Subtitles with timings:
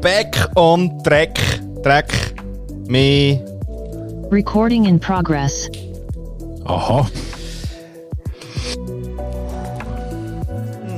[0.00, 1.38] back on track.
[1.82, 2.34] Track.
[2.86, 3.40] Mehr.
[4.30, 5.68] Recording in progress.
[6.64, 7.06] Aha.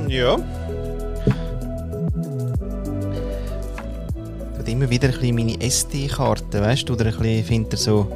[0.07, 0.35] Ja.
[4.57, 6.93] Und immer wieder ein bisschen meine SD-Karte, weißt du?
[6.93, 8.07] Oder ein bisschen findet er so.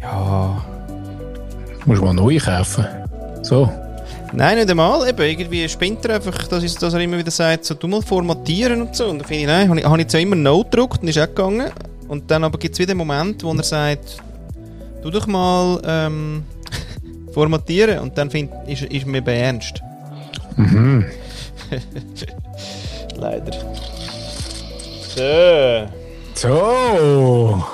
[0.00, 0.64] Ja.
[1.84, 2.86] Muss man neu kaufen.
[3.42, 3.70] So.
[4.34, 5.08] Nein, nicht einmal.
[5.08, 8.00] Eben, irgendwie spinnt er einfach, dass, ist, dass er immer wieder sagt, so, du mal
[8.00, 9.06] formatieren und so.
[9.08, 11.18] Und dann finde ich, nein, habe ich, hab ich zwar immer No gedrückt und ist
[11.18, 11.70] auch gegangen.
[12.08, 14.16] Und dann aber gibt es wieder einen Moment, wo er sagt,
[15.02, 16.44] du doch mal ähm,
[17.32, 17.98] formatieren.
[17.98, 19.82] Und dann find, ist, ist mir beernst.
[20.56, 21.04] Mhm.
[23.16, 23.52] Leider.
[25.14, 25.88] So.
[26.34, 27.64] So.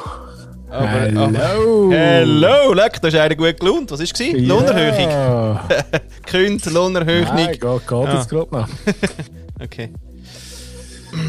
[0.71, 1.91] Aber, Hallo.
[1.91, 3.91] Hello, leck, da ist einer gut gelohnt.
[3.91, 4.33] Was war es?
[4.33, 5.59] Lohnerhöhung.
[6.32, 6.38] Ja.
[6.40, 7.24] Künd, Lohnerhöhung.
[7.34, 8.15] Nein, geht, geht Ah.
[8.18, 8.68] jetzt gerade noch.
[9.60, 9.90] Okay.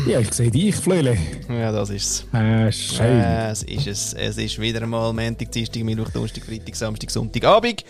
[0.06, 1.18] Ja, ich sehe dich, Flöhle.
[1.50, 2.40] Ja, das ist es.
[2.40, 3.20] Äh, schön.
[3.22, 4.14] Es ist es.
[4.14, 7.84] Es ist wieder einmal Montag, Dienstag, Mittwoch, Donnerstag, Freitag, Samstag, Sonntag, Abend.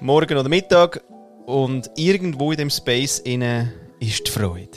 [0.00, 1.00] Morgen oder Mittag.
[1.46, 4.68] Und irgendwo in dem Space innen ist die Freude.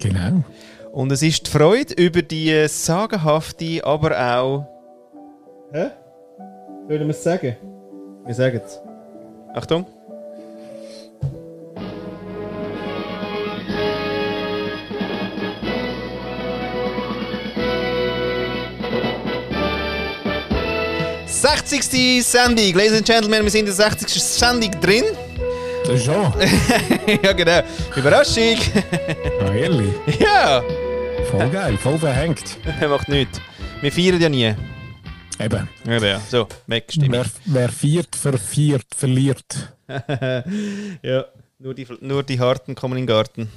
[0.00, 0.44] Genau.
[0.92, 4.66] Und es ist die Freude über die sagenhafte, aber auch.
[5.72, 5.86] Hä?
[6.88, 7.56] Sollen wir es sagen?
[8.26, 8.78] Wir sagen es.
[9.54, 9.86] Achtung.
[21.42, 24.22] Sechzigste Sendung, Ladies and Gentlemen, wir sind in der 60.
[24.22, 25.02] Sendung drin.
[25.84, 26.32] Das schon.
[27.20, 27.62] ja, genau.
[27.96, 28.58] Überraschung.
[29.40, 29.92] Ja, ehrlich.
[30.20, 30.62] ja,
[31.32, 32.58] Voll geil, voll verhängt.
[32.88, 33.40] macht nichts.
[33.80, 34.54] Wir feiern ja nie.
[35.40, 35.68] Eben.
[35.84, 36.20] Ja, ja.
[36.30, 37.10] So, weg, Stimme.
[37.10, 39.74] Wer, wer viert, verviert, verliert.
[41.02, 41.24] ja,
[41.58, 43.50] nur die, nur die Harten kommen in den Garten.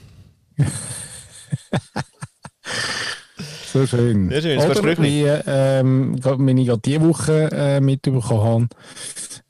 [3.76, 4.30] So schön.
[4.30, 8.68] Sehr schön, das Oder wie, ähm, grad- wenn ich gerade diese Woche äh, mitbekommen habe,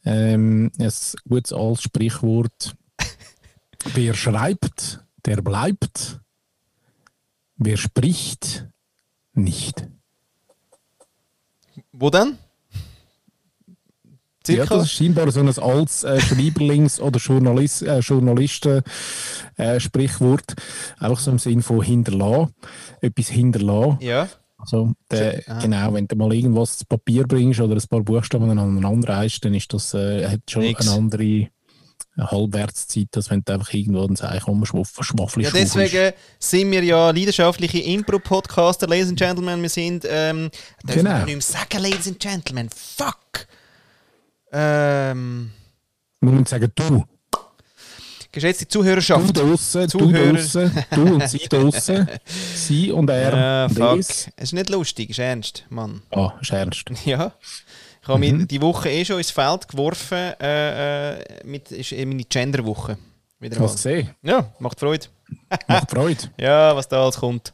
[0.03, 0.91] ähm, ein
[1.29, 2.75] gutes altes Sprichwort.
[3.93, 6.21] Wer schreibt, der bleibt.
[7.57, 8.67] Wer spricht,
[9.35, 9.87] nicht.
[11.91, 12.39] Wo denn?
[14.50, 20.53] Ja, das ist scheinbar so ein altes äh, Schreiberlings- oder Journalist, äh, Journalisten-Sprichwort.
[21.00, 22.53] Einfach so im Sinn von hinterlassen,
[23.01, 23.97] etwas hinterlassen.
[24.01, 24.28] Ja.
[24.57, 25.59] Also, der, Ah.
[25.61, 29.53] genau, wenn du mal irgendwas zu Papier bringst oder ein paar Buchstaben aneinander reißt, dann
[29.53, 30.88] ist das, äh, hat schon Nix.
[30.88, 31.47] eine andere
[32.17, 35.53] Halbwertszeit, als wenn du einfach irgendwo ein Zeichen umschwaffelst.
[35.53, 39.61] Ja, deswegen sind wir ja leidenschaftliche Impro-Podcaster, Ladies and Gentlemen.
[39.61, 40.50] Wir sind, ähm,
[40.85, 41.19] Genau.
[41.19, 43.47] ich nicht mehr sagen, Ladies and Gentlemen, fuck!
[44.57, 45.51] Ähm,
[46.21, 47.03] Muss man sagen, du,
[48.31, 49.35] geschätzte du Zuhörerschaft.
[49.38, 50.23] da draussen, du Zuhörer.
[50.23, 52.09] da draussen, du und sie da draussen,
[52.55, 53.99] sie und er, Ja, fuck.
[53.99, 56.01] Es ist nicht lustig, ist ernst, Mann.
[56.11, 56.85] Ah, ist ernst.
[57.05, 57.33] Ja.
[58.01, 58.38] Ich habe Mhm.
[58.38, 60.33] mich die Woche eh schon ins Feld geworfen.
[60.39, 62.97] Äh, äh, mit, ist eh meine Gender-Woche.
[63.39, 63.66] Wieder mal.
[63.66, 64.11] Hast du gesehen?
[64.22, 65.07] Ja, macht Freude.
[65.67, 66.23] Macht Freude.
[66.39, 67.51] Ja, was da alles kommt.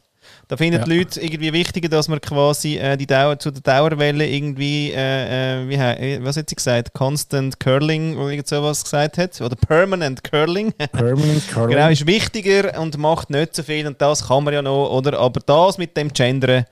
[0.52, 0.84] Da finden Ja.
[0.84, 5.62] die Leute irgendwie wichtiger, dass man quasi äh, die Dauer, zu der Dauerwelle irgendwie, äh,
[5.62, 6.92] äh, wie, äh, was hat sie gesagt?
[6.92, 9.40] Constant Curling oder irgend sowas gesagt hat?
[9.40, 10.72] Oder Permanent Curling?
[10.92, 11.74] Permanent Curling.
[11.78, 15.18] genau, ist wichtiger und macht nicht so viel und das kann man ja noch, oder?
[15.20, 16.66] Aber das mit dem Gendern,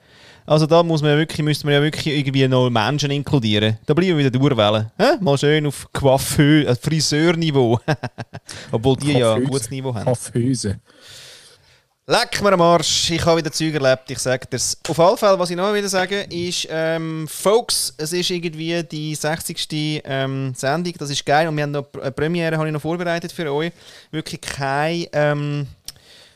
[0.45, 3.79] also da muss man ja wirklich, müsste man ja wirklich irgendwie noch Menschen inkludieren.
[3.87, 4.91] Da bleiben wir wieder durchwählen.
[4.99, 5.13] Hä?
[5.21, 7.79] Mal schön auf Coiffeur, äh, Friseurniveau.
[8.71, 10.05] Obwohl die ja ein gutes Niveau haben.
[10.05, 10.75] Kaffeehäuser.
[12.11, 14.77] Leck mir am Arsch, ich habe wieder Zeug erlebt, ich sage das.
[14.89, 19.15] Auf alle Fälle, was ich noch wieder sagen ist, ähm, Folks, es ist irgendwie die
[19.15, 20.01] 60.
[20.03, 23.31] Ähm, Sendung, das ist geil und wir haben noch eine Premiere habe ich noch vorbereitet
[23.31, 23.71] für euch.
[24.11, 25.67] Wirklich kein, ähm,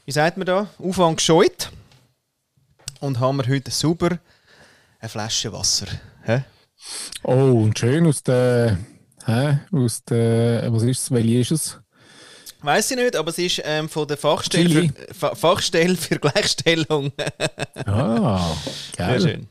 [0.06, 1.70] wie sagt man da, Aufwand gescheut.
[3.02, 4.18] Und haben wir heute sauber
[5.02, 5.88] eine Flasche Wasser.
[6.24, 6.46] Hä?
[7.22, 8.78] Oh, und schön aus der,
[9.26, 11.80] hä, aus der, was ist es, welche ist es?
[12.66, 17.12] Weiß ich nicht, aber es ist ähm, von der Fachstelle für, Fa Fachstelle für Gleichstellung.
[17.86, 18.56] Ah,
[18.98, 19.22] Sehr geil.
[19.22, 19.48] schön.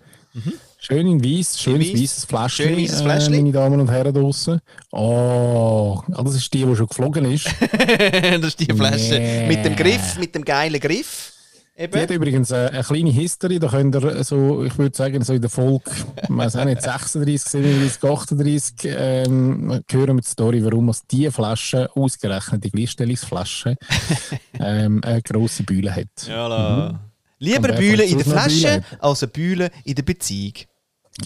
[0.80, 3.36] Schön in weiß, schönes weißes Fläschchen, Schön äh, Fläschchen.
[3.36, 4.60] meine Damen und Herren draussen.
[4.90, 7.46] Oh, ah, das ist die, die schon geflogen ist.
[7.70, 9.46] das ist die Flasche Nee.
[9.46, 11.33] mit dem Griff, mit dem geilen Griff.
[11.76, 12.14] Die hat Eben.
[12.14, 15.50] übrigens äh, eine kleine History, da könnt ihr so, ich würde sagen, so in der
[15.50, 15.90] Folge,
[16.28, 21.90] weiß auch nicht, 36, 37, 38, ähm, hören wir die Story, warum es diese Flasche,
[21.96, 23.74] ausgerechnet die Gleichstellungsflasche,
[24.60, 26.28] ähm, eine grosse Bühne hat.
[26.28, 27.00] Ja, la.
[27.40, 30.54] Lieber Bühle in der Flasche Bühle als eine Bühle in der Beziehung.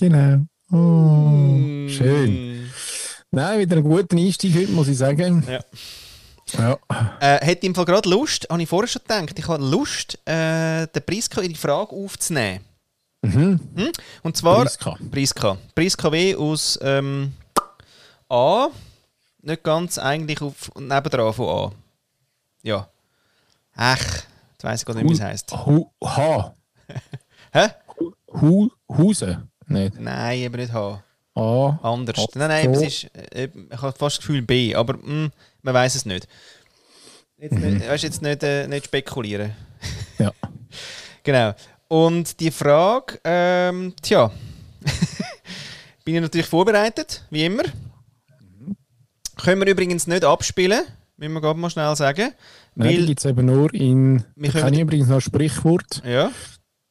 [0.01, 0.47] Genau.
[0.71, 1.89] Oh, Mm.
[1.91, 2.71] schön.
[3.31, 5.44] Nein, wieder einen guten Einstieg heute, muss ich sagen.
[5.47, 5.61] Ja.
[6.55, 6.79] Ja.
[7.21, 10.87] Äh, hätte im Fall gerade Lust, habe ich vorher schon gedacht, ich habe Lust, äh,
[10.87, 12.65] den Priska ihre Frage aufzunehmen.
[13.23, 13.61] Mhm.
[13.75, 13.93] Hm?
[14.23, 14.62] Und zwar.
[14.62, 14.97] Priska.
[15.11, 15.59] Priska.
[15.75, 17.33] Priska W aus ähm,
[18.29, 18.69] A.
[19.43, 21.73] Nicht ganz eigentlich auf nebendran von A.
[22.62, 22.89] Ja.
[23.75, 24.05] Ach,
[24.53, 25.53] jetzt weiss ich gar nicht, wie es heisst.
[25.53, 26.55] Hu, ha.
[27.53, 27.69] Hä?
[28.41, 29.49] Hu, Huse.
[29.67, 30.01] Nicht.
[30.01, 31.03] Nein, eben nicht H.
[31.35, 31.79] A.
[31.83, 32.27] Anders.
[32.35, 35.31] Nein, nein, es ist, äh, ich habe fast das Gefühl B, aber mm,
[35.62, 36.26] man weiß es nicht.
[37.38, 39.52] Jetzt nicht weißt, jetzt nicht, äh, nicht spekulieren.
[40.19, 40.32] Ja.
[41.25, 41.55] Genau.
[41.88, 44.31] Und die Frage, ähm, tja,
[46.05, 47.64] bin ich natürlich vorbereitet, wie immer.
[49.37, 50.84] Können wir übrigens nicht abspielen,
[51.16, 52.32] müssen wir gerade mal schnell sagen.
[52.75, 54.25] Nein, die Weil, gibt es eben nur in.
[54.37, 56.02] Wir Ich können- kenne übrigens noch ein Sprichwort.
[56.05, 56.31] ja,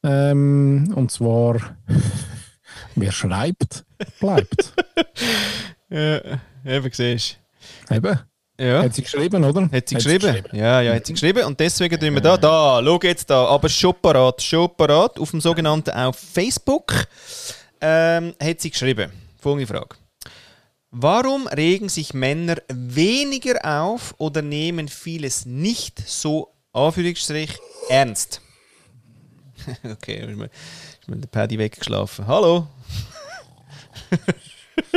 [0.03, 1.75] Ähm, und zwar:
[2.95, 3.85] Wer schreibt,
[4.19, 4.73] bleibt.
[5.89, 6.21] ja,
[6.65, 7.39] eben siehst
[7.89, 8.19] Eben.
[8.59, 8.81] Ja.
[8.81, 9.69] Hat sie geschrieben, oder?
[9.71, 10.43] Hat sie geschrieben?
[10.51, 11.43] Ja, ja, hat sie geschrieben.
[11.43, 15.29] Und deswegen tun wir da, da, schau jetzt da, aber schon parat, schon parat, auf
[15.29, 17.07] dem sogenannten auf Facebook,
[17.79, 19.11] ähm, hat sie geschrieben.
[19.39, 19.95] Folgende Frage.
[20.89, 28.41] Warum regen sich Männer weniger auf oder nehmen vieles nicht so, Anführungsstrich, ernst?
[29.83, 32.25] okay, mir, ist mir der Paddy weggeschlafen.
[32.25, 32.67] Hallo?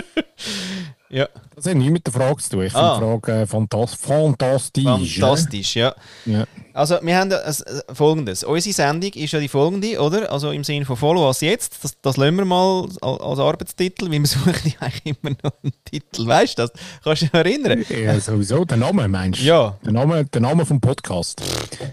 [1.10, 1.28] ja.
[1.54, 2.62] Das hat nichts mit der Frage zu tun.
[2.64, 2.94] Ich Ah.
[2.98, 5.18] finde die Frage äh, fantas fantastisch.
[5.18, 5.94] Fantastisch, ja.
[6.24, 6.44] Ja.
[6.72, 8.44] Also, wir haben das, äh, folgendes.
[8.44, 10.30] Unsere Sendung ist ja die folgende, oder?
[10.32, 11.82] Also im Sinne von Follow us jetzt.
[11.82, 16.26] Das, das lassen wir mal als, Arbeitstitel, weil wir suchen eigentlich immer noch einen Titel.
[16.26, 16.72] Weißt du das?
[17.04, 17.84] Kannst du dich erinnern?
[17.90, 18.64] ja, sowieso.
[18.64, 19.44] Der Name, meinst du?
[19.44, 19.76] Ja.
[19.84, 21.42] Der Name, der Name vom Podcast.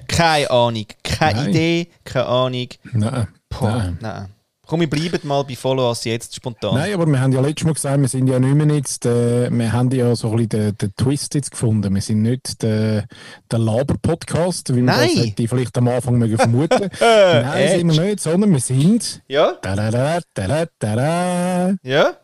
[0.08, 0.86] Keine Ahnung.
[1.04, 1.50] Keine Nein.
[1.50, 2.68] Idee, keine Ahnung.
[2.94, 3.28] Nein.
[3.50, 3.98] Boah, Nein.
[4.00, 4.28] nein.
[4.68, 6.76] Komm, wir bleiben mal bei Follow us jetzt spontan.
[6.76, 9.50] Nein, aber wir haben ja letztes Mal gesagt, wir sind ja nicht mehr jetzt, äh,
[9.50, 11.96] wir haben ja so ein bisschen den, den Twist jetzt gefunden.
[11.96, 13.06] Wir sind nicht der,
[13.50, 15.10] der Laber-Podcast, wie man Nein.
[15.16, 16.90] das hätte vielleicht am Anfang mögen vermuten.
[17.00, 19.54] Nein, sind wir nicht, sondern wir sind Ja?
[19.62, 22.18] da da da Ja?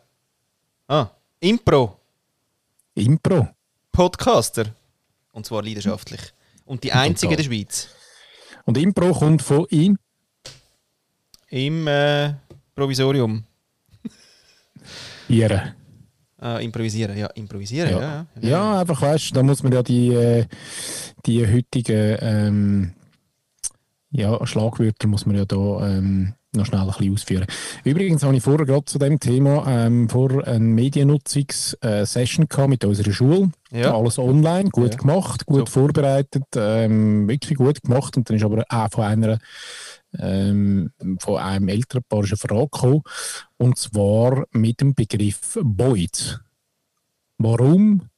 [0.86, 1.06] Ah,
[1.40, 1.98] Impro.
[2.94, 3.48] Impro.
[3.90, 4.66] Podcaster.
[5.32, 6.20] Und zwar leidenschaftlich.
[6.66, 7.88] Und die einzige in der Schweiz.
[8.66, 9.96] Und Impro kommt von ihm.
[11.54, 12.32] Im äh,
[12.74, 13.44] Provisorium.
[15.28, 15.74] Ihre.
[16.38, 18.00] Ah, improvisieren, ja, improvisieren, ja.
[18.00, 18.26] Ja.
[18.40, 20.46] ja, Ja, einfach weißt du, da muss man ja die, äh,
[21.24, 22.92] die heutigen ähm,
[24.10, 27.46] ja, Schlagwörter muss man ja da ähm, noch schnell ein bisschen ausführen.
[27.84, 33.12] Übrigens habe ich vorher gerade zu dem Thema ähm, vor eine Mediennutzungssession gehabt mit unserer
[33.12, 33.52] Schule.
[33.70, 33.96] Ja.
[33.96, 35.70] Alles online, gut gemacht, gut Super.
[35.70, 38.16] vorbereitet, ähm, wirklich gut gemacht.
[38.16, 39.38] Und dann ist aber auch von einer
[40.18, 43.02] ähm, von einem Elternpaar eine Frage gekommen,
[43.56, 46.40] und zwar mit dem Begriff Boyd.
[47.38, 48.08] Warum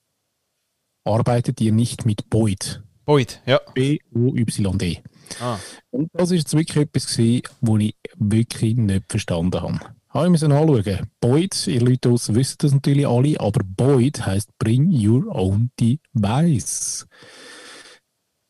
[1.04, 2.82] arbeitet ihr nicht mit Boyd?
[3.04, 3.60] Boyd, ja.
[3.74, 5.02] B-O-Y-D.
[5.40, 5.58] Ah.
[5.90, 9.80] Und das ist jetzt wirklich etwas gewesen, wo ich wirklich nicht verstanden habe.
[10.24, 11.10] Ich müssen anschauen.
[11.20, 17.06] Boyd, ihr Leute draussen wissen das natürlich alle, aber Boyd heisst Bring Your Own Device.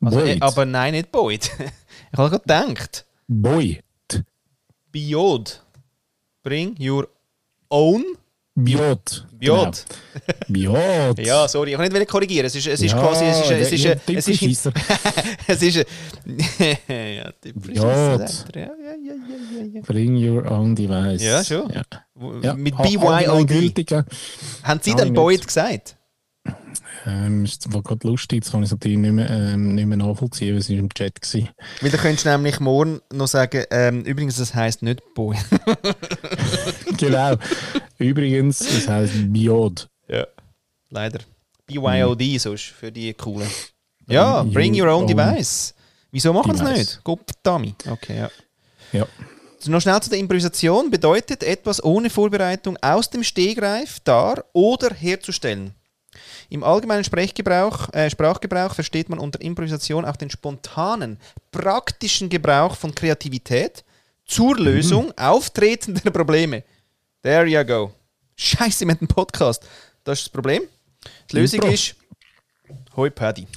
[0.01, 1.51] Also, äh, aber nein, nicht Boyd.
[2.11, 3.83] ich habe gerade gedacht, Boyd.
[4.91, 5.61] Biod.
[6.43, 7.09] Bring your
[7.69, 8.03] own
[8.55, 9.25] Biot.
[9.37, 9.85] Biod.
[10.49, 10.73] Genau.
[10.73, 11.19] Biot.
[11.19, 12.45] Ja, sorry, ich wollte nicht korrigieren.
[12.47, 14.71] Es ist, es ist Ja, quasi, es ist, es ist, ja, es ist, Typisch
[15.47, 15.75] es ist,
[16.87, 17.73] ja, typisch.
[17.73, 17.81] Biod.
[17.81, 19.15] Ja, ja, ja, ja,
[19.59, 19.81] ja, ja.
[19.81, 21.21] Bring Your Own Device.
[21.21, 21.69] Ja, schon.
[21.69, 21.83] Ja.
[22.41, 22.53] Ja.
[22.55, 24.05] Mit BYOD.
[24.63, 25.96] Haben Sie dann Boyd gesagt?
[27.07, 29.97] Ähm, ist zwar gerade lustig, jetzt kann ich es natürlich nicht mehr, ähm, nicht mehr
[29.97, 31.49] nachvollziehen, weil es war im Chat war.
[31.79, 35.37] Weil da könntest du nämlich morgen noch sagen, ähm, übrigens, das heisst nicht Boyd.
[36.97, 37.37] genau.
[37.97, 39.87] Übrigens, es heisst Biod.
[40.09, 40.27] Ja.
[40.89, 41.19] Leider.
[41.65, 43.49] BYOD sonst für die coolen.
[44.09, 45.73] Ja, bring your own own device.
[46.11, 47.03] Wieso machen sie es nicht?
[47.05, 47.73] Gott, Dummy.
[47.89, 48.31] Okay, ja.
[48.91, 49.07] Ja.
[49.67, 50.89] Noch schnell zu der Improvisation.
[50.89, 55.73] Bedeutet etwas ohne Vorbereitung aus dem Stegreif dar oder herzustellen.
[56.49, 61.17] Im allgemeinen Sprechgebrauch, äh, Sprachgebrauch versteht man unter Improvisation auch den spontanen,
[61.51, 63.83] praktischen Gebrauch von Kreativität
[64.25, 66.63] zur Lösung auftretender Probleme.
[67.23, 67.91] There you go.
[68.35, 69.63] Scheiße, mit dem Podcast.
[70.03, 70.63] Das ist das Problem.
[71.31, 71.73] Die Lösung Impro.
[71.73, 71.95] ist
[72.95, 73.47] Hoi Paddy.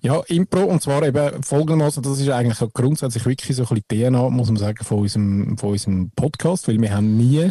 [0.00, 4.12] Ja, Impro, und zwar eben folgendermaßen, das ist eigentlich so grundsätzlich wirklich so ein bisschen
[4.12, 7.50] DNA, muss man sagen, von unserem, von unserem Podcast, weil wir haben nie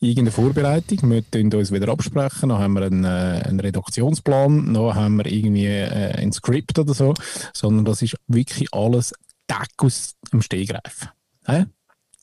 [0.00, 4.94] irgendeine Vorbereitung, wir tun uns wieder absprechen, dann haben wir einen, äh, einen Redaktionsplan, dann
[4.94, 7.14] haben wir irgendwie äh, ein Skript oder so,
[7.54, 9.12] sondern das ist wirklich alles
[9.46, 11.08] Tag aus dem Stegreif.
[11.46, 11.66] Hä?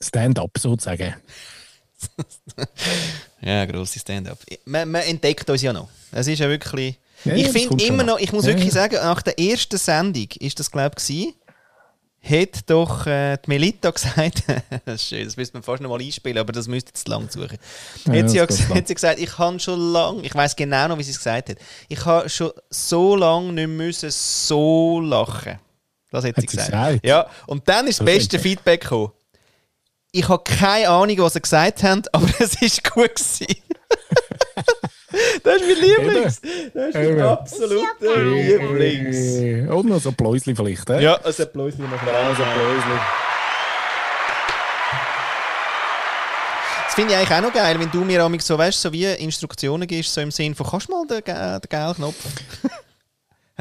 [0.02, 1.16] Stand-up sozusagen.
[3.42, 4.40] Ja, grosse Stand-up.
[4.66, 5.90] Man, man entdeckt uns ja noch.
[6.12, 7.00] Es ist ja wirklich.
[7.24, 8.20] Ja, ich finde immer noch.
[8.20, 11.34] ich muss Ja, wirklich sagen, nach der ersten Sendung ist das, glaube ich,
[12.22, 14.44] hat doch äh, die Melita gesagt,
[14.86, 17.30] das ist schön, das müsste man fast noch mal einspielen, aber das müsste jetzt lang
[17.30, 17.58] suchen.
[18.06, 18.78] Ja, hat, sie ja, das geht ges- lang.
[18.80, 21.50] hat sie gesagt, ich habe schon lange, ich weiß genau noch, wie sie es gesagt
[21.50, 21.58] hat,
[21.88, 25.60] ich habe schon so lange nicht müssen so lachen.
[26.12, 26.72] Das hat, Hat sie gesagt.
[26.72, 27.06] gesagt?
[27.06, 29.12] Ja, und dann ist das Das beste Feedback gekommen.
[30.12, 33.16] Ich habe keine Ahnung, was sie gesagt haben, aber es war gut.
[33.16, 33.48] Gewesen.
[35.44, 36.42] das ist mein Lieblings.
[36.74, 39.70] Das ist mein absoluter Lieblings.
[39.72, 41.02] Und noch so ein Pläusli vielleicht, äh?
[41.02, 43.00] Ja, ein Also Pläusli.
[46.86, 49.88] Das finde ich eigentlich auch noch geil, wenn du mir so, weißt, so wie Instruktionen
[49.88, 52.16] gibst, so im Sinn von, kannst du mal den, den gelben Knopf?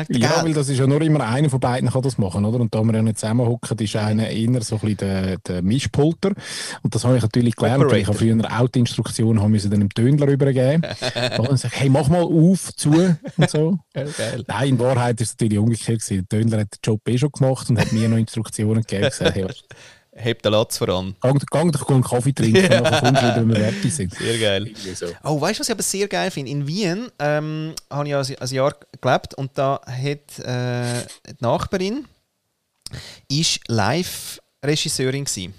[0.08, 2.60] Ja, weil das ist ja nur immer einer von beiden kann das machen, oder?
[2.60, 6.32] Und da wir ja nicht zusammenhocken, ist einer eher so ein bisschen der, der Mischpulter.
[6.82, 9.70] Und das habe ich natürlich gelernt, weil ich habe früher auch die Instruktion haben müssen
[9.70, 10.82] dann dem Tönler übergeben.
[11.38, 12.92] und sage hey, mach mal auf, zu
[13.36, 13.78] und so.
[13.94, 14.44] geil.
[14.46, 16.26] Nein, in Wahrheit ist es natürlich umgekehrt gewesen.
[16.30, 19.34] Der Tönler hat den Job eh schon gemacht und hat mir noch Instruktionen gegeben gesagt,
[19.34, 19.46] hey,
[20.18, 21.14] Heb den Latz voran.
[21.20, 24.14] gang, gang doch einen Kaffee trinken, und nachher kommst du wieder, wenn wir fertig sind.
[24.14, 24.70] Sehr geil.
[24.94, 25.06] So.
[25.22, 26.50] Oh, weißt du, was ich aber sehr geil finde?
[26.50, 31.34] In Wien ähm, habe ich ja ein, ein Jahr gelebt und da hat äh, die
[31.40, 32.06] Nachbarin
[33.28, 35.54] ist Live-Regisseurin gewesen.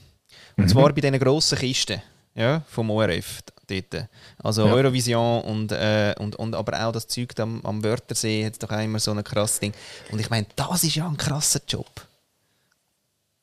[0.57, 2.01] Und zwar bei diesen grossen Kisten
[2.33, 4.07] ja, vom ORF dort.
[4.41, 4.73] Also Ja.
[4.73, 8.81] Eurovision und, äh, und, und aber auch das Zeug am, am Wörthersee hat doch auch
[8.81, 9.73] immer so ein krasses Ding.
[10.11, 12.06] Und ich meine, das ist ja ein krasser Job.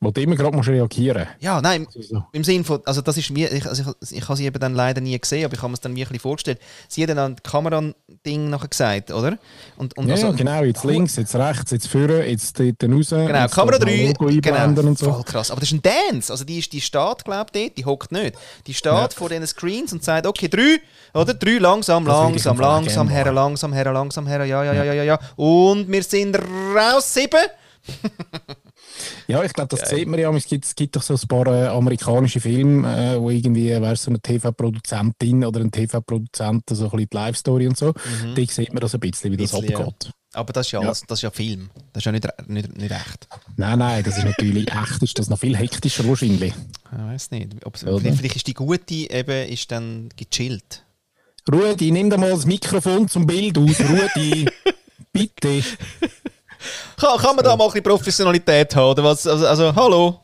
[0.05, 2.23] Wo du immer gerade musst reagieren Ja, nein, so.
[2.31, 4.73] im Sinn von, also das ist wie, ich, also ich, ich habe sie eben dann
[4.75, 6.59] leider nie gesehen, aber ich habe mir es dann wie ein bisschen vorgestellt.
[6.87, 9.37] Sie hat dann an das Kamerading nachher gesagt, oder?
[9.77, 13.09] Und, und Ja, also- ja, genau, jetzt links, jetzt rechts, jetzt vorne, jetzt dort raus.
[13.09, 15.11] Genau, Kamera das 3, Logo einblenden genau, und so.
[15.11, 15.51] voll krass.
[15.51, 15.81] Aber das ist ein
[16.11, 18.35] Dance, also die, ist, die steht, glaube ich, dort, die hockt nicht.
[18.67, 19.07] Die steht Ja.
[19.09, 20.79] vor diesen Screens und sagt, okay, drei,
[21.13, 21.33] oder?
[21.33, 24.93] Drei, langsam, langsam, im langsam, gerne her, langsam, her, langsam, her, ja, ja, ja, ja,
[24.93, 25.19] ja, ja.
[25.35, 26.37] Und wir sind
[26.75, 27.39] raus, sieben.
[29.27, 30.31] Ja, ich glaube, das sieht man ja.
[30.35, 34.03] Es gibt, es gibt doch so ein paar äh, amerikanische Filme, äh, wo irgendwie, weißt
[34.03, 37.93] so eine TV-Produzentin oder ein TV-Produzent so ein bisschen die Live-Story und so.
[37.93, 39.61] Da sieht man das ein bisschen, wie das Mhm.
[39.61, 39.79] Bisschen, ja.
[39.79, 40.11] abgeht.
[40.33, 41.69] Aber das ist ja, alles, das ist ja Film.
[41.93, 43.27] Das ist ja nicht, nicht, nicht echt.
[43.55, 46.53] Nein, nein, das ist natürlich echt, ist das noch viel hektischer wahrscheinlich.
[46.91, 47.65] Ich weiß nicht.
[47.65, 50.85] Ob, vielleicht, vielleicht ist die gute eben ist dann gechillt.
[51.51, 53.79] Rudi, nimm da mal das Mikrofon zum Bild aus.
[53.79, 54.45] Rudi,
[55.13, 55.63] bitte.
[56.99, 58.91] Kann, kann man da mal ein bisschen Professionalität haben?
[58.91, 59.25] Oder was?
[59.27, 60.19] Also, also hallo.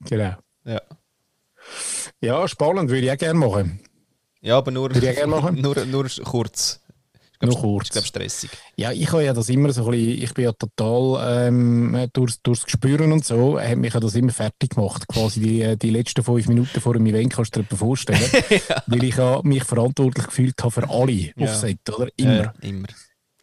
[0.00, 0.34] Genau.
[0.64, 0.80] Ja.
[2.20, 3.80] Ja, spannend, würde ich auch gerne machen.
[4.40, 5.54] Ja, aber nur, Würde ich gerne machen.
[5.60, 6.80] nur, nur kurz.
[7.38, 7.86] Glaub, Nur kurz.
[7.88, 8.50] Ich glaube, stressig.
[8.76, 12.40] Ja, ich habe ja das immer so ein bisschen, ich bin ja total ähm, durchs,
[12.42, 15.06] durchs Gespüren und so, hat mich ja das immer fertig gemacht.
[15.06, 18.20] Quasi die, äh, die letzten fünf Minuten vor dem Event kannst du dir vorstellen.
[18.86, 21.32] Weil ich ja mich verantwortlich gefühlt habe für alle Ja.
[21.40, 22.08] auf Set, oder?
[22.16, 22.54] Immer.
[22.62, 22.88] Äh, immer.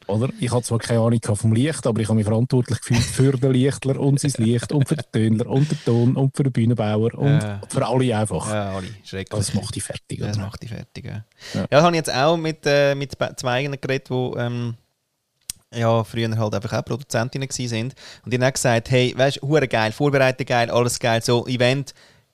[0.07, 0.29] Oder?
[0.39, 3.51] Ich habe zwar keine Ahnung vom Licht, aber ich habe mich verantwortlich gefühlt für den
[3.51, 7.13] Lichtler und sein Licht und für den Tönler und den Ton und für den Bühnenbauer
[7.15, 7.61] und Ja.
[7.69, 8.49] für alle einfach.
[8.51, 8.87] Ja, alle.
[9.03, 9.29] Schrecklich.
[9.39, 10.19] Das macht dich fertig.
[10.19, 10.45] Ja, das Oder?
[10.47, 11.05] macht die fertig.
[11.05, 11.61] Ja, Ja.
[11.61, 11.67] ja.
[11.69, 14.75] das habe ich jetzt auch mit, äh, mit zwei eigenen geredet, die ähm,
[15.73, 17.95] ja, früher halt einfach auch Produzentinnen sind.
[18.23, 21.93] Und die haben auch gesagt, hey, weißt du, geil, Vorbereitung geil, alles geil, so Event,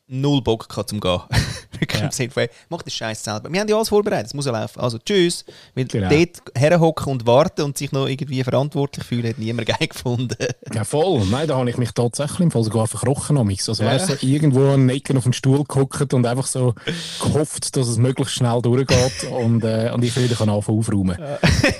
[0.09, 1.19] null Bock gehabt zum Gehen.
[1.79, 2.09] Wirklich Ja.
[2.35, 3.51] hey, mach den Scheiß selber.
[3.53, 4.79] Wir haben ja alles vorbereitet, es muss ja laufen.
[4.81, 5.45] Also tschüss.
[5.75, 6.09] Weil Genau.
[6.09, 10.35] dort herhocken und warten und sich noch irgendwie verantwortlich fühlen, hat niemand geil gefunden.
[10.73, 11.23] Ja, voll.
[11.29, 13.37] Nein, da habe ich mich tatsächlich im Fall sogar verkrochen.
[13.37, 13.97] Also, Ja.
[13.97, 16.73] du, so irgendwo den Ecken auf den Stuhl gehockt und einfach so
[17.21, 21.17] gehofft, dass es möglichst schnell durchgeht und, äh, und ich wieder kann anfangen aufräumen.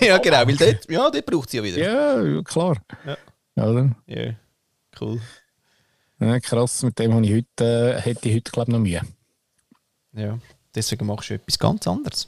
[0.02, 1.78] ja, genau, weil dort, ja, dort braucht sie ja wieder.
[2.36, 2.78] Ja, klar.
[3.06, 3.66] Ja.
[3.66, 3.96] Oder?
[4.08, 4.34] Ja,
[5.02, 5.20] cool.
[6.20, 9.02] Ja, krass, mit dem habe ich heute, äh, hätte ich heute, glaube ich, noch Mühe.
[10.14, 10.38] Ja,
[10.76, 12.28] deswegen machst du etwas ganz anderes.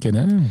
[0.00, 0.42] Genau.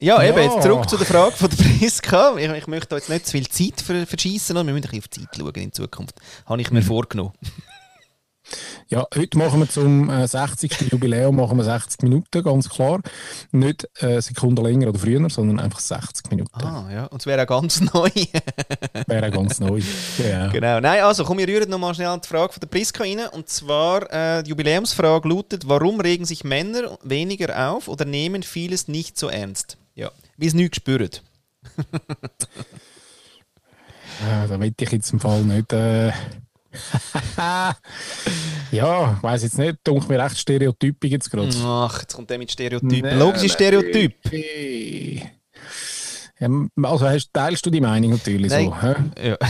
[0.00, 0.44] Ja, eben, Ja.
[0.44, 2.36] jetzt zurück zu der Frage von der Priska.
[2.36, 5.08] Ich, ich möchte jetzt nicht zu viel Zeit ver verschießen, wir müssen ein bisschen auf
[5.08, 6.16] die Zeit schauen in Zukunft.
[6.46, 6.84] Habe ich mir Mhm.
[6.84, 7.32] vorgenommen.
[8.88, 10.92] Ja, heute machen wir zum äh, 60.
[10.92, 13.00] Jubiläum machen wir 60 Minuten, ganz klar.
[13.50, 16.62] Nicht äh, Sekunden länger oder früher, sondern einfach 60 Minuten.
[16.62, 18.10] Ah, ja, und es wäre auch ganz neu.
[19.06, 19.80] Wäre ganz neu.
[20.18, 20.48] Ja.
[20.48, 20.80] genau.
[20.80, 23.20] Nein, also komm, wir rühren nochmal schnell die Frage von der Priska rein.
[23.32, 28.88] Und zwar, äh, die Jubiläumsfrage lautet, warum regen sich Männer weniger auf oder nehmen vieles
[28.88, 29.78] nicht so ernst?
[29.94, 31.22] Ja, wie es nicht spürt.
[34.20, 35.72] Ja, da will ich jetzt im Fall nicht.
[35.72, 36.12] Äh,
[38.72, 41.50] ja, ich weiß jetzt nicht, dunkelt mir recht stereotypisch jetzt gerade.
[41.64, 43.00] Ach, jetzt kommt der mit Stereotypen.
[43.00, 43.48] Nein, Logische.
[43.48, 44.14] Stereotyp.
[46.40, 46.48] Ja,
[46.82, 48.66] also hast, teilst du die Meinung natürlich Nein.
[48.66, 48.82] so?
[48.82, 48.94] Hä?
[49.28, 49.36] Ja.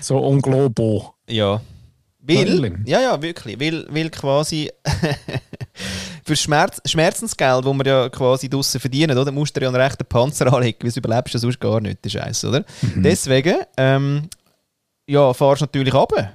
[0.00, 1.14] So en globo.
[1.28, 1.60] Ja.
[2.20, 3.58] Weil, ja, ja, wirklich.
[3.60, 4.70] Weil, weil quasi
[6.24, 10.04] für Schmerz, Schmerzensgeld, das wir ja quasi draussen verdienen, oder, musst du ja einen rechten
[10.04, 12.64] Panzer anlegen, weil du überlebst ja sonst gar nicht, der Scheiß, oder?
[12.96, 14.28] Deswegen, ähm,
[15.06, 16.32] ja, fahrst natürlich runter.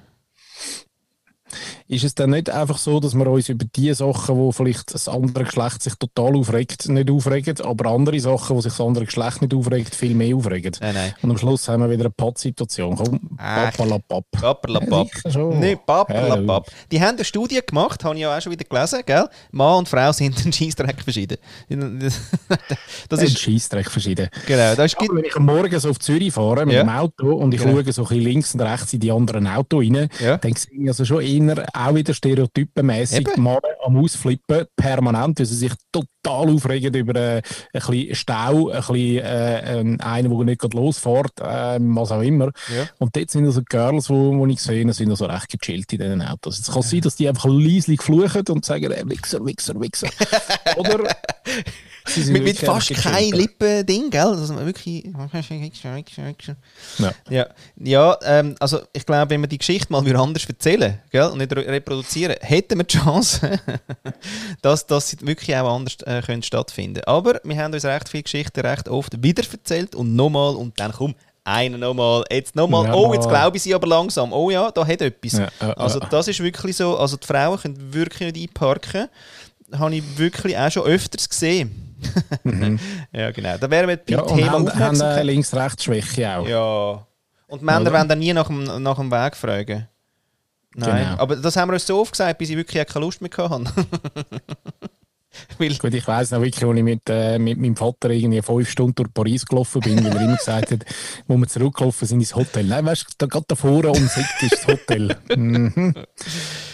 [1.92, 5.10] Ist es dann nicht einfach so, dass wir uns über die Sachen, wo vielleicht das
[5.10, 9.42] andere Geschlecht sich total aufregt, nicht aufregen, aber andere Sachen, wo sich das andere Geschlecht
[9.42, 10.72] nicht aufregt, viel mehr aufregen?
[10.80, 11.14] Nein, nein.
[11.22, 12.96] Und am Schluss haben wir wieder eine Pott-Situation.
[12.96, 14.24] Komm, papalapap.
[14.32, 15.08] Paperlapap.
[15.26, 15.44] Ja.
[15.48, 16.68] Nicht Paperlapap.
[16.68, 16.74] Ja.
[16.94, 19.28] Die haben eine Studie gemacht, habe ich ja auch schon wieder gelesen, gell?
[19.52, 21.38] Mann und Frau sind ein Scheissdreck verschieden.
[23.10, 24.30] Das ist ein Scheissdreck verschieden.
[24.48, 26.84] genau, das ist, wenn ich am Morgen so auf Zürich fahre mit Ja.
[26.84, 27.82] dem Auto und ich Genau.
[27.82, 30.38] schaue so ein bisschen links und rechts in die anderen Autos rein, Ja.
[30.38, 33.44] dann sehe ich also schon eher auch wieder stereotypenmässig Eben.
[33.44, 38.78] Männer am Ausflippen, permanent, weil sie sich total aufregen über äh, ein bisschen Stau, ein
[38.78, 42.52] bisschen äh, ähm, einen, der nicht losfährt, äh, was auch immer.
[42.76, 42.88] Ja.
[43.00, 45.92] Und dort sind also Girls, die wo, wo ich gesehen habe, sind also recht gechillt
[45.94, 46.60] in diesen Autos.
[46.60, 50.10] Es kann sein, dass die einfach leislich fluchen und sagen, äh, Wichser, Wichser, Wichser.
[50.78, 51.16] Oder
[52.06, 53.32] sie mit, mit fast kein.
[53.32, 54.22] Lippen-Ding, gell?
[54.22, 55.06] Also wirklich.
[56.98, 57.12] Ja.
[57.30, 57.48] Ja,
[57.78, 61.38] ja ähm, also ich glaube, wenn wir die Geschichte mal wieder anders erzählen gell, und
[61.38, 63.60] nicht re reproduzieren, hätten wir die Chance,
[64.62, 68.60] dass das wirklich auch anders äh, könnte stattfinden Aber wir haben uns recht viele Geschichten
[68.62, 72.94] recht oft wieder erzählt und nochmal und dann komm, einer nochmal, jetzt nochmal, Ja.
[72.94, 75.34] oh, jetzt glaube ich sie aber langsam, oh ja, da hat etwas.
[75.34, 79.08] Ja, ja, also das ist wirklich so, also die Frauen können wirklich nicht einparken.
[79.74, 81.96] Habe ich wirklich auch schon öfters gesehen.
[83.14, 83.58] ja, genau.
[83.58, 84.02] Da wären wir Mhm.
[84.08, 85.26] Ja, und Thema haben, haben äh, Aufmerksamkeit.
[85.26, 86.48] Links-Rechts-Schwäche auch.
[86.48, 87.08] Ja.
[87.48, 87.94] Und Männer Oder?
[87.94, 89.88] wollen dann nie nach dem, nach dem Weg fragen.
[90.76, 91.06] Nein.
[91.06, 91.22] Genau.
[91.22, 93.66] Aber das haben wir uns so oft gesagt, bis ich wirklich keine Lust mehr hatte.
[95.58, 98.70] Weil, Gut, ich weiss noch wirklich, als ich mit, äh, mit meinem Vater irgendwie fünf
[98.70, 100.86] Stunden durch Paris gelaufen bin, weil er immer gesagt hat,
[101.28, 102.66] wo wir zurückgelaufen sind ins Hotel.
[102.66, 105.16] Nein, weißt du, da gerade da vorne um Eck ist das Hotel.
[105.36, 105.94] Mhm.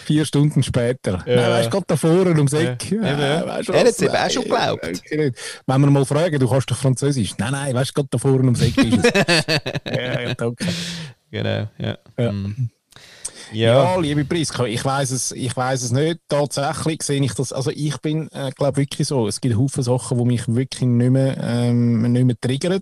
[0.06, 1.24] Vier Stunden später.
[1.26, 1.36] Ja.
[1.36, 2.92] Nein, weißt du, da vorne ums Eck.
[2.92, 3.48] Ja, ja.
[3.48, 3.84] weißt Er was?
[3.84, 5.02] hat's eben auch schon geglaubt.
[5.12, 7.38] Wenn wir mal fragen, du kannst doch Französisch.
[7.38, 9.12] Nein, nein, weißt du, gerade da vorne ums Eck ist es.
[9.86, 10.65] ja, danke.
[11.30, 11.98] genau, ja.
[12.17, 12.32] Ja.
[12.32, 12.70] Mm.
[13.52, 14.00] Ja, Ja.
[14.00, 16.20] liebe Priska, ich weiß es, ich weiß es nicht.
[16.28, 17.54] Tatsächlich sehe ich das.
[17.54, 19.28] Also ich bin, äh, glaube wirklich so.
[19.28, 22.82] Es gibt Haufen Sachen, die mich wirklich nicht mehr, ähm, nicht mehr triggern.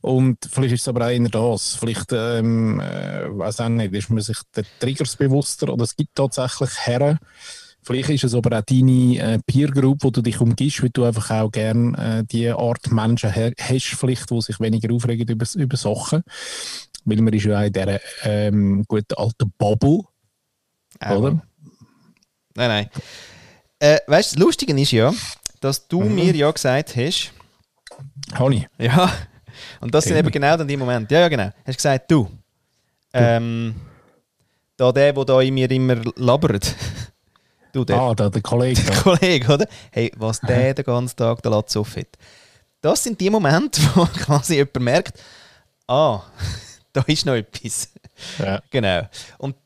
[0.00, 1.74] Und vielleicht ist es aber auch eher das.
[1.76, 6.14] Vielleicht, ähm, äh, weiß auch nicht, ist man sich der Triggers bewusster oder es gibt
[6.14, 7.18] tatsächlich Herren.
[7.86, 11.04] Vielleicht ist es aber auch deine äh, Peer Group, wo du dich umgibst, weil du
[11.04, 15.76] einfach auch gern äh, die Art Menschen hast, vielleicht, die sich weniger aufregen über, über
[15.76, 16.24] Sachen.
[17.06, 20.00] Weil man ist ja auch in dieser ähm, guten alten Bubble,
[21.00, 21.16] Auch.
[21.18, 21.30] oder?
[22.54, 22.90] Nein, nein.
[23.78, 25.12] Äh, weißt du, das Lustige ist ja,
[25.60, 26.14] dass du Mhm.
[26.14, 27.32] mir ja gesagt hast,
[28.38, 28.66] Honey.
[28.78, 29.10] ja,
[29.80, 31.14] und das sind eben genau dann die Momente.
[31.14, 31.50] Ja, ja, genau.
[31.66, 32.28] Hast gesagt, du,
[33.12, 33.74] ähm,
[34.76, 36.74] da der, der da in mir immer labert,
[37.72, 38.82] du, der, Ah, der, der Kollege.
[38.82, 39.00] der da.
[39.02, 39.66] Kollege, oder?
[39.92, 42.08] Hey, was der den ganzen Tag der Latz hat.
[42.80, 45.20] Das sind die Momente, wo quasi jemand merkt,
[45.86, 46.20] ah,
[46.96, 47.90] da ist noch etwas.
[48.38, 48.62] Ja.
[48.70, 49.08] Genau.
[49.38, 49.56] Und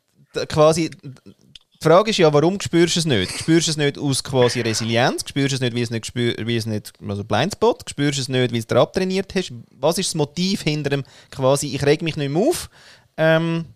[0.49, 3.39] quasi, die Frage ist ja, warum spürst du es nicht?
[3.39, 5.25] Spürst du es nicht aus quasi Resilienz?
[5.27, 7.89] Spürst du es nicht, wie es nicht, spür, wie es nicht also Blindspot?
[7.89, 9.53] Spürst du es nicht, wie du es abtrainiert hast?
[9.71, 12.69] Was ist das Motiv hinter dem quasi, ich reg mich nicht mehr auf?
[13.17, 13.67] Ähm,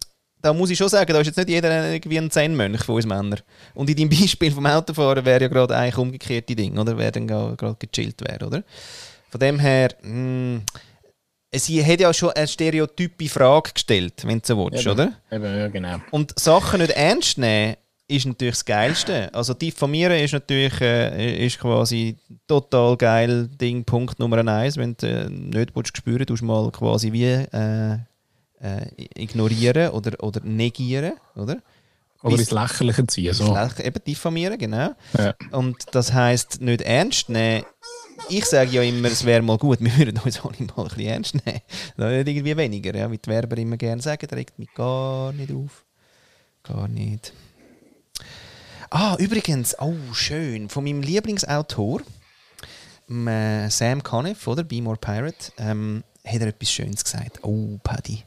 [0.43, 3.07] da muss ich schon sagen, da ist jetzt nicht jeder irgendwie ein Zen-Mönch von uns
[3.07, 3.41] Männern.
[3.73, 6.99] Und in deinem Beispiel vom Autofahren wäre ja gerade eigentlich umgekehrte Ding, oder?
[6.99, 8.65] Wer dann gerade gechillt wäre, oder?
[9.31, 10.61] Von dem her, mh,
[11.59, 14.93] sie hat ja schon eine stereotype Frage gestellt, wenn du so willst, Eben.
[14.93, 15.13] oder?
[15.31, 15.97] Eben, ja, genau.
[16.11, 19.33] Und Sachen nicht ernst nehmen, ist natürlich das Geilste.
[19.33, 24.77] Also diffamieren ist natürlich äh, ist quasi total geil Ding, Punkt Nummer eins.
[24.77, 27.99] Wenn du äh, nicht willst, spüren du mal quasi wie äh,
[28.61, 28.87] äh,
[29.17, 31.59] ignorieren oder, oder negieren, oder?
[32.23, 33.35] Oder ins Lächerliche ziehen.
[33.35, 33.57] So.
[33.83, 34.95] Eben diffamieren, genau.
[35.17, 35.35] Ja.
[35.51, 37.65] Und das heisst, nicht ernst nehmen.
[38.29, 41.01] Ich sage ja immer, es wäre mal gut, wir würden uns alle mal ein bisschen
[41.07, 41.61] ernst nehmen.
[41.97, 45.85] Nicht irgendwie weniger, ja, wie die Werber immer gerne sagen, regt mich gar nicht auf.
[46.63, 47.33] Gar nicht.
[48.91, 52.01] Ah, übrigens, oh, schön, von meinem Lieblingsautor,
[53.09, 54.63] m, äh, Sam Conniff, oder?
[54.63, 57.41] Be More Pirate, ähm, hat er etwas Schönes gesagt.
[57.43, 58.25] Oh, Paddy.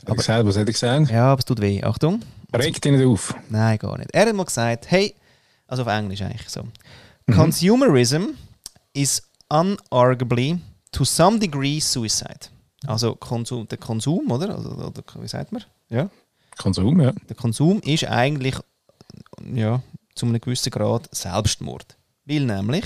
[0.00, 1.10] Hat er gesagt, was hat er gesagt?
[1.10, 1.82] Ja, aber es tut weh.
[1.82, 2.22] Achtung.
[2.54, 3.34] Regt dich nicht auf.
[3.48, 4.10] Nein, gar nicht.
[4.12, 5.14] Er hat mal gesagt, hey,
[5.66, 6.64] also auf Englisch eigentlich so.
[7.30, 8.30] Consumerism
[8.92, 10.58] is unarguably
[10.92, 12.48] to some degree suicide.
[12.86, 14.56] Also Konsum, der Konsum, oder?
[14.56, 15.64] Also, oder wie sagt man?
[15.88, 16.08] Ja.
[16.56, 17.12] Konsum, ja.
[17.28, 18.54] Der Konsum ist eigentlich
[19.54, 19.82] ja,
[20.14, 21.96] zu einem gewissen Grad Selbstmord.
[22.24, 22.84] Weil nämlich.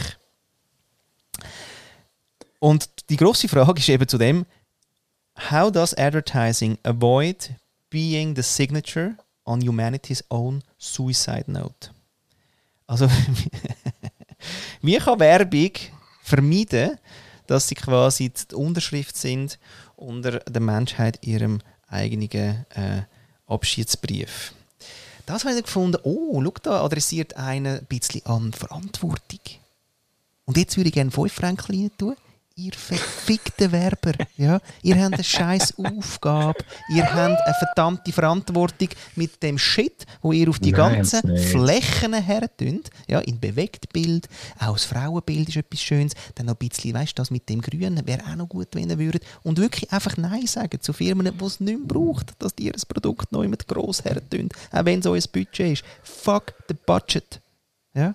[2.58, 4.46] Und die große Frage ist eben zu dem,
[5.50, 7.50] how does advertising avoid
[7.90, 11.90] being the signature on humanity's own suicide note?
[12.86, 13.08] Also,
[14.82, 15.72] Wie kann Werbung
[16.24, 16.98] vermeiden,
[17.46, 19.58] dass sie quasi die Unterschrift sind
[19.94, 23.02] unter der Menschheit ihrem eigenen äh,
[23.46, 24.54] Abschiedsbrief?
[25.26, 29.40] Das habe ich gefunden, oh, schau da, adressiert einer ein bisschen an Verantwortung.
[30.46, 32.16] Und jetzt würde ich gerne 5 Franken tun.
[32.56, 34.12] Ihr verfickten Werber.
[34.36, 34.60] Ja?
[34.82, 36.64] Ihr habt eine scheiß Aufgabe.
[36.88, 41.36] Ihr habt eine verdammte Verantwortung mit dem Shit, wo ihr auf die Nein, ganzen.
[41.36, 42.90] Flächen hertönt.
[43.08, 44.28] Ja, in Bewegtbild.
[44.60, 46.12] Auch das Frauenbild ist etwas Schönes.
[46.36, 48.88] Dann noch ein bisschen, weißt du, das mit dem Grünen wäre auch noch gut, wenn
[48.88, 49.24] ihr würdet.
[49.42, 53.32] Und wirklich einfach Nein sagen zu Firmen, die es nicht mehr braucht, dass ihr Produkt
[53.32, 54.52] noch immer gross hertönt.
[54.70, 55.84] Auch wenn es euer Budget ist.
[56.04, 57.40] Fuck the budget.
[57.94, 58.14] Ja?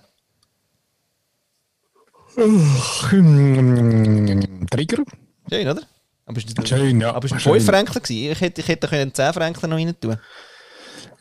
[4.70, 5.02] Trigger?
[5.48, 5.82] Schön, oder?
[6.26, 7.12] Aber ist das Schön, ja.
[7.14, 7.52] Aber es war Schön.
[7.54, 8.02] 5 Franken.
[8.02, 8.32] gewesen.
[8.32, 10.16] Ich hätte, ich hätte können 10 Franken noch rein tun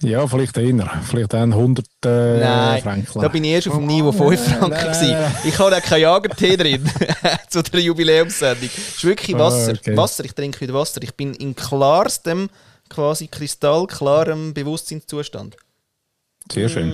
[0.02, 1.02] Ja, vielleicht eher.
[1.10, 3.22] Vielleicht dann 100 äh, Nein, Franken.
[3.22, 4.69] da bin ich erst auf dem Niveau 5 Franken.
[4.69, 5.36] nein, nein, nein.
[5.45, 6.89] Ich habe auch keinen Jagertee drin
[7.50, 8.69] zu der Jubiläumssendung.
[8.78, 9.72] Es ist wirklich Ah, Wasser.
[9.74, 9.98] okay.
[9.98, 11.02] Wasser, ich trinke wieder Wasser.
[11.02, 12.50] Ich bin in klarstem,
[12.88, 15.58] quasi kristallklarem Bewusstseinszustand.
[16.52, 16.93] Sehr schön.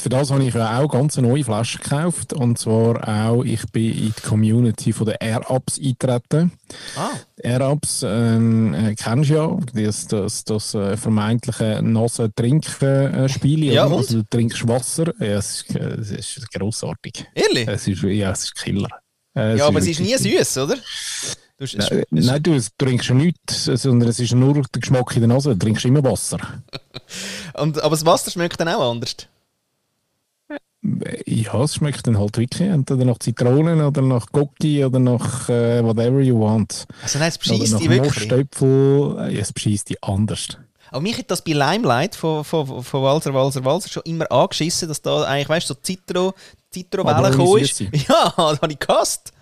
[0.00, 2.32] Für das habe ich ja auch ganz eine neue Flasche gekauft.
[2.32, 6.52] Und zwar auch, ich bin in die Community von der Air-Ups eingetreten.
[6.96, 13.64] Ah, Air-Ups ähm, äh, kennst du ja, das, das, das äh, vermeintliche nasse Trinken-Spiel.
[13.64, 13.98] Ja, und?
[13.98, 15.12] Also du trinkst Wasser.
[15.20, 17.26] Ja, es ist, äh, es ist grossartig.
[17.34, 17.68] ehrlich?
[17.68, 18.88] Es ist, ja, es ist Killer.
[19.36, 20.76] Äh, ja, aber es ist nie süß, oder?
[21.58, 25.14] Du, es, Nein, nein, du es trinkst ja nichts, sondern es ist nur der Geschmack
[25.14, 25.50] in der Nase.
[25.50, 26.38] Du trinkst immer Wasser.
[27.54, 29.28] und, aber das Wasser schmeckt dann auch anders.
[31.26, 35.84] Ja, es schmeckt dann halt wirklich entweder nach Zitronen oder nach Gocki oder nach äh,
[35.84, 36.86] whatever you want.
[37.02, 38.14] Also nein, es nach die wirklich.
[38.14, 39.16] Mostöpfel.
[39.18, 40.48] Äh, Ja, es bescheisst die anders.
[40.90, 44.88] Aber mich hat das bei Limelight von, von, von Walser, Walser, Walser schon immer angeschissen,
[44.88, 46.34] dass da eigentlich, weißt du, so Zitro,
[46.70, 47.80] Zitrowelle gekommen ist.
[48.08, 49.32] Ja, das habe ich gehasst.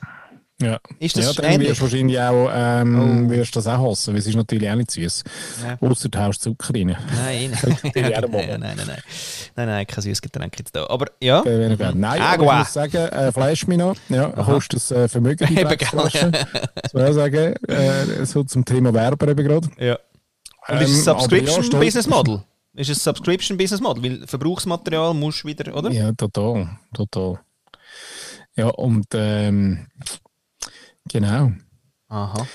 [0.61, 0.81] Ja.
[0.99, 1.69] Ist das ja, dann ähnlich?
[1.69, 3.31] wirst du wahrscheinlich auch, ähm, Oh.
[3.31, 5.23] wirst das auch hassen, weil es ist natürlich auch nicht süß.
[5.65, 5.89] Ja.
[5.89, 6.87] Außer du haust Zucker rein.
[7.15, 8.87] Nein, nein, nein, nein, nein, nein,
[9.55, 10.87] nein, nein, kein süßes Getränk jetzt da.
[10.89, 13.95] Aber ja, Äh, ich- Nein, aber ich muss sagen, äh, Fleisch mir noch.
[14.09, 16.33] Ja, kostet das äh, Vermögen, Eben, Drecksflasche.
[16.83, 17.55] Das will ich sagen.
[17.69, 19.69] Äh, so zum Thema Werber eben gerade.
[19.79, 19.97] ja.
[20.67, 22.43] Und ist es Ähm, ein aber ja, Subscription stolz- Business Model?
[22.75, 24.03] Ist es ein Subscription Business Model?
[24.03, 25.91] Weil Verbrauchsmaterial musst du wieder, oder?
[25.93, 27.39] Ja, total, total.
[28.57, 29.87] Ja, und ähm,
[31.09, 31.53] genau.
[32.09, 32.47] Aha.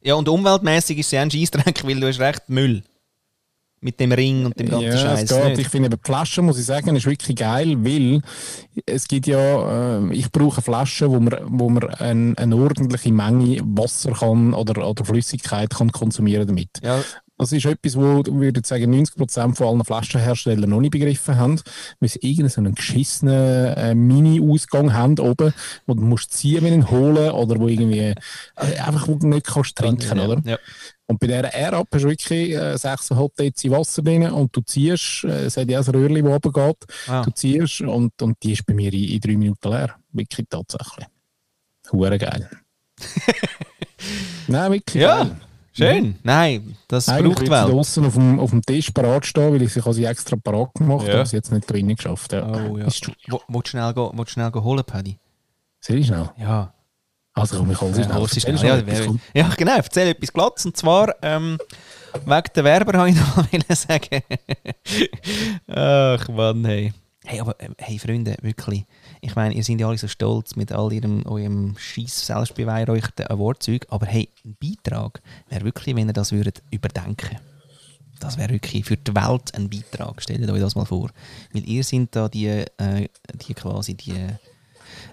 [0.00, 2.82] Ja, und umweltmäßig ist ja ein Scheissdreck, weil du hast recht Müll.
[3.80, 5.30] Mit dem Ring und dem ganzen Ja, Scheiß.
[5.56, 8.22] Ich finde, die Flasche, muss ich sagen, ist wirklich geil, weil
[8.86, 13.60] es gibt ja, äh, ich brauche Flaschen, wo man, wo man ein, eine ordentliche Menge
[13.62, 16.70] Wasser kann oder, oder Flüssigkeit kann konsumieren damit.
[16.82, 17.04] Ja,
[17.38, 21.60] Das ist etwas, wo, ich würde sagen, 90% von allen Flaschenherstellern noch nicht begriffen haben,
[22.00, 25.54] weil sie irgendeinen geschissenen äh, Mini-Ausgang haben oben,
[25.86, 28.14] wo du musst ziehen, wenn ihn holen oder wo irgendwie, äh,
[28.84, 30.42] einfach wo du nicht kannst trinken, ja, oder?
[30.44, 30.58] Ja.
[31.06, 35.24] Und bei dieser Air-Up hast du wirklich äh, 6,5 Dezi Wasser drin und du ziehst,
[35.24, 37.22] äh, es hat ja auch ein Röhrchen, das runtergeht, Ah.
[37.24, 39.94] du ziehst und, und die ist bei mir in, in drei Minuten leer.
[40.12, 41.06] Wirklich tatsächlich.
[41.92, 42.50] Hure geil.
[44.48, 45.36] Nein, wirklich Ja, geil.
[45.78, 46.16] Schön.
[46.22, 47.72] Nein, das Eigentlich braucht Welt.
[47.74, 51.02] draussen auf dem, auf dem Tisch parat stehen, weil ich sie quasi extra parat gemacht
[51.02, 51.08] Ja.
[51.08, 52.32] habe, aber sie jetzt nicht drinnen geschafft.
[52.32, 52.46] Ja.
[52.46, 52.86] Oh, ja.
[52.86, 53.10] Ist, Willst
[53.48, 55.18] du schnell, go- willst schnell go holen, Paddy?
[55.80, 56.28] sehr schnell.
[56.38, 56.72] Ja.
[57.34, 58.22] Also komm, ich hole sie Ja, schnell.
[58.22, 58.84] Erzähl schnell.
[58.98, 59.20] Ja, komm.
[59.32, 59.76] ja, genau.
[59.76, 60.64] Erzähl etwas Glatz.
[60.66, 61.56] Und zwar, ähm,
[62.24, 64.22] wegen der Werber habe ich noch mal sagen.
[65.68, 66.92] Ach Mann, hey.
[67.24, 68.84] Hey, aber ähm, hey, Freunde, wirklich.
[69.20, 73.86] Ich meine, ihr seid ja alle so stolz mit all ihrem, eurem scheiß selbstbeweihräucherten Awardzeug.
[73.90, 77.38] Aber hey, ein Beitrag wäre wirklich, wenn ihr das würdet überdenken
[78.18, 80.22] das wäre wirklich für die Welt ein Beitrag.
[80.22, 81.10] Stellt euch das mal vor.
[81.52, 84.26] Weil ihr sind da die, äh, die quasi die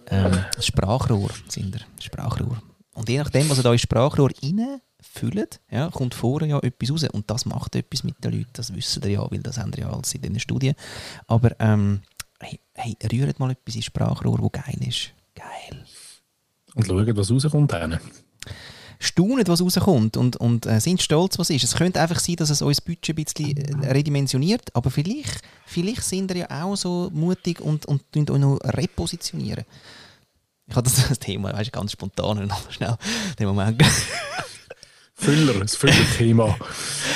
[0.07, 1.81] ähm, Sprachrohr sind ihr.
[1.99, 2.61] Sprachrohr.
[2.93, 7.03] Und je nachdem, was ihr da ins Sprachrohr reinfüllt, ja, kommt vorher ja etwas raus.
[7.11, 8.51] Und das macht etwas mit den Leuten.
[8.53, 10.75] Das wissen ihr ja, weil das haben ihr ja alles in den Studien.
[11.27, 12.01] Aber ähm,
[12.45, 15.11] hey, hey, rührt mal etwas ins Sprachrohr, wo geil ist.
[15.35, 15.83] Geil.
[16.75, 17.73] Und schauen, was rauskommt.
[18.99, 21.63] Staunen, was rauskommt und, und äh, sind stolz, was ist.
[21.63, 26.03] Es könnte einfach sein, dass es unser Budget ein bisschen äh, redimensioniert, aber vielleicht, vielleicht
[26.03, 29.65] sind wir ja auch so mutig und, und tun euch noch repositionieren.
[30.67, 32.95] Ich habe das, Thema, weißt ganz spontan und schnell
[33.37, 33.83] den Moment.
[35.17, 36.57] Füller, das Füllerthema.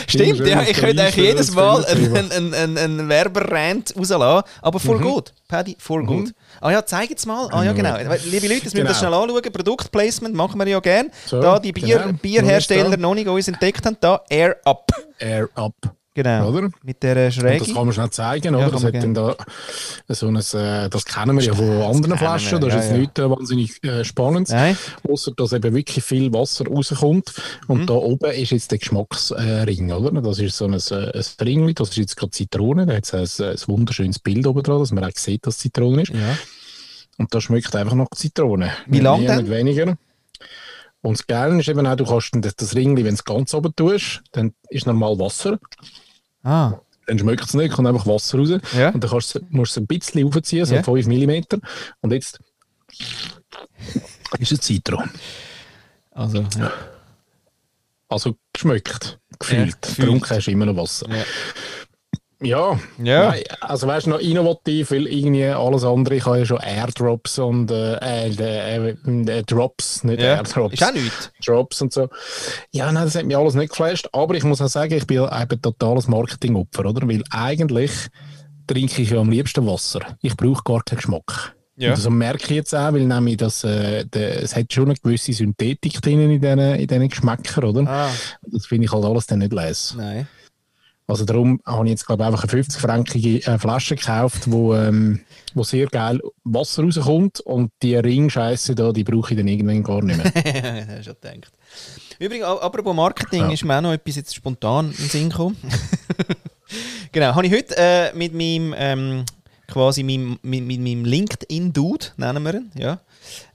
[0.07, 4.79] Stimmt, ja, ich könnte eigentlich jedes Mal einen, ein einen, einen, einen Werberrand rauslassen, aber
[4.79, 5.33] voll gut.
[5.49, 6.31] Paddy, voll gut.
[6.61, 7.49] Ah ja, zeig jetzt mal.
[7.51, 7.97] Ah ja, genau.
[8.25, 8.93] Liebe Leute, das müssen wir Genau.
[8.97, 9.51] schnell anschauen.
[9.51, 11.11] Produktplacement machen wir ja gerne.
[11.25, 12.17] So, da die Bier, genau.
[12.21, 14.87] Bierhersteller noch nicht uns entdeckt haben, da Air Up.
[15.19, 15.75] Air Up.
[16.15, 16.49] Genau.
[16.49, 16.69] Oder?
[16.83, 17.59] Mit Und Schräge.
[17.59, 18.71] das kann man schnell zeigen, Ja, oder?
[18.71, 19.35] Das, hat dann da
[20.07, 22.59] so ein, äh, das kennen wir ja von anderen Flaschen.
[22.59, 22.97] Das ist ja, jetzt ja.
[22.97, 24.49] nicht äh, wahnsinnig äh, spannend.
[25.07, 27.33] Außer dass eben wirklich viel Wasser rauskommt.
[27.67, 27.85] Und Mhm.
[27.85, 30.21] da oben ist jetzt der Geschmacksring, oder?
[30.21, 32.85] Das ist so ein, äh, ein Ringli, das ist jetzt gerade Zitrone.
[32.85, 35.61] Da hat es ein, ein wunderschönes Bild oben dran, dass man auch sieht, dass es
[35.61, 36.09] Zitrone ist.
[36.11, 36.37] Ja.
[37.17, 38.71] Und das schmeckt einfach nach Zitrone.
[38.87, 39.45] Wie Nicht lang mehr, denn?
[39.45, 39.97] Nicht weniger.
[41.01, 43.53] Und das Geile ist eben auch, du kannst das, das Ringli, wenn du es ganz
[43.53, 45.59] oben tust, dann ist normal Wasser.
[46.43, 46.79] Ah.
[47.07, 48.49] Dann schmeckt es nicht, kommt einfach Wasser raus.
[48.77, 48.89] Ja.
[48.89, 50.83] Und dann kannst musst du es ein bisschen aufziehen, so Ja.
[50.83, 51.59] 5 mm.
[52.01, 52.39] Und jetzt
[54.39, 55.09] ist es Zitron.
[56.11, 56.71] Also, ja.
[58.09, 59.81] Also geschmeckt, gefühlt.
[59.81, 59.81] gefühlt.
[59.81, 61.07] Getrunken hast du immer noch Wasser.
[61.09, 61.23] Ja.
[62.41, 63.29] Ja, Ja.
[63.31, 67.37] Nein, also weißt du, noch innovativ, weil irgendwie alles andere, ich habe ja schon Airdrops
[67.39, 70.35] und äh, äh, äh, äh, Drops, nicht ja.
[70.35, 70.73] Airdrops.
[70.75, 71.31] Ist auch nichts.
[71.45, 72.07] Drops und so.
[72.71, 75.17] Ja, nein, das hat mich alles nicht geflasht, aber ich muss auch sagen, ich bin
[75.23, 77.07] eben totales Marketingopfer, oder?
[77.07, 77.91] Weil eigentlich
[78.67, 79.99] trinke ich ja am liebsten Wasser.
[80.21, 81.55] Ich brauche gar keinen Geschmack.
[81.75, 81.89] Ja.
[81.89, 84.95] Und das merke ich jetzt auch, weil nämlich das, äh, der, es hat schon eine
[84.95, 87.89] gewisse Synthetik drin in diesen, in Geschmäckern, oder?
[87.89, 88.09] Ah,
[88.43, 89.95] Das finde ich halt alles dann nicht les.
[89.97, 90.27] nein.
[91.09, 95.21] Also darum habe ich jetzt glaube ich einfach eine 50-fränkige äh, Flasche gekauft, wo, ähm,
[95.55, 100.03] wo sehr geil Wasser rauskommt und die Ringscheiße da, die brauche ich dann irgendwann gar
[100.03, 101.03] nicht mehr.
[101.03, 101.51] Schon gedacht.
[102.19, 103.51] Übrigens, apropos Marketing, Ja.
[103.51, 105.57] ist mir auch noch etwas jetzt spontan in den Sinn gekommen.
[107.11, 109.25] genau, habe ich heute äh, mit meinem, ähm,
[109.67, 112.99] quasi meinem, mit, mit meinem LinkedIn-Dude, nennen wir ihn, ja,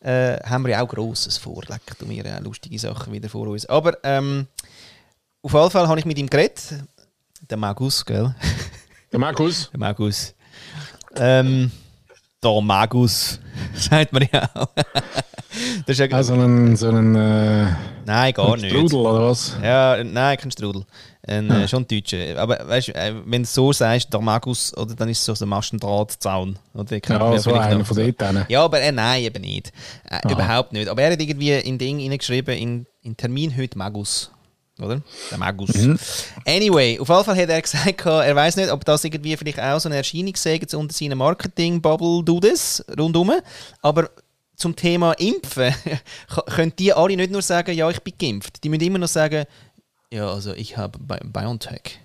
[0.01, 3.67] äh, haben wir ja auch Grosses vorgelegt und wir auch lustige Sachen wieder vor uns.
[3.67, 4.49] Aber ähm,
[5.43, 6.75] auf jeden Fall habe ich mit ihm geredet,
[7.51, 8.35] der Magus, gell?
[9.13, 10.35] Der Markus, Der Magus.
[11.17, 11.71] Ähm,
[12.43, 13.41] der Magus,
[13.75, 14.69] sagt man ja auch.
[15.87, 17.67] das ist ja, also ein, so ein äh,
[18.07, 18.71] Nein, gar nicht.
[18.71, 19.57] Strudel oder was?
[19.63, 20.85] Ja, nein, kein Strudel.
[21.27, 22.37] Ein, äh, schon ein Deutscher.
[22.39, 25.45] Aber weißt du, äh, wenn du so sagst, der Magus, oder, dann ist es so
[25.45, 26.59] ein Mastendrahtzaun.
[26.75, 27.87] Oder, Ja, so einer noch.
[27.87, 28.51] von dort.
[28.51, 29.73] Ja, aber äh, nein, eben nicht.
[30.11, 30.89] Äh, überhaupt nicht.
[30.89, 34.31] Aber er hat irgendwie in Ding hineingeschrieben, in, in Termin heute Magus.
[34.81, 35.01] Oder?
[35.31, 35.73] Der Magus.
[35.75, 35.99] Mhm.
[36.47, 39.79] Anyway, auf jeden Fall hat er gesagt, er weiß nicht, ob das irgendwie vielleicht auch
[39.79, 43.33] so eine Erscheinung jetzt unter seinen Marketing-Bubble-Dudes rundum.
[43.83, 44.11] Aber
[44.57, 45.75] zum Thema Impfen
[46.55, 48.63] können die alle nicht nur sagen, ja, ich bin geimpft.
[48.65, 49.45] Die müssen immer noch sagen,
[50.11, 52.01] ja, also ich habe Bi BioNTech.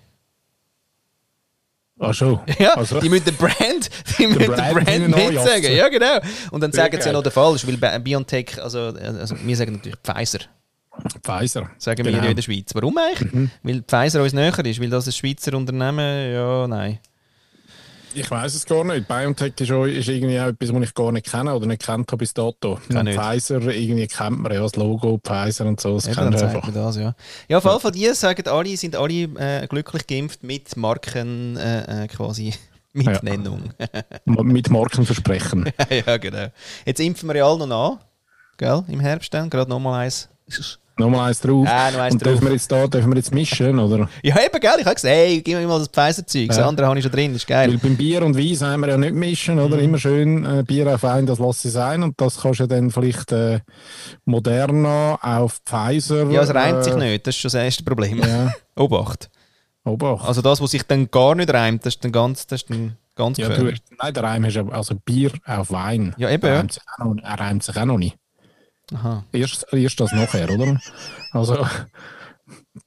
[1.98, 2.40] Ach schon.
[2.58, 5.14] Ja, also, die müssen den Brand, die müssen den Brand mitsagen.
[5.14, 5.76] anjassen.
[5.76, 6.18] Ja, genau.
[6.50, 9.72] Und dann sagen sie ja noch den falsch, weil Bi- BioNTech, also, also wir sagen
[9.74, 10.38] natürlich Pfizer,
[11.22, 11.70] Pfizer.
[11.78, 12.24] sagen wir Genau.
[12.24, 12.70] ja in der Schweiz.
[12.74, 13.50] Warum eigentlich?
[13.62, 16.98] Weil Pfizer uns näher ist, weil das ein Schweizer Unternehmen, ja, nein.
[18.12, 19.06] Ich weiß es gar nicht.
[19.06, 22.08] BioNTech ist, auch, ist irgendwie auch etwas, was ich gar nicht kenne oder nicht kennt
[22.10, 22.76] habe bis dato.
[22.88, 26.72] Pfizer, irgendwie kennt man ja das Logo, Pfizer und so, das Eben, kennt einfach.
[26.72, 27.14] das, ja.
[27.48, 32.04] Ja, auf jeden Fall, die sagen alle, sind alle äh, glücklich geimpft mit Marken, äh,
[32.04, 32.52] äh, quasi,
[32.92, 33.70] Mitnennung.
[34.24, 35.70] Mit Markenversprechen.
[36.04, 36.16] Ja.
[36.16, 36.48] genau.
[36.84, 37.98] Jetzt impfen wir ja alle noch nach,
[38.56, 40.28] gell, im Herbst dann, gerade nochmal eins.
[41.00, 41.66] Nochmal eins drauf.
[41.68, 42.48] Ah, noch eins und dürfen drauf.
[42.48, 44.08] wir jetzt da, dürfen wir jetzt mischen, oder?
[44.22, 46.68] Ja, eben, gell, ich habe gesagt, hey, gib mir mal das Pfizer-Zeug, das Ja.
[46.68, 47.70] andere habe ich schon drin, ist geil.
[47.70, 49.76] Weil beim Bier und Wein sagen wir ja nicht mischen, oder?
[49.76, 49.82] Mhm.
[49.82, 52.02] Immer schön äh, Bier auf Wein, das lasse ich sein.
[52.02, 53.60] Und das kannst du dann vielleicht äh,
[54.24, 56.30] Moderna auf Pfizer.
[56.30, 58.18] Ja, es reimt äh, sich nicht, das ist schon das erste Problem.
[58.18, 59.28] Ja, Obacht.
[59.84, 60.26] Obacht.
[60.28, 62.96] Also das, was sich dann gar nicht reimt, das ist dann ganz, das ist dann
[63.16, 66.14] ganz ja, du, nein, der Reim ist ja, also Bier auf Wein.
[66.18, 66.56] Ja, eben, Er ja.
[66.58, 68.16] reimt sich auch noch, er reimt sich auch noch nicht.
[68.94, 69.24] Aha.
[69.32, 70.80] Erst, erst das nachher, oder?
[71.32, 71.66] Also,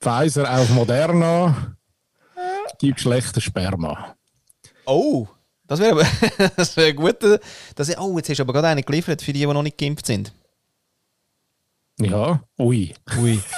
[0.02, 1.76] Pfizer auf Moderna
[2.80, 4.16] gibt schlechter Sperma.
[4.86, 5.28] Oh,
[5.68, 6.06] das wäre
[6.58, 7.24] das wäre gut.
[7.24, 7.40] äh,
[7.76, 10.06] Das, oh, jetzt hast du aber gerade einen geliefert für die, die noch nicht geimpft
[10.06, 10.34] sind.
[12.00, 12.94] Ja, ui.
[13.22, 13.40] Ui.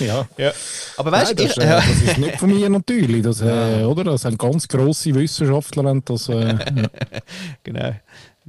[0.00, 0.28] Ja.
[0.36, 0.52] Ja.
[0.96, 1.76] Aber weißt du, das, ich, äh, ja.
[1.80, 3.22] das ist nicht von mir natürlich.
[3.22, 4.04] Das, äh, oder?
[4.04, 6.00] das sind ganz grosse Wissenschaftler.
[6.04, 6.56] Das, äh,
[7.64, 7.96] genau.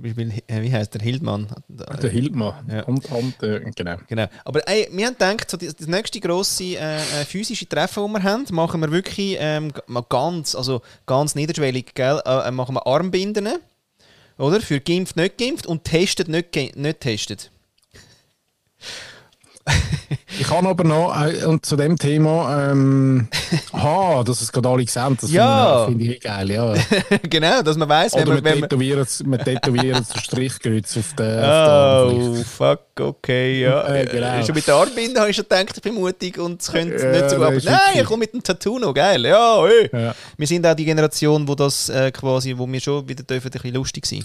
[0.01, 1.47] Wie, wie, heißt der Hildmann?
[1.67, 2.53] der Hildmann.
[2.71, 2.83] Ja.
[2.83, 3.97] Und, und, äh, genau.
[4.07, 4.27] Genau.
[4.45, 8.23] Aber ey, wir haben gedacht, so das, das nächste grosse äh, äh, physische Treffen, das
[8.23, 12.21] wir haben, machen wir wirklich ähm, mal ganz, also ganz niederschwellig, gell?
[12.25, 13.49] Äh, äh, machen wir Armbinden,
[14.37, 14.61] oder?
[14.61, 17.51] Für geimpft, nicht geimpft und testet, nicht, nicht testet.
[20.39, 23.27] Ich kann aber noch äh, und zu dem Thema, ähm,
[23.73, 25.85] ha, dass es gerade alle sehen, das Ja.
[25.85, 26.51] finde ich, finde ich geil.
[26.51, 27.17] Ja.
[27.29, 28.43] genau, dass man weiss, wenn Oder man...
[28.45, 32.45] Wenn man tätowieren es Strichkreuz auf den auf Oh, Arm.
[32.45, 33.87] fuck, okay, ja.
[33.93, 34.43] Äh, genau.
[34.45, 37.35] Schon mit der Armbinde habe ich schon gedacht, vermutung, und es könnte Ja, nicht so
[37.35, 39.89] Aber nein, ich komme mit dem Tattoo noch, geil, ja, hey.
[39.91, 40.15] Ja.
[40.37, 43.51] Wir sind auch die Generation, wo das äh, quasi, wo wir schon wieder dürfen, ein
[43.51, 44.23] bisschen lustig sein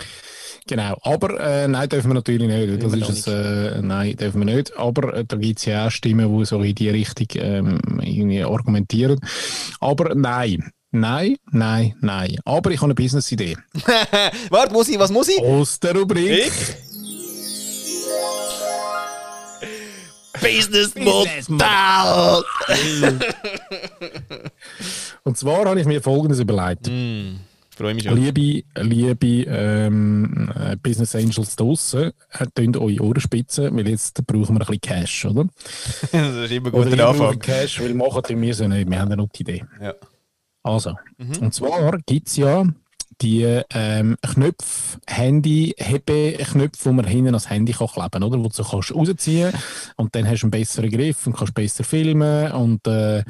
[0.66, 2.82] Genau, aber äh, nein, dürfen wir natürlich nicht.
[2.82, 4.74] Das ist es, äh, nein, dürfen wir nicht.
[4.78, 8.42] Aber äh, da gibt es ja auch Stimmen, die so in die Richtung ähm, irgendwie
[8.42, 9.20] argumentieren.
[9.80, 12.38] Aber nein, nein, nein, nein.
[12.46, 13.58] Aber ich habe eine Business-Idee.
[14.48, 15.40] Warte, muss ich, was muss ich?
[15.42, 16.50] Aus der Rubrik.
[20.40, 22.42] Business Modell!
[25.24, 26.88] Und zwar habe ich mir Folgendes überlegt.
[27.76, 28.16] Freue mich schon.
[28.16, 34.54] Liebe, liebe ähm, äh, Business Angels draussen, äh, tönt eure Ohren spitzen, weil jetzt brauchen
[34.54, 35.44] wir ein bisschen Cash, oder?
[36.12, 37.38] das ist immer ein Oder guter ihr braucht Anfang.
[37.40, 38.88] Cash, weil machen wir so nicht.
[38.88, 39.64] Wir haben eine gute Idee.
[39.80, 39.94] Ja.
[40.62, 42.64] Also, und zwar gibt es ja
[43.20, 48.38] die ähm, Knöpfe, Handy, Hebeknöpfe, die man hinten ans Handy kann kleben oder?
[48.38, 49.52] Wo du kannst rausziehen
[49.96, 52.52] und dann hast du einen besseren Griff und kannst besser filmen.
[52.52, 53.24] Und äh,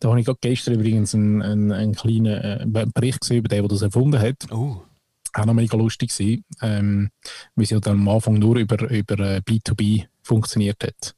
[0.00, 3.62] da habe ich gerade gestern übrigens einen, einen, einen kleinen äh, Bericht gesehen über den,
[3.62, 4.50] der das erfunden hat.
[4.50, 4.76] Uh.
[5.36, 7.10] Auch noch mega lustig gewesen, ähm,
[7.56, 11.14] weil es ja dann am Anfang nur über, über äh, B2B funktioniert hat.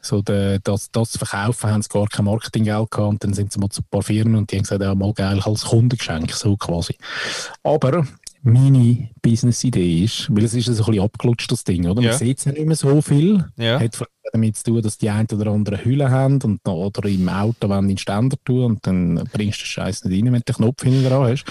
[0.00, 3.52] So de, das, das zu verkaufen, haben sie gar kein Marketinggeld gehabt und dann sind
[3.52, 6.32] sie mal zu ein paar Firmen und die haben gesagt, ja, mal geil als Kundengeschenk,
[6.32, 6.96] so quasi.
[7.62, 8.06] Aber
[8.44, 12.02] meine Business-Idee ist, weil es ist ein bisschen abgelutscht, das Ding, oder?
[12.02, 12.10] Ja.
[12.10, 13.44] Man sieht es ja nicht mehr so viel.
[13.56, 13.80] Ja.
[13.80, 13.98] Hat
[14.32, 17.68] damit zu tun, dass die einen oder anderen Hülle haben und, noch- oder im Auto
[17.68, 20.54] wollen den Ständer tun und dann bringst du den Scheiß nicht rein, wenn du den
[20.56, 21.44] Knopf hinten dran hast.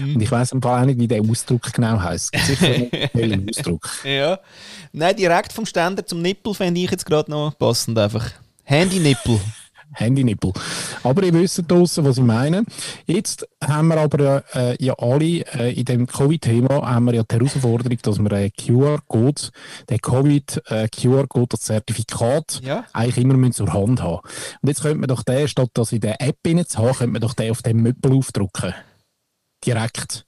[0.00, 0.14] Mhm.
[0.14, 2.36] Und ich weiss im Fall auch nicht, wie der Ausdruck genau heisst.
[2.36, 3.88] Sicher einen Ausdruck.
[4.04, 4.38] Ja.
[4.92, 8.30] Nein, direkt vom Ständer zum Nippel fände ich jetzt gerade noch passend einfach.
[8.64, 9.40] Handy-Nippel.
[9.92, 10.52] Handynippel.
[11.02, 12.64] Aber ihr wisst draussen, was ich meine.
[13.06, 17.34] Jetzt haben wir aber äh, ja alle äh, in dem Covid-Thema haben wir ja die
[17.34, 19.42] Herausforderung, dass wir einen QR-Code,
[19.88, 22.84] den Covid-QR-Code, das Zertifikat, Ja.
[22.92, 24.20] eigentlich immer müssen zur Hand haben.
[24.62, 27.20] Und jetzt könnte man doch den, statt das in der App zu haben, könnte man
[27.22, 28.74] doch den auf dem Möppel aufdrucken.
[29.64, 30.25] Direkt.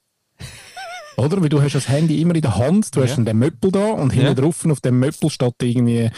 [1.19, 1.41] Oder?
[1.41, 3.23] Weil du hast das Handy immer in der Hand, du hast Ja.
[3.23, 4.33] den Möppel da und hinten Ja.
[4.33, 6.09] drauf auf dem Möppel statt irgendwie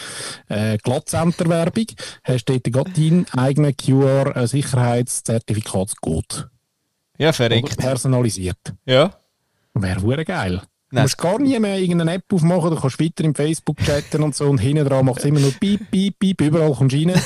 [0.48, 1.86] äh, Glatzcenter-Werbung,
[2.24, 6.50] hast du dort gerade deinen eigenen QR-Sicherheitszertifikatscode.
[7.18, 7.78] Ja, Oder verreckt.
[7.78, 8.58] personalisiert.
[8.86, 9.14] Ja.
[9.74, 10.62] Wäre hure geil.
[10.92, 14.36] Du musst gar nie mehr irgendeine App aufmachen, du kannst weiter im Facebook chatten und
[14.36, 17.22] so und hinten dran macht es immer nur piep, piep, piep, überall kommst du rein.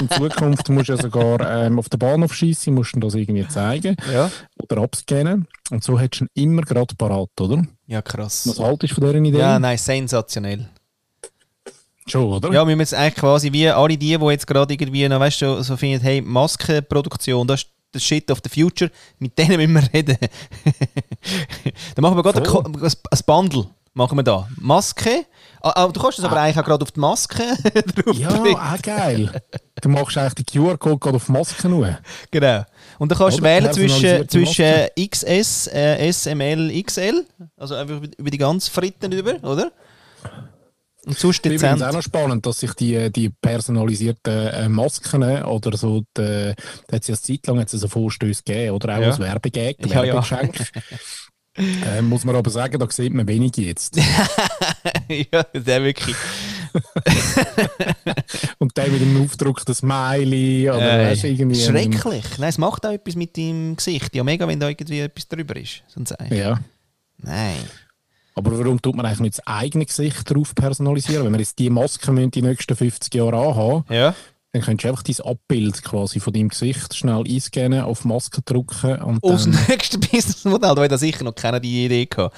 [0.00, 3.46] In Zukunft musst du ja sogar ähm, auf den Bahnhof schießen, musst du das irgendwie
[3.48, 4.30] zeigen Ja.
[4.62, 7.64] oder abscannen und so hättest du ihn immer gerade parat, oder?
[7.86, 8.46] Ja, krass.
[8.48, 9.38] Was haltest du von dieser Idee?
[9.38, 10.68] Ja, nein, sensationell.
[12.06, 12.52] Schon, oder?
[12.52, 15.62] Ja, wir müssen eigentlich quasi wie alle die, die jetzt gerade irgendwie noch, weißt du,
[15.62, 19.92] so finden, hey, Maskenproduktion, das ist das Shit of the future, mit denen müssen wir
[19.92, 20.16] reden.
[21.94, 22.42] Dann machen wir gerade.
[22.42, 23.66] Ko- ein ein Bundle.
[23.92, 24.48] Machen wir da.
[24.56, 25.26] Maske.
[25.60, 27.42] Ah, ah, du kannst es aber eigentlich auch gerade auf die Maske
[27.96, 29.42] drauf Ja, auch geil.
[29.82, 31.98] Du machst eigentlich den QR-Code gerade auf die Maske nur.
[32.30, 32.64] Genau.
[33.00, 37.26] Und dann kannst du wählen zwischen, zwischen XS, äh, SML, XL.
[37.56, 39.72] Also einfach über, über die ganze Fritten über, oder?
[41.06, 41.82] Und sonst Übrigens dezent.
[41.82, 46.50] auch noch spannend, dass sich die, die personalisierten äh, Masken oder so, da
[46.92, 49.06] hat es ja eine Zeit lang ja so Vorstöße gegeben oder auch Ja.
[49.08, 50.12] als Werbegag, Ja, ja.
[50.14, 50.60] Werbegeschenk.
[51.56, 53.96] äh, muss man aber sagen, da sieht man wenig jetzt.
[55.32, 56.16] ja, der wirklich.
[58.58, 61.60] Und der mit dem Aufdruck das Smiley oder Äh, weißt, irgendwie.
[61.60, 62.24] schrecklich.
[62.38, 64.14] Nein, es macht auch etwas mit deinem Gesicht.
[64.14, 65.82] Ja, mega, wenn da irgendwie etwas drüber ist.
[65.88, 66.60] Sonst Ja.
[67.18, 67.56] Nein.
[68.40, 71.24] Aber warum tut man eigentlich nicht das eigene Gesicht drauf personalisieren?
[71.24, 74.14] Wenn wir jetzt die Maske müssen die nächsten 50 Jahre anhaben, Ja.
[74.52, 78.42] dann könntest du einfach dein Abbild quasi von deinem Gesicht schnell einscannen, auf die Maske
[78.42, 82.34] drücken und Aus dem nächsten Businessmodell, da hat er sicher noch keiner die Idee gehabt.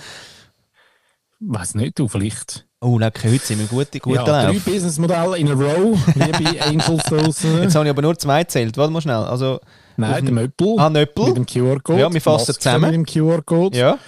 [1.41, 2.67] weiß nicht, du vielleicht.
[2.81, 4.65] Oh, lecker, heute sind wir gut, gut ja, drei Lauf.
[4.65, 7.63] Businessmodelle in a row, liebe Angels draussen.
[7.63, 8.77] Jetzt habe ich aber nur zwei gezählt.
[8.77, 9.15] Warte mal schnell.
[9.15, 9.61] Also,
[9.97, 11.27] Nein, dem- der Möppel Ah, Nöppel.
[11.29, 12.01] mit dem QR-Code.
[12.01, 12.85] Ja, wir fassen Maske zusammen.
[12.91, 13.99] mit dem QR-Code Ja.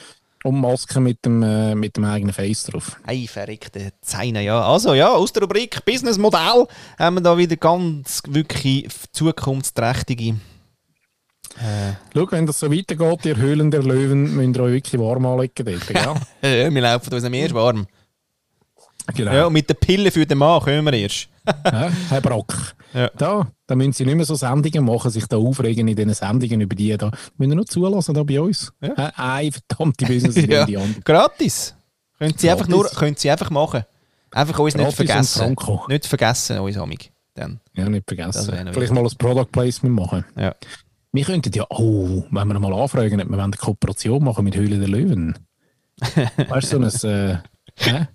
[0.44, 2.96] Und Maske mit dem, äh, mit dem eigenen Face drauf.
[3.04, 4.60] Ei, verreckte Zeine, ja.
[4.60, 6.66] Also ja, aus der Rubrik Businessmodell
[6.98, 10.36] haben wir da wieder ganz wirklich zukunftsträchtige.
[11.56, 15.24] Äh, Schau, wenn das so weitergeht, ihr Höhlen der Löwen, müsst ihr euch wirklich warm
[15.24, 16.14] anlegen dort, gell?
[16.42, 17.86] äh, wir laufen uns am erst warm.
[19.12, 19.32] Genau.
[19.32, 21.28] Ja, und mit der Pille für den Mann können wir erst.
[21.64, 22.54] Ja, Herr Brock.
[22.94, 23.10] Ja.
[23.18, 26.62] Da, da müssen Sie nicht mehr so Sendungen machen, sich da aufregen in diesen Sendungen
[26.62, 27.10] über die da.
[27.36, 28.72] Müssen Sie nur zulassen da bei uns.
[28.80, 28.94] Ja.
[29.14, 30.64] Eine verdammte Business-Idee Ja.
[30.64, 31.02] die andere.
[31.02, 31.74] Gratis.
[32.18, 33.84] Können Sie, einfach nur, können Sie einfach machen.
[34.30, 35.56] Einfach uns Gratis nicht vergessen.
[35.88, 37.12] Nicht vergessen, uns amig.
[37.34, 37.60] Dann.
[37.74, 38.70] Ja, nicht vergessen.
[38.72, 40.24] Vielleicht mal ein Product Placement machen.
[40.36, 40.54] Ja.
[41.12, 44.78] Wir könnten ja, oh, wenn wir mal anfragen, ob wir eine Kooperation machen mit Höhle
[44.78, 45.38] der Löwen.
[46.48, 47.42] weißt du, so ein,
[47.84, 48.06] äh?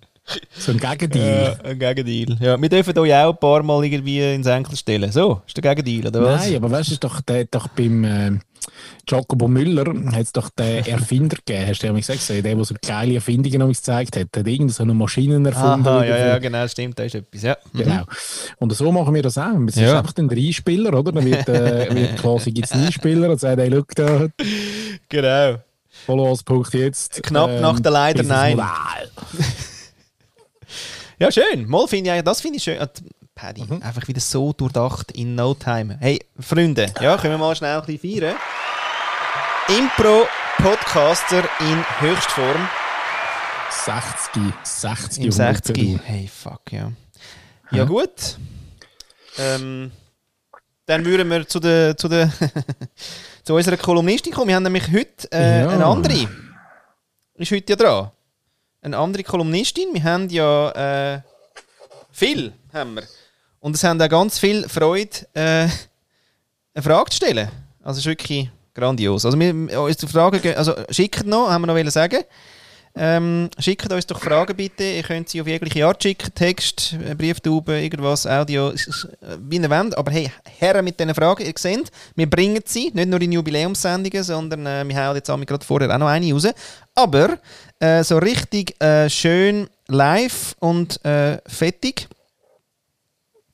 [0.58, 1.58] So ein Gegendeal.
[1.64, 2.36] Ja, ein Gegendeal.
[2.40, 5.10] Ja, wir dürfen euch auch ein paar Mal irgendwie ins Enkel stellen.
[5.12, 6.46] So, ist der Gegendeal, oder was?
[6.46, 8.30] Nein, aber weißt du, ist doch, der, doch beim äh,
[9.08, 12.74] Jacobo Müller hat es doch den Erfinder gegeben, hast du ja gesagt, der, der so
[12.86, 15.88] geile Erfindungen gezeigt hat, hat irgendeine so eine Maschinen erfunden.
[15.88, 17.56] Aha, ja, ja, genau, stimmt, da ist etwas, ja.
[17.72, 17.78] Mhm.
[17.78, 18.02] Genau.
[18.58, 19.56] Und so machen wir das auch.
[19.66, 19.98] Es ist Ja.
[19.98, 21.10] einfach ein Dreispieler, oder?
[21.12, 24.26] Dann wird, äh, wird quasi gibt's einen Spieler und sagt, hey, schau da,
[25.08, 25.56] Genau.
[26.06, 27.16] Follow-us-Punkt jetzt.
[27.16, 28.58] ähm, Knapp nach der Leider Nein.
[31.20, 31.68] Ja, schön.
[31.68, 32.78] Mal finde ich, das finde ich schön.
[33.34, 33.82] Paddy, Mhm.
[33.82, 35.96] einfach wieder so durchdacht in no time.
[36.00, 38.36] Hey, Freunde, ja, können wir mal schnell ein bisschen feiern.
[39.68, 42.68] Impro-Podcaster in Höchstform
[43.70, 46.00] 60, 60, im 100 60.
[46.04, 46.90] Hey, fuck, ja.
[47.70, 48.38] Ja, gut.
[49.38, 49.92] Ähm,
[50.86, 52.32] dann würden wir zu der, zu der
[53.44, 54.48] zu unserer Kolumnistin kommen.
[54.48, 55.68] Wir haben nämlich heute äh, Ja.
[55.68, 56.28] eine andere.
[57.34, 58.10] Ist heute ja dran.
[58.82, 59.92] Eine andere Kolumnistin.
[59.92, 61.20] Wir haben ja äh,
[62.10, 63.02] viel, haben wir.
[63.60, 65.68] Und es haben auch ganz viel Freude, äh,
[66.74, 67.50] eine Frage zu stellen.
[67.82, 69.26] Also es ist wirklich grandios.
[69.26, 72.24] Also wir, uns die Fragen, also schickt noch, haben wir noch sagen.
[72.96, 74.82] Ähm, schickt uns doch Fragen bitte.
[74.82, 76.34] Ihr könnt sie auf jegliche Art schicken.
[76.34, 78.72] Text, äh, Brieftauben, irgendwas, Audio,
[79.38, 79.96] wie ihr wollt.
[79.96, 81.46] Aber hey, her mit diesen Fragen.
[81.46, 85.46] Ihr seht, wir bringen sie, nicht nur in Jubiläumssendungen, sondern äh, wir hauen jetzt einmal
[85.46, 86.48] gerade vorher auch noch eine raus.
[86.94, 87.38] Aber
[87.78, 92.08] äh, so richtig äh, schön live und äh, fettig.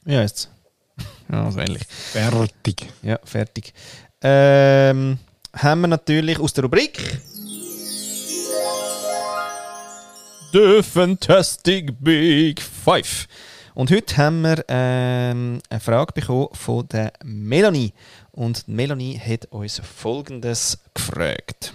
[0.06, 0.48] Ja, jetzt.
[1.30, 1.82] Ja, so ähnlich.
[1.86, 2.86] Fertig.
[3.02, 3.74] Ja, fertig.
[4.22, 5.18] Ähm,
[5.52, 7.20] haben wir natürlich aus der Rubrik
[10.52, 13.26] The Fantastic Big Five.
[13.74, 17.92] Und heute haben wir ähm, eine Frage bekommen von der Melanie.
[18.30, 21.74] Und Melanie hat uns Folgendes gefragt.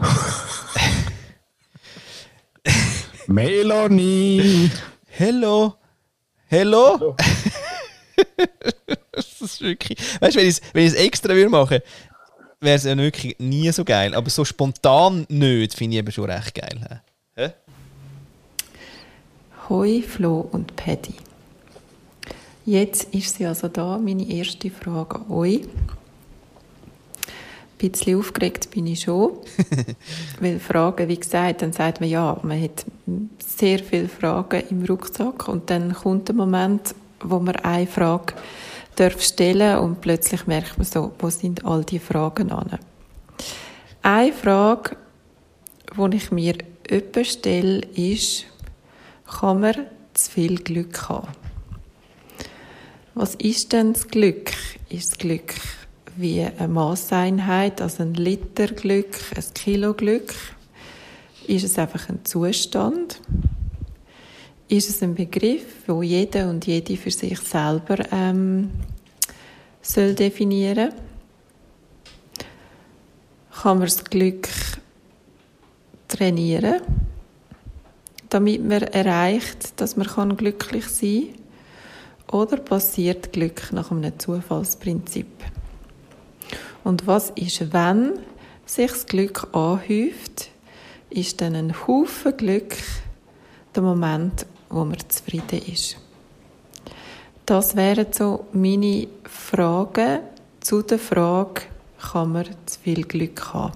[3.26, 4.70] Melanie!
[5.08, 5.74] Hello.
[6.46, 7.16] Hello.
[9.12, 9.98] das ist wirklich.
[10.20, 10.60] Weißt du, wenn ich
[10.92, 11.80] es extra würde machen
[12.60, 14.14] wäre es ja wirklich nie so geil.
[14.14, 17.00] Aber so spontan nicht, finde ich eben schon recht geil.
[17.36, 17.50] hä?
[19.68, 21.14] Hoi, Flo und Paddy.
[22.66, 25.62] Jetzt ist sie also da, meine erste Frage an euch.
[25.62, 25.68] Ein
[27.78, 29.32] bisschen aufgeregt bin ich schon.
[30.40, 32.84] weil Fragen, wie gesagt, dann sagt man ja, man hat
[33.38, 38.34] sehr viele Fragen im Rucksack und dann kommt der Moment, wo man eine Frage
[39.00, 42.78] darf stellen und plötzlich merkt man so, wo sind all die Fragen an?
[44.02, 44.96] Eine Frage,
[45.96, 46.56] die ich mir
[46.90, 48.44] öppe stelle, ist,
[49.26, 51.28] kann man zu viel Glück haben?
[53.14, 54.52] Was ist denn das Glück?
[54.88, 55.54] Ist das Glück
[56.16, 60.34] wie eine Maßeinheit, also ein Liter Glück, ein Kilo Glück?
[61.46, 63.20] Ist es einfach ein Zustand?
[64.68, 68.70] Ist es ein Begriff, wo jeder und jede für sich selber ähm,
[69.82, 70.92] soll definieren?
[73.62, 74.48] Kann man das Glück
[76.08, 76.80] trainieren?
[78.30, 81.28] damit man erreicht, dass man glücklich sein
[82.28, 82.40] kann?
[82.40, 85.26] Oder passiert Glück nach einem Zufallsprinzip?
[86.84, 88.12] Und was ist, wenn
[88.64, 90.48] sich das Glück anhäuft,
[91.10, 92.76] ist dann ein Haufen Glück
[93.74, 95.96] der Moment, wo man zufrieden ist.
[97.46, 100.20] Das wären so meine Fragen
[100.60, 101.62] zu der Frage,
[102.00, 103.72] kann man zu viel Glück haben?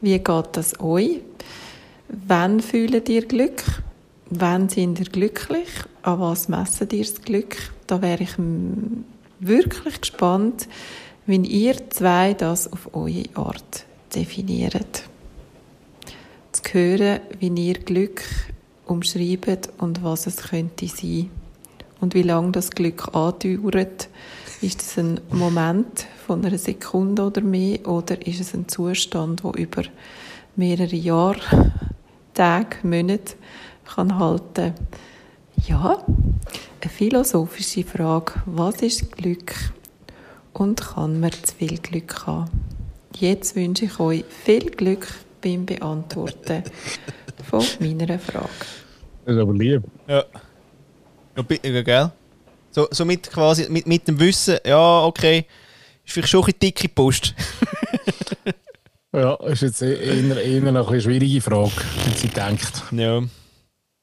[0.00, 1.20] Wie geht das euch?
[2.08, 3.62] Wann fühlt ihr Glück?
[4.30, 5.68] Wann sind ihr glücklich?
[6.02, 7.56] An was messen ihr das Glück?
[7.86, 8.34] Da wäre ich
[9.40, 10.68] wirklich gespannt,
[11.26, 15.04] wenn ihr zwei das auf eure Art definiert.
[16.52, 18.22] Zu hören, wie ihr Glück
[18.86, 21.30] umschreibt und was es könnte sein.
[22.00, 24.08] Und wie lange das Glück andauert.
[24.60, 29.52] Ist es ein Moment von einer Sekunde oder mehr oder ist es ein Zustand, wo
[29.52, 29.82] über
[30.56, 31.72] mehrere Jahre,
[32.34, 33.34] Tage, Monate
[33.84, 34.74] kann halten?
[35.66, 36.04] Ja,
[36.80, 38.32] eine philosophische Frage.
[38.46, 39.54] Was ist Glück
[40.52, 42.50] und kann man zu viel Glück haben?
[43.16, 45.08] Jetzt wünsche ich euch viel Glück
[45.42, 46.62] beim Beantworten
[47.48, 48.48] von meiner Frage.
[49.24, 49.82] Das ist aber lieb.
[50.08, 50.24] Ja.
[51.38, 52.10] Ja, ja, gell?
[52.72, 55.46] So, so mit, quasi, mit, mit dem Wissen, ja, okay,
[56.04, 57.34] ist vielleicht schon ein bisschen dicke Post.
[59.10, 61.72] Ja, ist jetzt eher, eher noch eine schwierige Frage,
[62.04, 62.82] wenn sie denkt.
[62.90, 63.22] ja.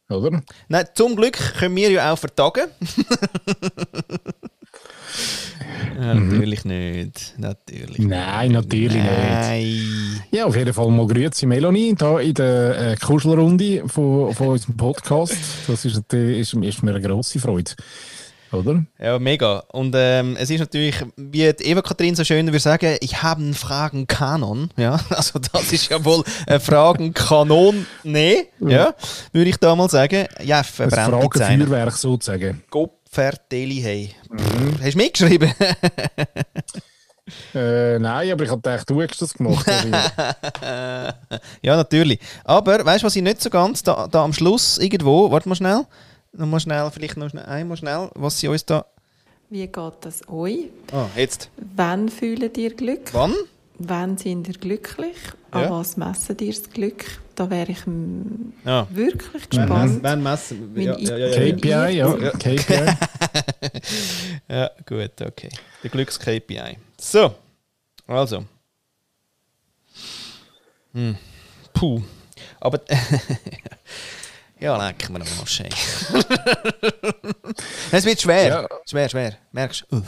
[0.10, 0.42] Oder?
[0.68, 2.70] Nein, zum Glück können wir ja auch vertagen.
[6.00, 7.34] Ja, natürlich nicht.
[7.38, 8.00] Natürlich.
[8.00, 9.06] Nein, natürlich nicht.
[9.06, 10.22] Nein.
[10.32, 14.76] Ja, auf jeden Fall mal grüezi Melanie, da in der äh, Kuschelrunde von, von unserem
[14.78, 15.38] Podcast.
[15.68, 17.72] Das ist, ist, ist mir eine grosse Freude.
[18.52, 18.86] Oder?
[19.00, 19.64] Ja, mega.
[19.72, 24.70] Und ähm, es ist natürlich, wie Eva-Kathrin so schön würde sagen, ich habe einen Fragenkanon.
[24.78, 27.86] Ja, also das ist ja wohl ein Fragenkanon.
[28.04, 28.94] Nee, ja,
[29.32, 30.28] würde ich da mal sagen.
[30.44, 31.68] Ja, Ein verbrennt die Zähne.
[31.68, 31.98] Fragenfeuerwerk
[33.16, 33.38] sozusagen.
[33.38, 34.16] Gopferteli, hey.
[34.82, 35.52] Hast du mitgeschrieben?
[37.56, 39.66] Äh, nein, aber ich habe gedacht, du hast das gemacht.
[41.64, 42.20] Ja, natürlich.
[42.44, 45.56] Aber weißt du, was ich nicht so ganz da, da am Schluss irgendwo, warte mal
[45.56, 45.88] schnell,
[46.34, 48.86] noch mal schnell, vielleicht noch schnell, einmal schnell, was sie uns da.
[49.50, 50.70] Wie geht das euch?
[50.92, 51.50] Ah, jetzt.
[51.76, 53.12] Wann fühlt ihr Glück?
[53.14, 53.34] Wann?
[53.80, 55.18] Wann sind ihr glücklich?
[55.50, 55.70] An Ja.
[55.72, 57.06] was messen ihr das Glück?
[57.36, 58.88] Da wäre ich mm, Ja.
[58.92, 60.00] wirklich gespannt.
[60.02, 60.74] Wann messen?
[60.74, 61.90] Wenn ich- KPI, ja.
[62.16, 62.32] Ja.
[62.32, 62.86] KPI.
[64.48, 65.50] Ja, gut, okay.
[65.84, 66.78] Der Glücks-KPI.
[67.00, 67.34] So,
[68.08, 68.46] also.
[70.94, 71.18] Hm.
[71.74, 72.02] Puh.
[72.60, 72.80] Aber.
[74.60, 75.62] ja, leck mir am Arsch.
[75.62, 75.70] ey.
[77.92, 78.48] Es wird schwer.
[78.48, 78.68] Ja.
[78.90, 79.38] Schwer, schwer.
[79.52, 80.02] Merkst du?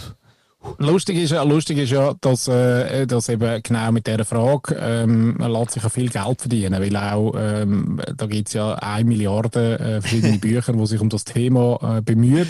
[0.79, 5.35] Lustig ist ja, lustig ist ja dass, äh, dass eben genau mit dieser Frage ähm,
[5.37, 9.05] man lässt sich ja viel Geld verdienen, weil auch ähm, da gibt es ja eine
[9.05, 12.47] Milliarde äh, verschiedene Bücher, die sich um das Thema äh, bemühen.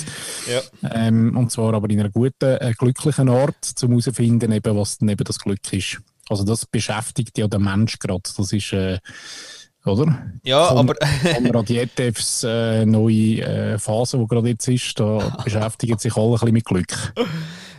[0.50, 0.62] Ja.
[0.94, 5.10] Ähm, und zwar aber in einer guten, äh, glücklichen Art, um herauszufinden, eben, was dann
[5.10, 6.00] eben das Glück ist.
[6.30, 8.24] Also das beschäftigt ja den Mensch gerade.
[8.36, 9.00] Das ist, äh,
[9.86, 10.18] oder?
[10.44, 10.96] Ja, Kon- aber.
[11.36, 16.32] Konrad Jetefs äh, neue äh, Phase, die gerade jetzt ist, da beschäftigen sich alle ein
[16.34, 17.14] bisschen mit Glück.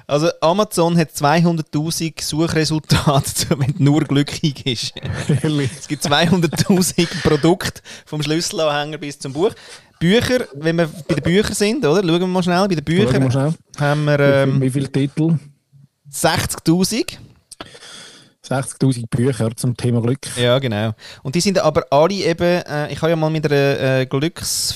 [0.09, 4.95] Also Amazon hat 200.000 Suchresultate, wenn du nur glücklich ist.
[5.43, 5.71] Ehrlich.
[5.79, 9.53] Es gibt 200.000 Produkte vom Schlüsselanhänger bis zum Buch.
[10.01, 12.03] Bücher, wenn wir bei den Büchern sind, oder?
[12.03, 12.69] Schauen wir mal schnell.
[12.69, 13.55] Bei den wir Büchern schnell.
[13.79, 15.35] haben wir ähm, Wie viele Titel?
[16.11, 17.19] 60.000.
[18.49, 20.27] 60.000 Bücher zum Thema Glück.
[20.39, 20.93] Ja, genau.
[21.23, 24.75] Und die sind aber alle eben, äh, ich habe ja mal mit einer äh, Glücks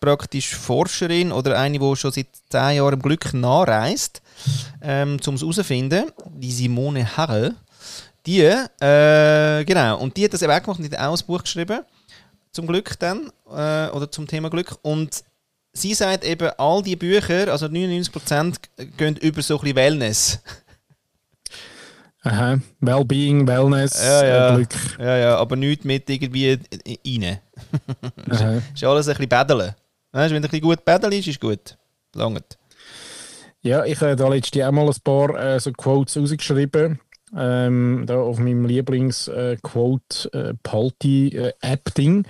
[0.00, 4.22] praktisch Forscherin oder eine, die schon seit 10 Jahren im Glück nachreist,
[4.82, 7.54] ähm, um es herauszufinden, die Simone Harre,
[8.26, 11.26] die, äh, genau, und die hat das eben auch gemacht und die hat auch ein
[11.26, 11.80] Buch geschrieben,
[12.52, 15.24] zum Glück dann, äh, oder zum Thema Glück und
[15.72, 18.56] sie sagt eben, all die Bücher, also 99%
[18.96, 20.40] gehen über so ein bisschen Wellness.
[22.22, 22.58] Aha.
[22.80, 24.50] Wellbeing, Wellness, Ja, ja.
[24.50, 24.74] Äh, Glück.
[24.98, 26.58] Ja, ja, aber nichts mit irgendwie
[27.06, 27.38] rein.
[28.30, 28.60] Aha.
[28.74, 29.74] Ist alles ein bisschen Bädeln.
[30.12, 31.78] Weißt wenn du ein bisschen gut Bädeln ist, ist gut.
[32.14, 32.58] Langt.
[33.62, 37.00] Ja, ich habe da letztens auch mal ein paar äh, so Quotes rausgeschrieben.
[37.36, 42.26] Ähm, da auf meinem Lieblings-Quote äh, Palti-App-Ding.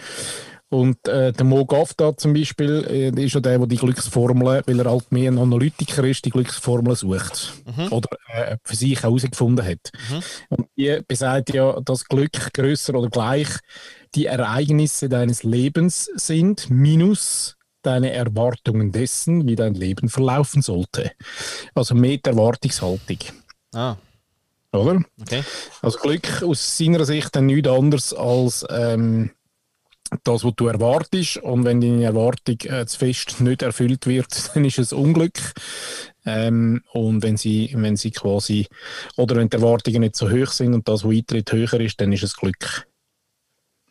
[0.72, 4.78] Und äh, der Mo Gafta zum Beispiel äh, ist ja der, der die Glücksformeln, weil
[4.78, 7.55] er halt mehr ein Analytiker ist, die Glücksformeln sucht.
[7.91, 9.91] Oder äh, für sich herausgefunden hat.
[10.49, 13.49] Und die besagt ja, dass Glück größer oder gleich
[14.14, 21.12] die Ereignisse deines Lebens sind, minus deine Erwartungen dessen, wie dein Leben verlaufen sollte.
[21.74, 23.18] Also mit Erwartungshaltung.
[23.72, 23.97] Ah,
[24.72, 25.03] Oder?
[25.20, 25.43] okay.
[25.83, 29.31] Also Glück aus seiner Sicht dann nichts anderes als ähm,
[30.24, 31.39] das, was du erwartest.
[31.39, 35.39] Und wenn deine Erwartung äh, zu fest nicht erfüllt wird, dann ist es Unglück.
[36.26, 38.66] Ähm, und wenn sie, wenn sie quasi,
[39.16, 42.12] oder wenn die Erwartungen nicht so hoch sind und das, was eintritt, höher ist, dann
[42.12, 42.87] ist es Glück.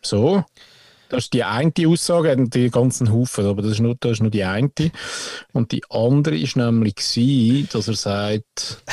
[0.02, 0.44] So.
[1.10, 4.32] Das ist die eine Aussage, die ganzen Haufen, aber das ist nur, das ist nur
[4.32, 4.72] die eine.
[5.54, 8.84] Und die andere ist nämlich gewesen, dass er sagt,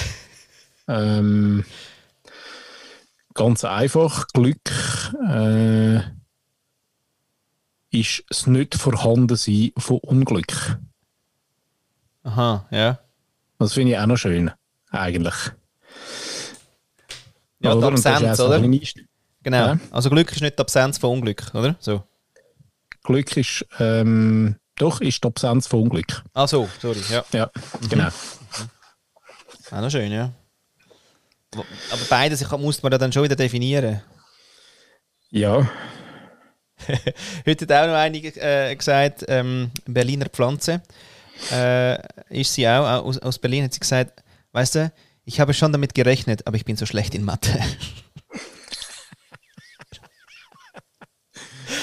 [0.89, 1.65] ähm,
[3.35, 4.71] ganz einfach, Glück
[5.29, 5.99] äh,
[7.91, 10.79] ist das Nicht-Vorhandensein von Unglück.
[12.23, 12.99] Aha, ja.
[13.59, 14.51] Das finde ich auch noch schön,
[14.91, 15.35] eigentlich.
[17.61, 18.61] Ja, Absenz, auch so oder?
[19.47, 19.59] Genau.
[19.59, 19.79] Ja.
[19.93, 21.77] Also Glück ist nicht die Absenz von Unglück, oder?
[21.79, 22.03] So.
[23.05, 26.25] Glück ist, ähm, doch, ist die Absenz von Unglück.
[26.35, 27.25] Ah so, sorry, ja.
[27.33, 27.49] Ja,
[27.89, 28.09] genau.
[29.71, 30.33] Auch noch schön, ja.
[31.55, 31.65] Aber
[32.11, 34.03] beides ich- muss man dann schon wieder definieren.
[35.31, 35.71] Ja,
[37.47, 40.83] Heute hat auch noch einige äh, gesagt, ähm, Berliner Pflanze.
[41.53, 41.99] Äh,
[42.31, 44.93] ist sie auch, auch aus, aus Berlin hat sie gesagt, weißt du,
[45.25, 47.57] ich habe schon damit gerechnet, aber ich bin so schlecht in Mathe.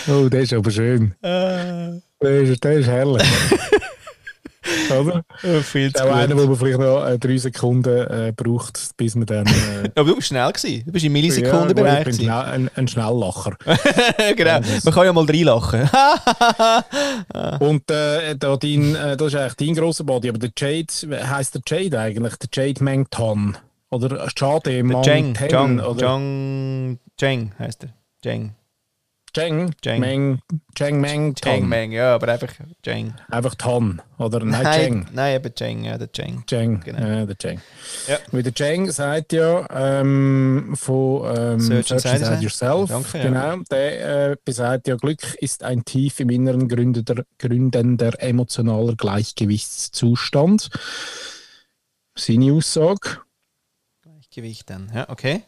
[0.08, 1.14] oh, das ist aber schön.
[1.22, 2.00] Äh.
[2.20, 3.28] Das ist, das ist herrlich.
[4.90, 5.24] Oder?
[5.62, 9.46] viel Das ist auch einer, man vielleicht noch drei Sekunden äh, braucht, bis man dann.
[9.46, 10.86] Äh, Aber du bist schnell gewesen.
[10.86, 12.08] Du bist im ja, Millisekundenbereich.
[12.08, 13.58] ich bin ein, ein Schnelllacher.
[14.36, 14.60] genau.
[14.84, 15.90] Man kann ja mal reinlachen.
[17.60, 21.56] Und äh, da dein, äh, das ist eigentlich dein grosser Body, aber der Jade, heisst
[21.56, 22.36] der Jade eigentlich?
[22.38, 23.58] Der Jade Mengton?
[23.90, 25.80] Oder Jade Der Mengton?
[25.82, 27.90] Oder Jeng, Jeng heisst er.
[28.24, 28.56] Jeng.
[29.36, 29.74] Jeng?
[29.84, 30.00] Jeng.
[30.00, 30.42] Meng,
[30.78, 31.52] Jeng Mengton.
[31.52, 32.54] Jeng, Meng, ja, aber einfach
[32.86, 33.14] Jeng.
[33.30, 34.02] Einfach Ton.
[34.18, 35.08] Oder nein, Nein, Jeng.
[35.12, 36.44] nein, eben Jeng, ja, der Jeng.
[36.48, 37.00] Jeng, Genau.
[37.00, 37.62] äh, der Jeng.
[38.08, 38.18] Ja.
[38.32, 42.26] Weil der Jeng sagt ja ähm, von ähm, Search Search and Satisfy.
[42.36, 43.24] Side Yourself, Danke, ja.
[43.24, 50.70] genau, der äh, besagt ja, Glück ist ein tief im Inneren gründender, gründender emotionaler Gleichgewichtszustand.
[52.16, 53.18] Seine Aussage.
[54.36, 54.92] Gewicht dann.
[54.94, 55.44] Ja, okay.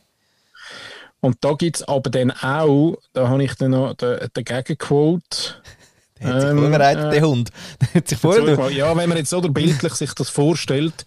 [1.25, 5.25] Und da gibt es aber dann auch, da habe ich dann noch den, den Gegenquote.
[6.21, 7.49] Der hat sich Ähm, vorbereitet, äh, der Hund.
[7.81, 8.23] Der hat sich.
[8.23, 11.03] Entschuldigung, Ja, wenn man jetzt so bildlich sich das vorstellt,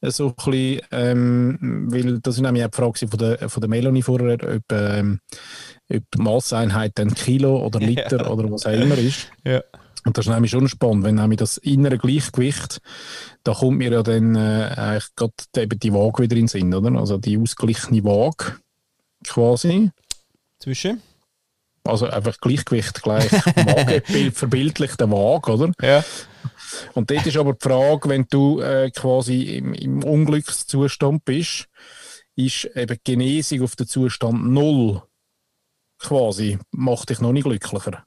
[0.00, 3.60] äh, so ein bisschen, ähm, weil das ist nämlich auch die Frage von der, von
[3.60, 5.18] der Melanie vorher, ob, ähm,
[5.92, 8.30] ob die Masseinheit dann Kilo oder Liter Ja.
[8.30, 9.26] oder was auch immer ist.
[9.44, 9.62] Ja.
[10.06, 12.78] Und das ist nämlich schon spannend, wenn nämlich das innere Gleichgewicht,
[13.42, 16.72] da kommt mir ja dann äh, eigentlich gerade eben die Waage wieder in den Sinn,
[16.72, 16.96] oder?
[16.98, 18.54] Also die ausgeglichene Waage
[19.28, 19.90] quasi.
[20.58, 21.02] Zwischen?
[21.84, 23.28] Also einfach Gleichgewicht gleich
[24.32, 25.72] verbildlich der Waage, oder?
[25.80, 26.04] Ja.
[26.94, 31.68] Und dort ist aber die Frage, wenn du äh, quasi im, im Unglückszustand bist,
[32.34, 35.02] ist eben die Genesung auf den Zustand Null
[35.98, 38.04] quasi, macht dich noch nicht glücklicher.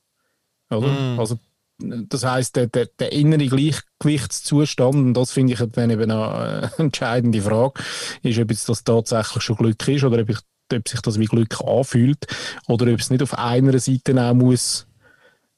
[0.69, 0.87] Oder?
[0.87, 1.19] Mm.
[1.19, 1.39] Also,
[1.79, 6.77] das heisst, der, der, der innere Gleichgewichtszustand, und das finde ich dann eben eine äh,
[6.81, 7.81] entscheidende Frage,
[8.21, 10.39] ist, ob jetzt das tatsächlich schon Glück ist oder ob, ich,
[10.73, 12.25] ob sich das wie Glück anfühlt
[12.67, 14.85] oder ob es nicht auf einer Seite auch muss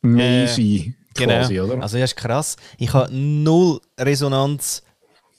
[0.02, 0.48] mehr Ja, ja.
[0.48, 1.66] sein, quasi, Genau.
[1.66, 1.82] oder?
[1.84, 2.56] Also das ist krass.
[2.78, 4.84] Ich habe null Resonanz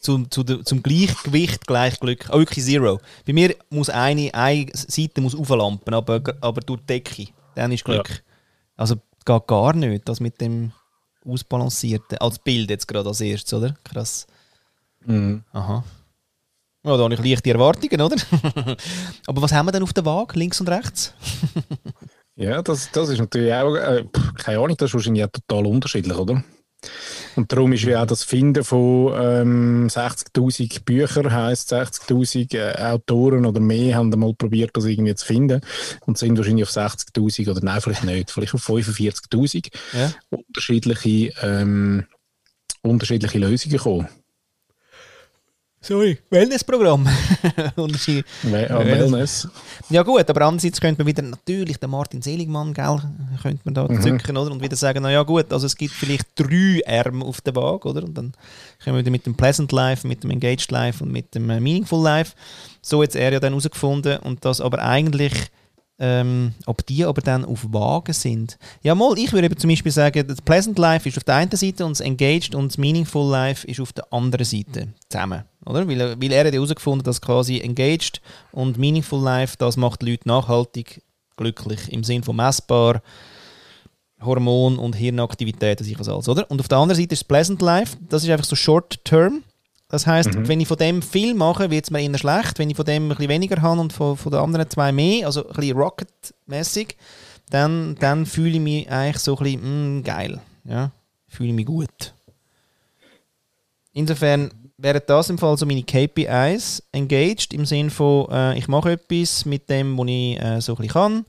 [0.00, 2.28] zum, zu der, zum Gleichgewicht gleich Glück.
[2.30, 3.00] Auch wirklich zero.
[3.26, 7.28] Bei mir muss eine, eine Seite muss auflampen, aber, aber durch die Decke.
[7.54, 8.22] Dann ist Glück.
[8.76, 10.72] Also geht gar nicht, das mit dem
[11.24, 12.18] Ausbalancierten.
[12.18, 13.74] Als Bild jetzt gerade als erstes, oder?
[13.84, 14.26] Krass.
[15.06, 15.44] Mhm.
[15.52, 15.84] Aha.
[16.84, 18.16] Ja, da habe ich leichte Erwartungen, oder?
[19.26, 21.14] aber was haben wir denn auf der Waage, links und rechts?
[22.34, 24.04] Ja, das, das ist natürlich auch, äh,
[24.42, 26.42] keine Ahnung, das ist wahrscheinlich total unterschiedlich, oder?
[27.36, 33.46] Und darum ist ja auch das Finden von ähm, 60.000 Büchern, heisst 60.000 äh, Autoren
[33.46, 35.60] oder mehr, haben mal probiert, das irgendwie zu finden
[36.06, 40.12] und sind wahrscheinlich auf 60.000 oder nein, vielleicht nicht, vielleicht auf 45.000 Ja.
[40.30, 42.06] unterschiedliche, ähm,
[42.82, 44.08] unterschiedliche Lösungen gekommen.
[45.84, 46.16] Sorry.
[46.30, 47.08] Wellnessprogramm.
[47.76, 49.48] Unterschied- We an Wellness.
[49.90, 53.00] Ja gut, aber andererseits könnte man wieder natürlich den Martin Seligmann, gell,
[53.42, 54.00] könnte man da Mhm.
[54.00, 54.52] zücken, oder?
[54.52, 57.88] Und wieder sagen, na ja gut, also es gibt vielleicht drei Arme auf der Waage,
[57.88, 58.04] oder?
[58.04, 58.32] Und dann
[58.82, 61.58] können wir wieder mit dem Pleasant Life, mit dem Engaged Life und mit dem äh,
[61.58, 62.34] Meaningful Life.
[62.80, 65.32] So hat er ja dann herausgefunden und das aber eigentlich,
[65.98, 68.56] ähm, ob die aber dann auf Wagen sind.
[68.82, 71.50] Ja mal, ich würde eben zum Beispiel sagen, das Pleasant Life ist auf der einen
[71.50, 75.42] Seite und das Engaged und das Meaningful Life ist auf der anderen Seite zusammen.
[75.64, 75.86] Oder?
[75.88, 78.20] Weil, er- weil er hat herausgefunden, dass quasi Engaged
[78.52, 81.02] und Meaningful Life, das macht die Leute nachhaltig
[81.36, 81.92] glücklich.
[81.92, 83.02] Im Sinn von messbar,
[84.20, 86.48] Hormon und Hirnaktivität, das ich was alles, oder?
[86.50, 89.42] Und auf der anderen Seite ist Pleasant Life, das ist einfach so Short Term.
[89.88, 92.58] Das heißt, wenn ich von dem viel mache, wird es mir eher schlecht.
[92.58, 95.26] Wenn ich von dem ein bisschen weniger habe und von, von den anderen zwei mehr,
[95.26, 96.96] also ein bisschen Rocket-mäßig,
[97.50, 100.40] dann, dann fühle ich mich eigentlich so ein bisschen mm, geil.
[100.64, 100.92] Ja?
[101.28, 102.14] Fühle ich mich gut.
[103.92, 104.50] Insofern
[104.82, 106.82] wären das im Fall so meine KPIs.
[106.92, 110.76] Engaged im Sinn von, äh, ich mache etwas mit dem, was ich äh, so ein
[110.76, 111.26] bisschen kann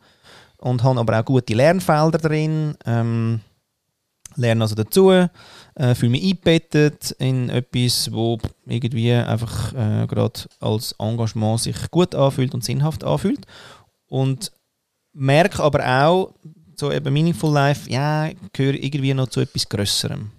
[0.57, 2.75] und habe aber auch gute Lernfelder drin.
[2.85, 3.41] Ähm,
[4.35, 10.93] lerne also dazu, äh, fühle mich eingebettet in etwas, wo irgendwie einfach äh, gerade als
[10.97, 13.45] Engagement sich gut anfühlt und sinnhaft anfühlt.
[14.07, 14.51] Und
[15.13, 16.33] merke aber auch,
[16.75, 20.31] so eben Meaningful Life, ja, gehöre irgendwie noch zu etwas Größerem.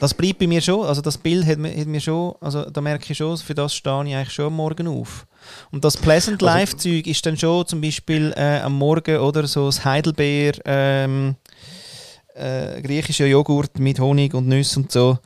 [0.00, 2.80] Das bleibt bei mir schon, also das Bild hat mir, hat mir schon, also da
[2.80, 5.26] merke ich schon, für das stehe ich eigentlich schon am Morgen auf.
[5.70, 9.66] Und das Pleasant Life Zeug ist dann schon zum Beispiel äh, am Morgen oder so
[9.66, 11.36] das Heidelbeer, ähm,
[12.34, 15.18] äh, griechischer Joghurt mit Honig und Nüssen und so.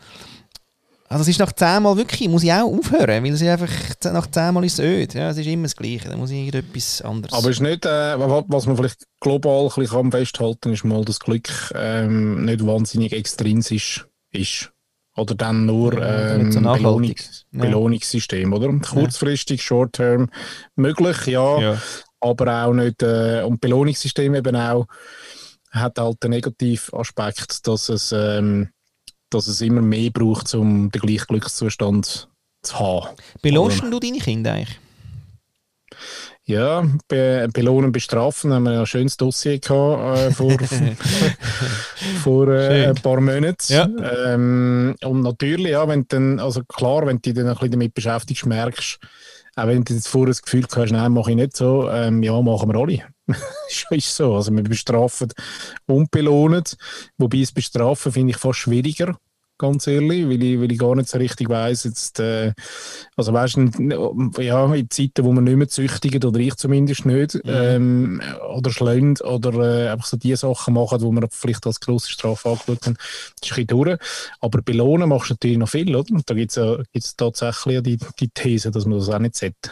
[1.14, 3.70] Also es ist nach zehnmal wirklich, muss ich auch aufhören, weil es ist einfach,
[4.12, 5.14] nach zehnmal ist es öd.
[5.14, 7.38] Ja, es ist immer das Gleiche, da muss ich irgendetwas anderes.
[7.38, 11.04] Aber ist nicht, äh, wa- was man vielleicht global ein bisschen kann festhalten ist mal,
[11.04, 14.72] dass Glück ähm, nicht wahnsinnig extrinsisch ist.
[15.16, 16.58] Oder dann nur Ja, ähm, so.
[16.58, 17.60] Belohnungs Ja.
[17.60, 18.72] Belohnungssystem, oder?
[18.80, 20.28] Kurzfristig, short-term
[20.74, 21.82] möglich, ja, ja.
[22.18, 24.86] aber auch nicht, äh, und Belohnungssystem eben auch
[25.70, 28.70] hat halt den Negativaspekt, dass es, ähm,
[29.34, 32.28] dass es immer mehr braucht, um den gleichen Glückszustand
[32.62, 33.16] zu haben.
[33.42, 34.80] Belohnst du deine Kinder eigentlich?
[36.46, 40.54] Ja, be belohnen, bestrafen, haben wir ja ein schönes Dossier gehabt äh, vor,
[42.22, 43.72] vor äh, ein paar Monaten.
[43.72, 43.88] Ja.
[44.26, 47.94] Ähm, und natürlich, ja, wenn dann, also klar, wenn du dich dann ein bisschen damit
[47.94, 48.98] beschäftigst, merkst
[49.56, 52.40] auch wenn du jetzt vorher das Gefühl hast, nein, mache ich nicht so, ähm, ja,
[52.40, 53.02] machen wir alle.
[53.90, 54.34] ist, so.
[54.34, 55.32] Also wir bestrafen
[55.86, 56.64] und belohnen.
[57.18, 59.16] Wobei das Bestrafen finde ich fast schwieriger
[59.58, 62.52] ganz ehrlich, weil ich, weil ich gar nicht so richtig weiss, jetzt, äh,
[63.16, 67.40] also weißt du, ja, in Zeiten, wo man nicht mehr züchtigen, oder ich zumindest nicht,
[67.44, 68.20] ähm,
[68.54, 69.52] oder schlönt, oder
[69.86, 72.96] äh, einfach so die Sachen machen, wo man vielleicht als grosse Strafe angeschaut haben,
[73.40, 73.98] das ist ein durch.
[74.40, 76.12] Aber belohnen machst du natürlich noch viel, oder?
[76.12, 79.36] Und da gibt es ja, gibt's tatsächlich die, die These, dass man das auch nicht
[79.36, 79.70] sollte.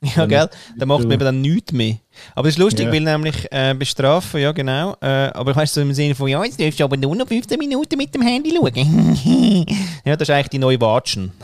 [0.16, 0.48] Ja, gell?
[0.76, 1.96] Dann macht man eben dann nichts mehr.
[2.34, 2.92] Aber das ist lustig, Ja.
[2.92, 4.96] weil nämlich äh, bestrafen, ja genau.
[5.00, 7.26] Äh, aber ich weiss so im Sinne von, ja, jetzt darfst du aber nur noch
[7.28, 8.74] 15 Minuten mit dem Handy schauen.
[10.04, 11.32] ja, das ist eigentlich die neue Watschen.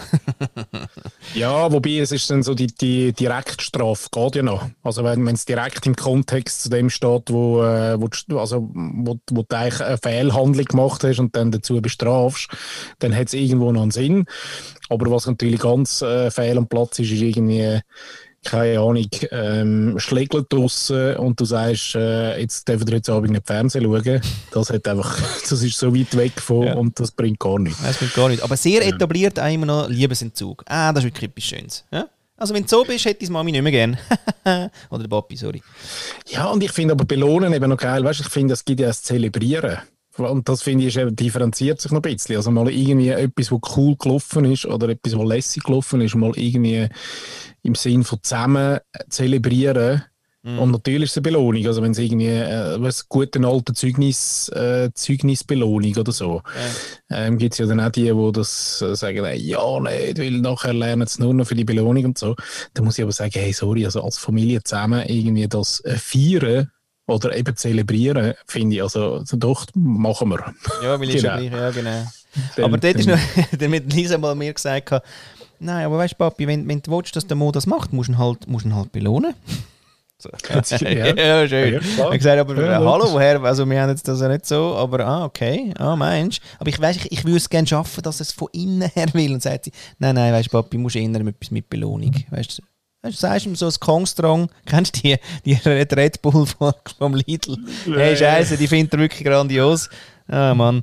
[1.34, 4.68] Ja, wobei es ist dann so die, die Direktstrafe, geht ja noch.
[4.82, 9.18] Also wenn es direkt im Kontext zu dem steht, wo, äh, wo, du- also, wo,
[9.30, 12.48] wo du eigentlich eine Fehlhandlung gemacht hast und dann dazu bestrafst,
[13.00, 14.26] dann hat es irgendwo noch einen Sinn.
[14.90, 17.80] Aber was natürlich ganz äh, fehl am Platz ist, ist irgendwie,
[18.44, 23.46] keine Ahnung, ähm, Schlägel draussen und du sagst, äh, jetzt dürfen wir heute Abend nicht
[23.46, 24.20] Fernsehen schauen.
[24.52, 25.18] Das, hat einfach,
[25.48, 26.74] das ist so weit weg von Ja.
[26.74, 27.82] und das bringt gar nichts.
[27.82, 28.42] Das bringt gar nicht.
[28.42, 30.62] Aber sehr etabliert auch immer noch Liebesentzug.
[30.66, 31.84] Ah, das ist wirklich etwas Schönes.
[31.90, 32.06] Ja?
[32.36, 33.96] Also wenn du so bist, hätte ich Mami nicht mehr gern.
[34.90, 35.62] Oder der Papi, sorry.
[36.26, 38.04] Ja, und ich finde aber Belohnen eben noch geil.
[38.04, 39.78] Weißt, ich finde, es gibt ja das Zelebrieren.
[40.16, 42.36] Und das finde ich, ist differenziert sich noch ein bisschen.
[42.36, 46.32] Also mal irgendwie etwas, was cool gelaufen ist oder etwas, was lässig gelaufen ist, mal
[46.36, 46.88] irgendwie
[47.62, 50.04] im Sinn von zusammen zelebrieren.
[50.58, 51.66] Und natürlich ist es eine Belohnung.
[51.66, 56.42] Also wenn es irgendwie, äh, was gute alte Zeugnis, äh, Zeugnisbelohnung oder so.
[57.10, 60.32] Ähm, gibt es ja dann auch die, die das äh, sagen, äh, ja, nicht, weil
[60.32, 62.36] nachher lernen sie nur noch für die Belohnung und so.
[62.74, 66.70] Da muss ich aber sagen, hey, sorry, also als Familie zusammen irgendwie das äh, feiern
[67.06, 70.54] oder eben zelebrieren, finde ich, also, doch, machen wir.
[70.82, 71.36] Ja, weil ich Genau.
[71.36, 72.04] gleich, ja genau.
[72.56, 73.18] Dann- aber dort ist noch,
[73.52, 75.06] hat Lisa mal mir gesagt, gehabt,
[75.60, 78.08] nein, aber weißt du, Papi, wenn, wenn du willst, dass der Mo das macht, musst
[78.08, 79.34] du ihn halt, musst du ihn halt belohnen.
[80.16, 80.30] So.
[80.86, 81.14] Ja.
[81.14, 81.74] ja, schön.
[81.74, 82.06] Ja, ich klar.
[82.06, 83.42] habe gesagt, aber Ja, äh, hallo, woher?
[83.42, 86.42] Also wir haben jetzt das ja nicht so, aber ah, okay, ah, meinst du?
[86.60, 89.34] Aber ich weiß, ich, ich würde es gerne schaffen, dass es von innen her will.
[89.34, 92.14] Und sagt sie, nein, nein, weißt du, Papi, musst eher etwas mit Belohnung.
[92.30, 92.62] Weißt du,
[93.04, 97.56] weißt, du, sagst ihm so ein Kongstrong, kennst du die, die Red Bull vom, Lidl?
[97.84, 99.88] Hey, Scheiße, die findet er wirklich grandios.
[100.26, 100.82] Ah, Mann.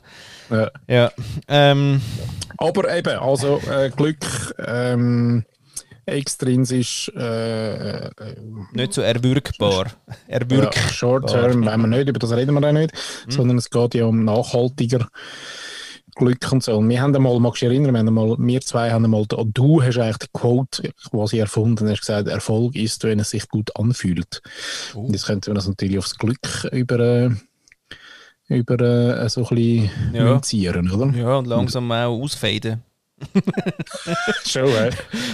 [0.50, 0.72] Ja.
[0.88, 1.12] Ja.
[1.48, 2.02] Ähm,
[2.58, 5.46] Aber eben, also äh, Glück ähm,
[6.06, 8.12] extrinsisch äh, äh,
[8.74, 9.88] nicht so erwürgbar.
[10.28, 10.76] Erwürg.
[10.76, 12.92] ja, Short Term, wenn wir nicht, über das reden wir auch nicht,
[13.30, 15.08] sondern es geht ja um nachhaltiger
[16.16, 16.78] Glück und so.
[16.78, 19.26] Und wir haben einmal, magst du dich erinnern, wir, haben einmal, wir zwei haben einmal,
[19.34, 23.48] oh, du hast eigentlich die Quote quasi erfunden, hast gesagt, Erfolg ist, wenn es sich
[23.50, 24.42] gut anfühlt.
[24.94, 27.30] Und jetzt könnten wir das natürlich aufs Glück über, äh,
[28.48, 30.24] über äh, so ein bisschen Ja.
[30.94, 31.18] oder?
[31.18, 32.84] Ja, und langsam auch ausfaden.
[34.46, 34.90] Schon, äh.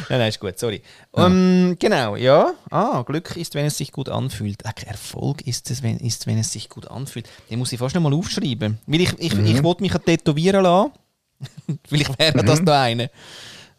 [0.10, 0.82] Nein, nein, ist gut, sorry.
[1.16, 2.54] Ähm, genau, ja.
[2.70, 4.64] Ah, Glück ist, wenn es sich gut anfühlt.
[4.66, 7.28] Ach, Erfolg ist es, wenn, ist, wenn es sich gut anfühlt.
[7.50, 8.80] Den muss ich fast noch mal aufschreiben.
[8.86, 10.92] Weil ich, ich, ich wollte mich tätowieren lassen.
[11.88, 13.10] Vielleicht wäre das noch eine.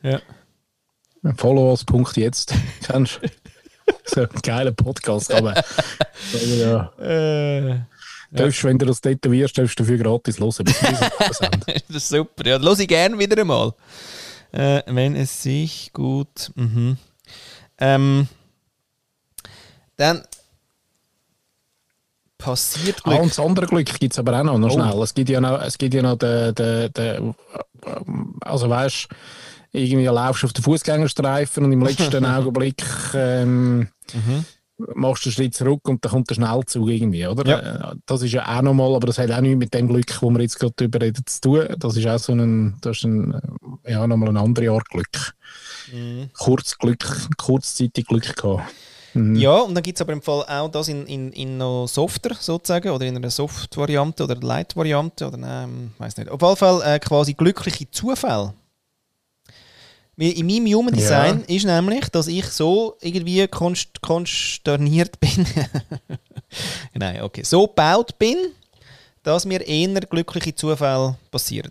[0.02, 0.20] Ja.
[1.36, 2.54] Follow als Punkt jetzt.
[2.82, 3.28] Kennst du?
[4.04, 6.92] So ein geiler Podcast, aber, aber ja.
[6.98, 7.80] Äh,
[8.30, 10.52] Darfst, wenn du das tätowierst, darfst du dafür gratis hören.
[11.66, 12.46] das ist super.
[12.46, 13.72] Ja, das höre ich gerne wieder einmal.
[14.52, 16.50] Äh, wenn es sich gut.
[16.54, 16.98] Mhm.
[17.78, 18.28] Ähm,
[19.96, 20.22] dann
[22.38, 23.20] passiert Ah, Glück.
[23.22, 24.72] und das andere Glück gibt es aber auch noch, noch Oh.
[24.74, 25.02] schnell.
[25.02, 27.34] Es gibt ja noch, es gibt ja noch den, den, den
[28.40, 29.08] also weißt
[29.72, 32.82] irgendwie laufst du auf den Fußgängerstreifen und im letzten Augenblick
[33.14, 33.88] ähm,
[34.94, 37.46] machst du einen Schritt zurück und dann kommt der Schnellzug irgendwie, oder?
[37.46, 37.90] Ja.
[37.92, 40.30] Äh, Das ist ja auch nochmal, aber das hat auch nichts mit dem Glück, wo
[40.30, 41.66] wir jetzt gerade drüber reden, zu tun.
[41.78, 43.34] Das ist auch so ein, das ist ein,
[43.84, 45.34] äh, ja, nochmal eine andere Art Glück.
[46.38, 47.04] Kurzglück,
[47.36, 48.62] kurzzeitig Glück gehabt.
[49.14, 52.34] Ja, und dann gibt es aber im Fall auch das in, in, in noch softer
[52.38, 56.30] sozusagen oder in einer Soft-Variante oder Light-Variante oder nein, weiß nicht.
[56.30, 58.52] Auf jeden Fall äh, quasi glückliche Zufälle.
[60.20, 65.46] In meinem Human Design ist nämlich, dass ich so irgendwie konst konsterniert bin.
[66.94, 67.44] Nein, okay.
[67.44, 68.36] So gebaut bin,
[69.22, 71.70] dass mir eher glückliche Zufälle passieren.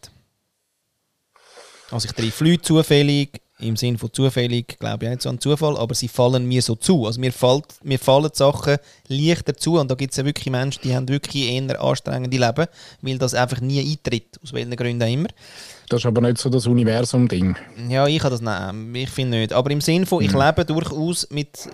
[1.92, 5.76] Also ich treffe Leute zufällig, im Sinn von zufällig, glaube ich nicht so an Zufall,
[5.78, 7.06] aber sie fallen mir so zu.
[7.06, 8.78] Also mir, fällt, mir fallen die Sachen
[9.08, 12.68] leichter zu und da gibt es ja wirklich Menschen, die haben wirklich eher anstrengende Leben,
[13.02, 15.30] weil das einfach nie eintritt, aus welchen Gründen auch immer.
[15.90, 17.56] Das ist aber nicht so das Universum-Ding.
[17.88, 18.94] Ja, ich kann das nehmen.
[18.94, 19.54] Ich finde nicht.
[19.54, 21.70] Aber im Sinn von, ich lebe durchaus mit,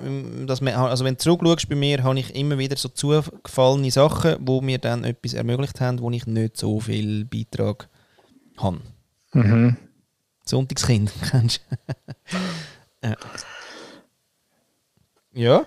[0.45, 4.35] dass man, also wenn du zurückschaust bei mir, habe ich immer wieder so zugefallene Sachen,
[4.41, 7.89] wo mir dann etwas ermöglicht haben, wo ich nicht so viel Beitrag
[8.57, 8.81] habe.
[9.33, 9.77] Mhm.
[10.45, 13.07] Sonntagskind, kennst du?
[13.07, 13.15] ja.
[15.33, 15.65] ja.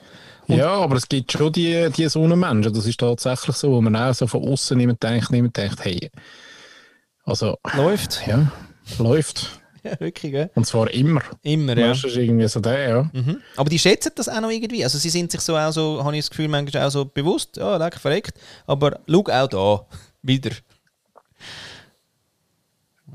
[0.48, 3.80] Ja, aber es gibt schon die, die so einen Menschen, das ist tatsächlich so, wo
[3.80, 6.08] man auch so von außen niemand denkt, niemand denkt, hey,
[7.26, 8.26] also, Läuft.
[8.26, 8.50] ja,
[8.98, 9.60] läuft.
[9.82, 10.50] Ja, wirklich, gell?
[10.54, 11.22] Und zwar immer.
[11.42, 11.92] Immer, ja.
[11.92, 13.10] Ist irgendwie so der, ja.
[13.12, 13.40] Mhm.
[13.56, 14.82] Aber die schätzen das auch noch irgendwie.
[14.82, 17.56] Also sie sind sich so auch so, habe ich das Gefühl, manchmal auch so bewusst,
[17.56, 18.38] ja, lecker verreckt.
[18.66, 19.86] Aber schau auch da,
[20.22, 20.50] wieder.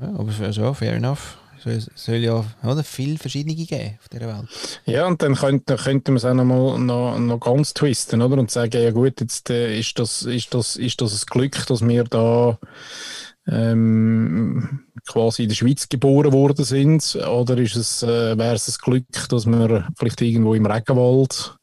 [0.00, 1.38] Ja, aber so, fair enough.
[1.64, 4.48] Es soll ja oder, viel verschiedene geben auf dieser Welt.
[4.84, 8.38] Ja, und dann könnte, könnte man es auch noch, mal, noch, noch ganz twisten, oder?
[8.38, 11.86] Und sagen, ja gut, jetzt äh, ist, das, ist, das, ist das ein Glück, dass
[11.86, 12.58] wir da
[13.46, 17.16] ähm, quasi in der Schweiz geboren worden sind?
[17.16, 21.56] Oder ist es, äh, wäre es ein Glück, dass wir vielleicht irgendwo im Regenwald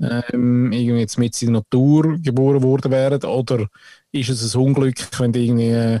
[0.00, 3.22] ähm, irgendwie jetzt mit in der Natur geboren worden wären?
[3.24, 3.66] Oder
[4.12, 6.00] ist es ein Unglück, wenn du irgendwie äh,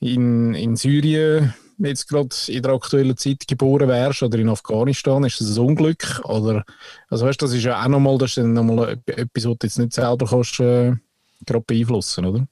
[0.00, 5.40] in, in Syrien jetzt gerade in der aktuellen Zeit geboren wärst oder in Afghanistan, ist
[5.40, 6.20] das ein Unglück?
[6.24, 6.64] Oder,
[7.08, 9.78] also weißt, das ist ja auch nochmal, das ist dann nochmal etwas, was du jetzt
[9.78, 10.94] nicht selber kannst, äh,
[11.46, 12.48] gerade beeinflussen, oder?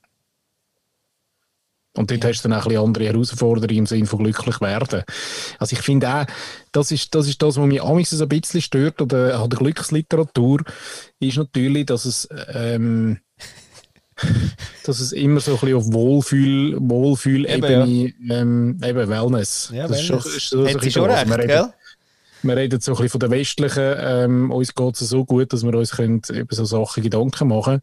[1.96, 5.02] Und dort hast du dann auch ein bisschen andere Herausforderungen im Sinne von glücklich werden.
[5.58, 6.26] Also ich finde auch,
[6.72, 9.58] das ist, das ist das, was mich amigs so ein bisschen stört oder an der
[9.58, 10.62] Glücksliteratur,
[11.20, 13.18] ist natürlich, dass es ähm,
[14.84, 19.70] dass es immer so ein bisschen auf Wohlfühl, Wohlfühl-Ebene, ähm, eben Wellness.
[19.74, 20.24] Ja, das ist Wellness.
[20.24, 21.72] schon, ist ein sie bisschen schon recht, wir, reden,
[22.42, 25.64] wir reden so ein bisschen von der westlichen, ähm, uns geht es so gut, dass
[25.64, 27.80] wir uns können über so Sachen Gedanken machen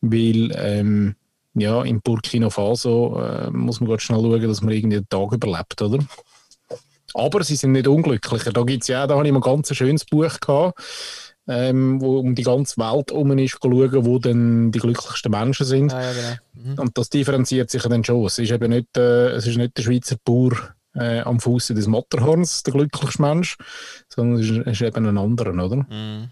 [0.00, 1.14] weil ähm,
[1.54, 5.32] ja, in Burkina Faso äh, muss man ganz schnell schauen, dass man irgendwie den Tag
[5.32, 5.98] überlebt, oder?
[7.14, 8.52] Aber sie sind nicht unglücklicher.
[8.52, 10.78] Da gibt's ja, da habe ich mal ein ganz schönes Buch gehabt,
[11.48, 15.92] ähm, wo um die ganze Welt herum ist, schauen, wo dann die glücklichsten Menschen sind.
[15.92, 16.72] Ah, ja, genau.
[16.72, 16.78] Mhm.
[16.78, 18.24] Und das differenziert sich dann schon.
[18.26, 20.52] Es ist eben nicht, äh, es ist nicht der Schweizer Bauer
[20.94, 23.56] äh, am Fuße des Matterhorns, der glücklichste Mensch,
[24.08, 25.76] sondern es ist, es ist eben ein anderer, oder?
[25.76, 26.30] Mhm.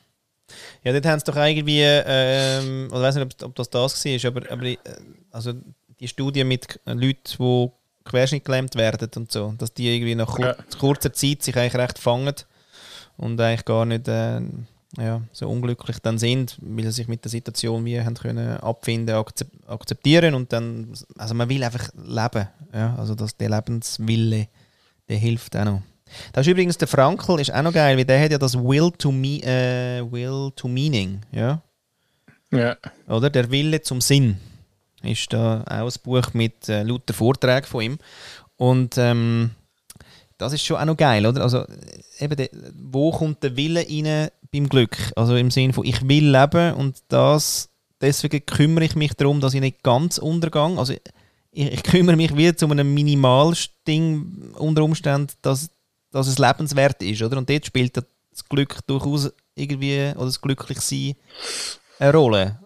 [0.84, 4.30] Ja, dort haben sie doch irgendwie, ähm, ich weiß nicht, ob, ob das das war,
[4.30, 4.78] aber, aber äh,
[5.30, 5.52] also
[6.00, 7.70] die Studie mit Leuten, die
[8.04, 10.56] querschnittgelähmt werden und so, dass die irgendwie nach kur Ja.
[10.78, 12.34] kurzer Zeit sich eigentlich recht fangen
[13.16, 14.40] und eigentlich gar nicht äh,
[14.96, 19.14] ja, so unglücklich dann sind, weil sie sich mit der Situation wie haben können abfinden,
[19.14, 24.48] akzep akzeptieren und dann, also man will einfach leben, ja, also dass der Lebenswille,
[25.08, 25.82] der hilft auch noch.
[26.32, 28.90] Das ist übrigens der Frankl, ist auch noch geil, weil der hat ja das Will
[28.98, 31.62] to, me, äh, Will to Meaning, ja,
[32.50, 32.76] Ja.
[33.08, 33.30] oder?
[33.30, 34.38] Der Wille zum Sinn
[35.02, 37.98] ist da auch ein Buch mit äh, lauter Vorträgen von ihm.
[38.56, 39.50] Und ähm,
[40.38, 41.42] das ist schon auch noch geil, oder?
[41.42, 44.96] Also, äh, eben, de, wo kommt der Wille rein beim Glück?
[45.14, 47.68] Also im Sinne von, ich will leben und das,
[48.00, 50.78] deswegen kümmere ich mich darum, dass ich nicht ganz untergang.
[50.78, 50.94] Also,
[51.52, 55.70] ich, ich kümmere mich wieder zu einem Minimalsting unter Umständen, dass,
[56.10, 57.38] dass es lebenswert ist, oder?
[57.38, 61.14] Und dort spielt das Glück durchaus irgendwie, oder das Glücklichsein
[61.98, 62.58] eine Rolle.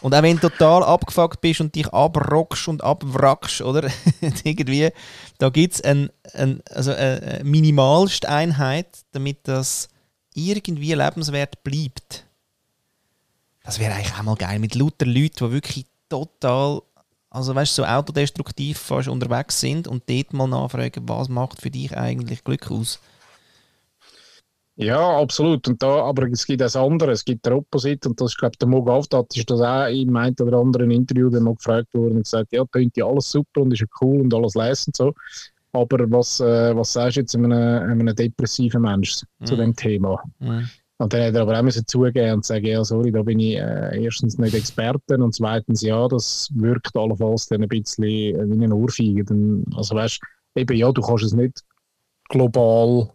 [0.00, 3.90] Und auch wenn du total abgefuckt bist und dich abrockst und abwrackst, oder?
[4.44, 4.90] Irgendwie,
[5.38, 9.88] da gibt es ein, ein, also eine minimalste Einheit, damit das
[10.34, 12.26] irgendwie lebenswert bleibt.
[13.62, 16.82] Das wäre eigentlich auch mal geil, mit lauter Leuten, die wirklich total,
[17.34, 21.70] also weißt du, so autodestruktiv fast unterwegs sind und dort mal nachfragen, was macht für
[21.70, 23.00] dich eigentlich Glück aus?
[24.76, 25.68] Ja, absolut.
[25.68, 28.56] Und da, aber es gibt das andere, es gibt der Opposite und das ist, glaube
[28.56, 32.16] der Mo Gavdat ist das auch im einen oder anderen Interview dann mal gefragt worden
[32.16, 34.96] und gesagt, ja, tönt ja alles super und ist ja cool und alles leise und
[34.96, 35.14] so.
[35.72, 39.58] Aber was, äh, was sagst du jetzt einem, einem depressiven Mensch zu Mhm.
[39.58, 40.22] dem Thema?
[40.40, 40.70] Mhm.
[40.98, 43.56] Und dann hat er aber auch müssen zugeben und sagen, ja, sorry, da bin ich
[43.56, 48.64] äh, erstens nicht Experte und zweitens, ja, das wirkt allenfalls dann ein bisschen äh, wie
[48.64, 49.24] eine Ohrfeige.
[49.24, 50.20] Dann, also weißt
[50.54, 51.62] eben, ja, du kannst es nicht
[52.28, 53.10] global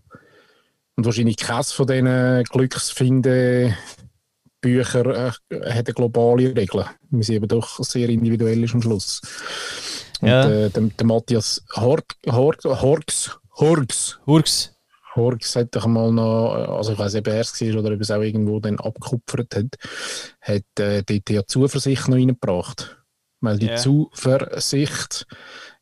[0.97, 3.73] und wahrscheinlich keines von diesen Glücksfinden
[4.61, 6.85] Bücher äh, hat eine globale Regel.
[7.09, 9.21] Wir sind eben doch sehr individuell ist am Schluss.
[10.21, 10.49] Und Ja.
[10.49, 14.75] äh, der, der Matthias Horg, Horg, Horgs, Horgs, Hurks.
[15.19, 18.01] Horgs hat doch mal noch, also ich weiß nicht, ob er es war oder ob
[18.01, 19.75] es auch irgendwo dann abgekupfert hat,
[20.41, 22.97] hat äh, dort ja Zuversicht noch reingebracht.
[23.41, 23.75] Weil die Ja.
[23.77, 25.25] Zuversicht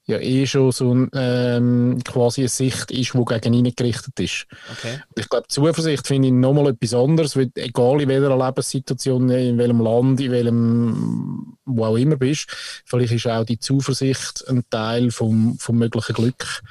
[0.07, 4.45] ja eh schon so ein, ähm, quasi eine Sicht ist, die gegen ihn gerichtet ist.
[4.71, 5.01] Okay.
[5.15, 9.81] Ich glaube, Zuversicht finde ich nochmal etwas anderes, weil egal in welcher Lebenssituation, in welchem
[9.81, 12.47] Land, in welchem, wo auch immer bist,
[12.85, 16.61] vielleicht ist auch die Zuversicht ein Teil vom, vom möglichen Glück.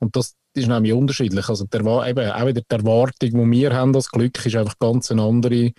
[0.00, 1.48] Und das ist nämlich unterschiedlich.
[1.48, 5.10] Also der, eben, auch wieder die Erwartung, die wir haben als Glück, ist einfach ganz
[5.10, 5.72] eine andere.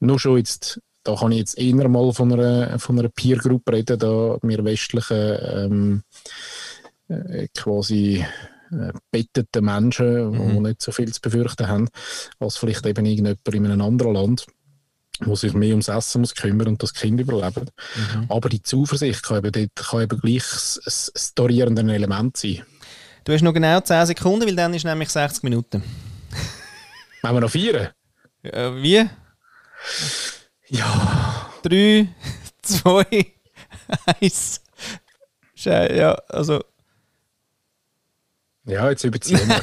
[0.00, 3.70] Nur schon jetzt da kann ich jetzt eher mal von einer, von einer Peer Group
[3.70, 6.02] reden, da wir westlichen ähm,
[7.08, 8.26] äh, quasi
[8.70, 10.48] äh, betteten Menschen, mhm.
[10.50, 11.88] die nicht so viel zu befürchten haben,
[12.38, 14.46] als vielleicht eben irgendjemand in einem anderen Land
[15.20, 17.68] wo sich mehr ums Essen muss kümmern und das Kind überleben.
[17.96, 18.26] Mhm.
[18.28, 22.62] Aber die Zuversicht kann eben, dort, kann eben gleich ein storierende Element sein.
[23.28, 25.82] Du hast noch genau 10 Sekunden, weil dann ist nämlich 60 Minuten.
[27.20, 27.92] Wollen wir noch vier?
[28.42, 29.06] Äh, wie?
[30.68, 31.50] Ja.
[31.62, 32.08] Drei,
[32.62, 33.26] zwei,
[34.18, 34.62] eins.
[35.54, 36.64] Schei ja, also.
[38.64, 39.62] Ja, jetzt überziehen wir ein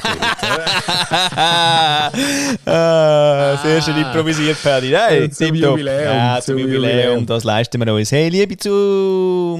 [2.72, 4.92] ah, sehr schön improvisiert, Paddy.
[4.92, 6.04] Nein, zum Jubiläum.
[6.04, 6.84] Ja, zum, zum Jubiläum.
[6.84, 7.26] Jubiläum.
[7.26, 8.12] Das leisten wir uns.
[8.12, 9.58] Hey, liebe zu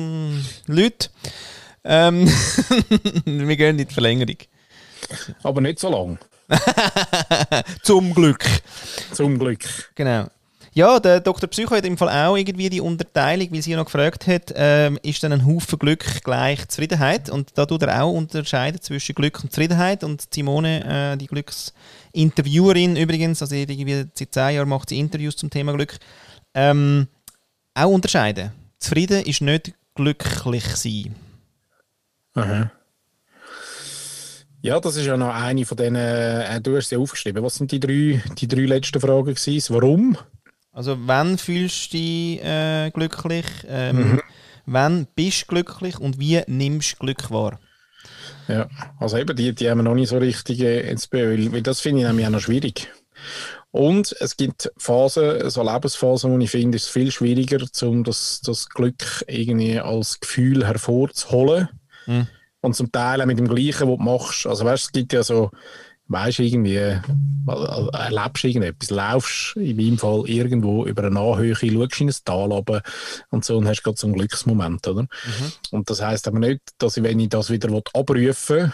[0.68, 1.09] Leute,
[1.87, 2.26] ähm,
[3.24, 4.37] wir gehen in die Verlängerung.
[5.43, 6.18] Aber nicht so lang.
[7.82, 8.45] Zum Glück.
[9.12, 9.91] Zum Glück.
[9.95, 10.26] Genau.
[10.76, 11.49] Ja, der Dr.
[11.49, 14.99] Psycho hat im Fall auch irgendwie die Unterteilung, weil sie ja noch gefragt hat, ähm,
[15.03, 17.30] ist dann ein Haufen Glück gleich Zufriedenheit?
[17.30, 20.05] Und da tut er auch unterscheiden zwischen Glück und Zufriedenheit.
[20.05, 25.49] Und Simone, äh, die Glücksinterviewerin übrigens, also irgendwie seit zehn Jahren macht sie Interviews zum
[25.49, 25.97] Thema Glück,
[26.53, 27.09] ähm,
[27.72, 28.53] auch unterscheiden.
[28.78, 31.14] Zufrieden ist nicht glücklich sein.
[32.37, 32.70] Aha.
[34.62, 37.43] Ja, das ist ja noch eine von denen, äh, du hast sie aufgeschrieben.
[37.43, 39.74] Was sind die drei, die drei letzten Fragen gewesen?
[39.74, 40.18] Warum?
[40.72, 43.47] Also, wann fühlst du dich äh, glücklich?
[43.66, 44.22] Ähm, mhm.
[44.66, 47.59] Wann bist du glücklich und wie nimmst du Glück wahr?
[48.49, 48.68] Ja,
[48.99, 51.80] also eben, die, die haben wir noch nicht so richtig äh, ins Bild, weil das
[51.80, 52.89] finde ich nämlich auch noch schwierig.
[53.70, 58.41] Und es gibt Phasen, so Lebensphasen, wo ich finde, ist es viel schwieriger, um das,
[58.41, 61.68] das Glück irgendwie als Gefühl hervorzuholen.
[62.07, 62.26] Mhm.
[62.61, 64.46] Und zum Teil auch mit dem Gleichen, was du machst.
[64.46, 65.50] Also weißt, es gibt ja so
[66.09, 67.00] weißt irgendwie, äh,
[67.92, 72.82] erlebst irgendetwas, laufst in meinem Fall irgendwo über eine Anhöhe, schaust in ein Tal runter
[73.30, 75.02] und so und hast gerade so einen Glücksmoment, oder?
[75.02, 75.52] Mhm.
[75.70, 78.72] Und das heisst aber nicht, dass ich, wenn ich das wieder abrufen will,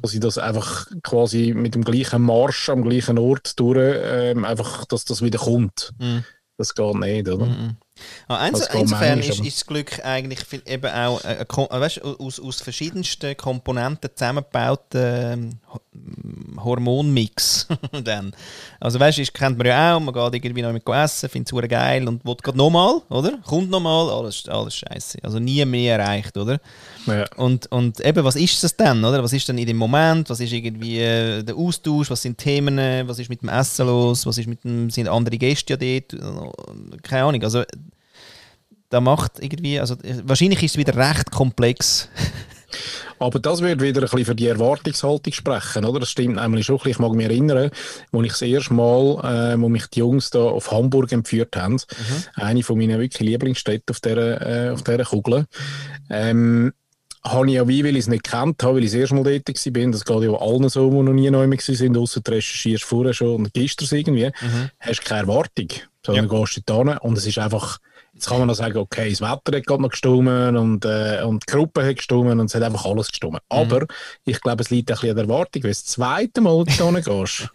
[0.00, 4.84] dass ich das einfach quasi mit dem gleichen Marsch am gleichen Ort durch, ähm, einfach,
[4.86, 5.92] dass das wieder kommt.
[5.98, 6.24] Mhm.
[6.56, 7.46] Das geht nicht, oder?
[7.46, 7.76] Mhm.
[8.26, 11.46] Ah, insofern ist, ist, das Glück eigentlich eben auch äh, äh,
[11.80, 17.68] weißt, aus, aus verschiedensten Komponenten zusammengebauten äh, Hormonmix.
[18.04, 18.32] dann.
[18.80, 21.68] Also weißt du, kennt man ja auch, man geht irgendwie noch mit essen, findet es
[21.68, 23.38] geil und will gerade nochmal, oder?
[23.44, 25.18] Kommt nochmal, alles, alles scheiße.
[25.22, 26.60] Also nie mehr erreicht, oder?
[27.06, 27.26] Ja.
[27.36, 29.22] Und, und eben, was ist das denn, oder?
[29.22, 30.30] Was ist denn in dem Moment?
[30.30, 32.10] Was ist irgendwie äh, der Austausch?
[32.10, 32.78] Was sind Themen?
[33.06, 34.24] Was ist mit dem Essen los?
[34.24, 37.02] Was ist mit dem, sind andere Gäste ja dort?
[37.02, 37.42] Keine Ahnung.
[37.42, 37.64] Also
[38.92, 42.08] da macht irgendwie, also wahrscheinlich ist es wieder recht komplex.
[43.18, 46.00] Aber das wird wieder ein bisschen für die Erwartungshaltung sprechen, oder?
[46.00, 46.80] Das stimmt nämlich schon.
[46.86, 47.70] Ich mag mich erinnern,
[48.12, 51.74] als ich das erste Mal, äh, wo mich die Jungs da auf Hamburg entführt haben,
[51.74, 52.24] mhm.
[52.34, 55.46] eine von meinen wirklich Lieblingsstädten auf dieser, äh, auf dieser Kugel,
[56.10, 56.72] ähm,
[57.24, 59.22] habe ich ja wie, weil ich es nicht kennt habe, weil ich das erste Mal
[59.24, 62.84] dort war, das geht ja allen so, die noch nie neu waren, außer du recherchierst
[62.84, 64.70] vorher schon und gehst es irgendwie, mhm.
[64.80, 65.68] hast du keine Erwartung,
[66.04, 66.40] sondern ja.
[66.40, 67.78] gehst du hin und es ist einfach
[68.14, 71.44] Jetzt kann man noch sagen, okay, das Wetter hat gerade noch gestummen und, äh, und
[71.46, 73.40] die Gruppe hat gestummen und es hat einfach alles gestummen.
[73.50, 73.56] Mhm.
[73.58, 73.86] Aber
[74.24, 75.62] ich glaube, es liegt ein bisschen an der Erwartung.
[75.62, 77.48] Wenn du das zweite Mal da gehst,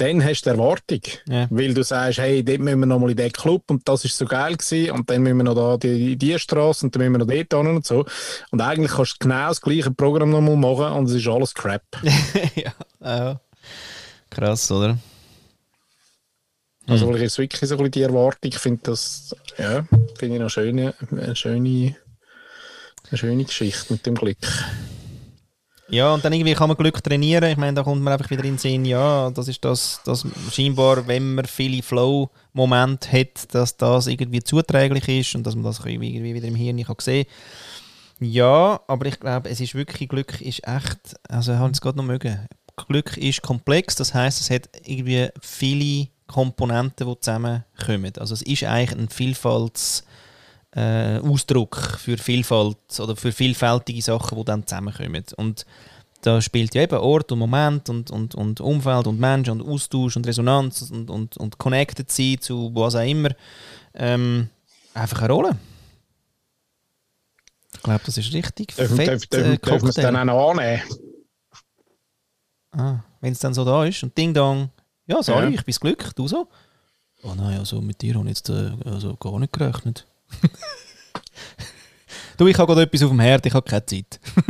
[0.00, 1.00] dann hast du die Erwartung.
[1.28, 1.46] Ja.
[1.50, 4.16] Weil du sagst, hey, dort müssen wir noch mal in den Club und das ist
[4.16, 7.12] so geil gewesen und dann müssen wir noch da die, die Straße und dann müssen
[7.12, 8.04] wir noch dort hin und so.
[8.50, 11.54] Und eigentlich kannst du genau das gleiche Programm noch mal machen und es ist alles
[11.54, 11.82] Crap.
[12.54, 12.72] ja,
[13.02, 13.40] ja,
[14.30, 14.98] krass, oder?
[16.90, 17.10] Also, mhm.
[17.10, 19.84] weil ich jetzt wirklich so ein bisschen die Erwartung ich finde, das ja,
[20.18, 21.96] finde ich eine schöne, eine schöne,
[23.08, 24.36] eine schöne Geschichte mit dem Glück.
[25.88, 27.50] Ja, und dann irgendwie kann man Glück trainieren.
[27.50, 30.24] Ich meine, da kommt man einfach wieder in den Sinn, ja, das ist das, das
[30.52, 35.80] scheinbar, wenn man viele Flow-Momente hat, dass das irgendwie zuträglich ist und dass man das
[35.84, 37.26] irgendwie wieder im Hirn kann sehen
[38.20, 41.98] Ja, aber ich glaube, es ist wirklich, Glück ist echt, also ich habe es gerade
[41.98, 42.48] noch mögen.
[42.86, 48.12] Glück ist komplex, das heißt, es hat irgendwie viele Komponenten, die zusammenkommen.
[48.18, 54.66] Also es ist eigentlich ein Vielfaltsausdruck äh, für Vielfalt oder für vielfältige Sachen, die dann
[54.66, 55.24] zusammenkommen.
[55.36, 55.66] Und
[56.22, 60.16] da spielt ja eben Ort und Moment und, und, und Umfeld und Mensch und Austausch
[60.16, 63.30] und Resonanz und, und, und connected sein zu was auch immer
[63.94, 64.48] ähm,
[64.94, 65.58] einfach eine Rolle.
[67.72, 69.34] Ich glaube, das ist richtig Dürfen, fett.
[69.34, 70.82] äh, wir es dann auch noch annehmen?
[72.72, 74.70] Ah, Wenn es dann so da ist und Ding Dong.
[75.10, 75.50] Ja, sorry, Ja.
[75.50, 76.14] ich bin's Glück.
[76.14, 76.46] Du so?
[77.24, 80.06] Oh nein, also mit dir habe ich jetzt äh, also gar nicht gerechnet.
[82.36, 84.20] du, ich habe gerade etwas auf dem Herd, ich habe keine Zeit.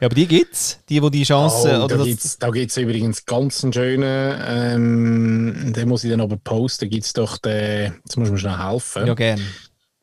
[0.00, 0.80] ja, aber die gibt's.
[0.88, 1.80] Die, die die Chance.
[1.80, 6.22] Oh, oder da gibt's da gibt's übrigens ganz einen schönen, ähm, den muss ich dann
[6.22, 9.40] aber posten, gibt's doch den, jetzt muss mir schnell helfen, ja, gern.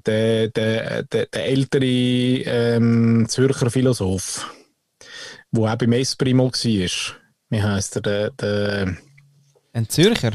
[0.06, 4.48] der, der, der, der ältere ähm, Zürcher Philosoph,
[5.52, 7.21] der auch beim Esprit mal war.
[7.52, 8.02] Wie heisst er?
[8.02, 8.98] Der, der,
[9.74, 10.32] Ein Zürcher?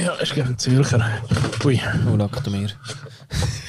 [0.00, 1.08] ja, ist glaube ein Zürcher.
[1.64, 2.68] Ui, Oh, du mir.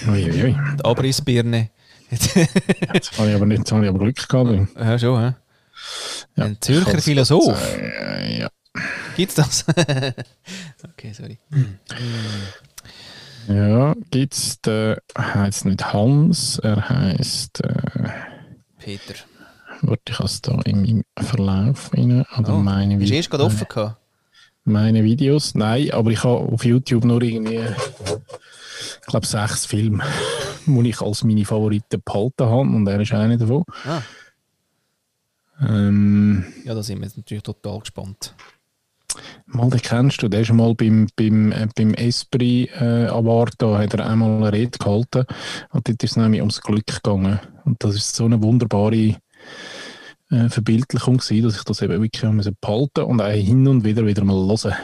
[0.07, 0.57] ui, ui, ui.
[0.77, 1.69] Die Abrissbirne.
[2.09, 4.75] Jetzt habe ich aber nicht, jetzt habe ich aber Glück gehabt.
[4.79, 5.35] ja, schon, hä?
[6.35, 7.55] Ja, Ein Zürcher Philosoph?
[7.77, 8.49] äh, ja.
[9.15, 9.63] Gibt's das?
[10.83, 11.37] okay, sorry.
[13.47, 18.09] ja, gibt's der, heißt nicht Hans, er heißt, äh,
[18.79, 19.13] Peter.
[19.81, 23.29] Warte, ich habe es da in meinem Verlauf rein, oder Oh, meine, ist Vi- erst
[23.29, 23.97] gerade offen gehabt.
[24.63, 25.55] meine Videos.
[25.55, 30.03] Nein, aber ich habe auf YouTube nur irgendwie, ich glaube, sechs Filme,
[30.65, 33.63] die ich als meine Favoriten behalten habe und er ist einer davon.
[33.85, 34.01] Ah.
[35.59, 38.35] Ähm, Ja, da sind wir jetzt natürlich total gespannt.
[39.47, 43.77] mal, den kennst du, der ist mal beim, beim, äh, beim Esprit äh, Award, da
[43.79, 45.25] hat er einmal eine Rede gehalten
[45.71, 47.39] und dort ist es nämlich ums Glück gegangen.
[47.65, 49.15] Und das ist so eine wunderbare
[50.31, 54.23] äh, Verbildlichung gewesen, dass ich das eben wirklich behalten und auch hin und wieder wieder
[54.23, 54.75] mal hören.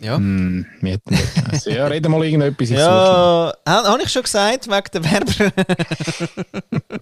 [0.00, 0.16] Ja.
[0.16, 1.72] Hm, hat denn der geheißen?
[1.72, 2.68] Ja, rede mal irgendetwas.
[2.68, 2.76] ich.
[2.76, 5.52] Ja, habe hab ich schon gesagt, wegen der Werber.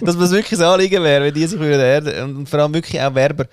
[0.00, 2.36] Dass mir es wirklich das Anliegen wäre, wenn die sich würden erden.
[2.36, 3.46] Und vor allem wirklich auch Werber.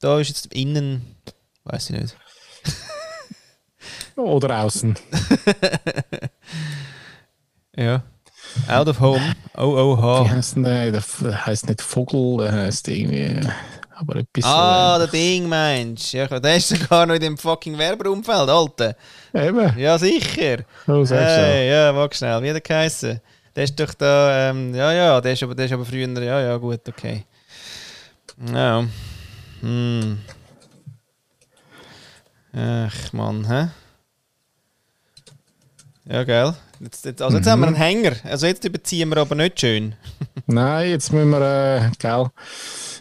[0.00, 1.16] Da ist jetzt innen,
[1.64, 2.16] weiß ich nicht.
[4.16, 4.96] Oder außen.
[7.74, 8.02] Ja.
[8.68, 9.34] Out of home.
[9.54, 10.28] Wie OOH.
[10.30, 10.90] heißt denn der?
[10.90, 13.40] Der f- der heisst nicht Vogel, der heisst irgendwie.
[13.94, 14.44] Aber etwas.
[14.44, 16.12] Ah, der Ding meinst?
[16.12, 18.96] Ja, der ist sogar noch in dem fucking Werberumfeld, Alter.
[19.34, 19.78] eben.
[19.78, 20.58] Ja, sicher.
[20.86, 21.16] Sagst du.
[21.16, 22.42] Hey, ja, warte schnell.
[22.42, 23.20] Wie der geheißen?
[23.54, 26.40] Der ist doch da, ähm, ja, ja, der ist, aber, der ist aber früher, ja,
[26.40, 27.24] ja, gut, okay.
[28.52, 28.84] Ja.
[29.60, 30.18] Hm.
[32.54, 33.68] Ach, Mann, hä?
[36.06, 36.54] Ja, gell?
[36.82, 38.16] Jetzt, jetzt, also jetzt haben wir einen Hänger.
[38.24, 39.94] Also jetzt überziehen wir aber nicht schön.
[40.46, 42.10] Nein, jetzt müssen wir, äh, gell.
[42.10, 42.32] Aber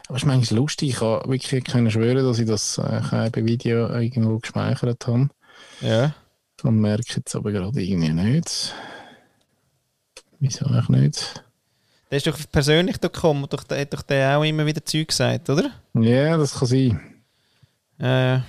[0.10, 0.90] es ist manchmal lustig.
[0.90, 5.30] Ich kann wirklich können schwören, dass ich das äh, kein Video irgendwo gespeichert habe.
[5.82, 6.14] Ja.
[6.62, 8.76] Und merke jetzt aber gerade irgendwie nicht.
[10.40, 11.44] Wieso auch nicht?
[12.12, 15.08] Der ist doch persönlich da gekommen, doch, der hat doch der auch immer wieder Zeug
[15.08, 15.72] gesagt, oder?
[15.96, 17.02] Ja, das kann sein.
[17.98, 18.44] Ja.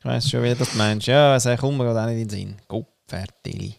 [0.00, 1.06] Ich weiss schon, wie du das meinst.
[1.06, 2.56] Ja, es kommt mir gerade auch nicht in den Sinn.
[2.66, 3.78] Gott, fertig.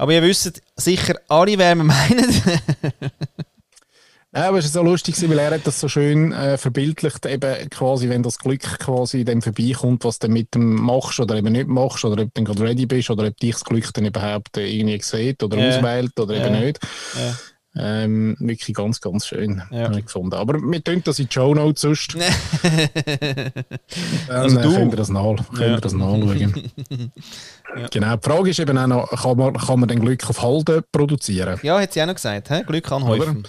[0.00, 2.24] Aber ihr wisst sicher alle, wer wir meinen.
[4.32, 7.68] Ja, aber es ist so lustig, weil er hat das so schön äh, verbildlicht, eben
[7.68, 11.66] quasi, wenn das Glück quasi dem vorbeikommt, was du mit dem machst oder eben nicht
[11.66, 14.56] machst, oder ob du dann gerade ready bist, oder ob dich das Glück dann überhaupt
[14.56, 15.76] irgendwie sieht oder Ja.
[15.76, 16.46] auswählt oder Ja.
[16.46, 16.78] eben nicht.
[17.16, 17.36] ja.
[17.76, 19.84] Ähm, wirklich ganz, ganz schön, Ja.
[19.84, 20.34] habe ich gefunden.
[20.34, 22.14] Aber wir tun das in die Show Notes sonst.
[24.28, 24.74] Dann Also äh, du.
[24.74, 25.66] könnt ihr das, nach, könnt Ja.
[25.74, 26.70] ihr das nachschauen.
[27.92, 30.82] Genau, die Frage ist eben auch noch, kann man, kann man denn Glück auf Halde
[30.90, 31.60] produzieren?
[31.62, 32.48] ja, hat sie auch noch gesagt.
[32.48, 32.62] He?
[32.64, 33.44] Glück anhäufen.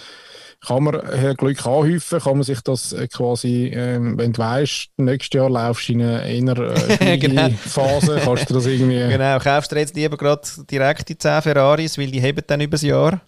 [0.64, 2.20] Kann man äh, Glück anhäufen?
[2.20, 6.02] Kann man sich das äh, quasi, ähm, wenn du weißt, nächstes Jahr laufst du in
[6.02, 7.48] eine eher äh, Genau.
[7.50, 8.96] Phase, kannst du das irgendwie.
[9.08, 12.82] Genau, kaufst du jetzt lieber gerade direkt die 10 Ferraris, weil die heben dann übers
[12.82, 13.20] Jahr.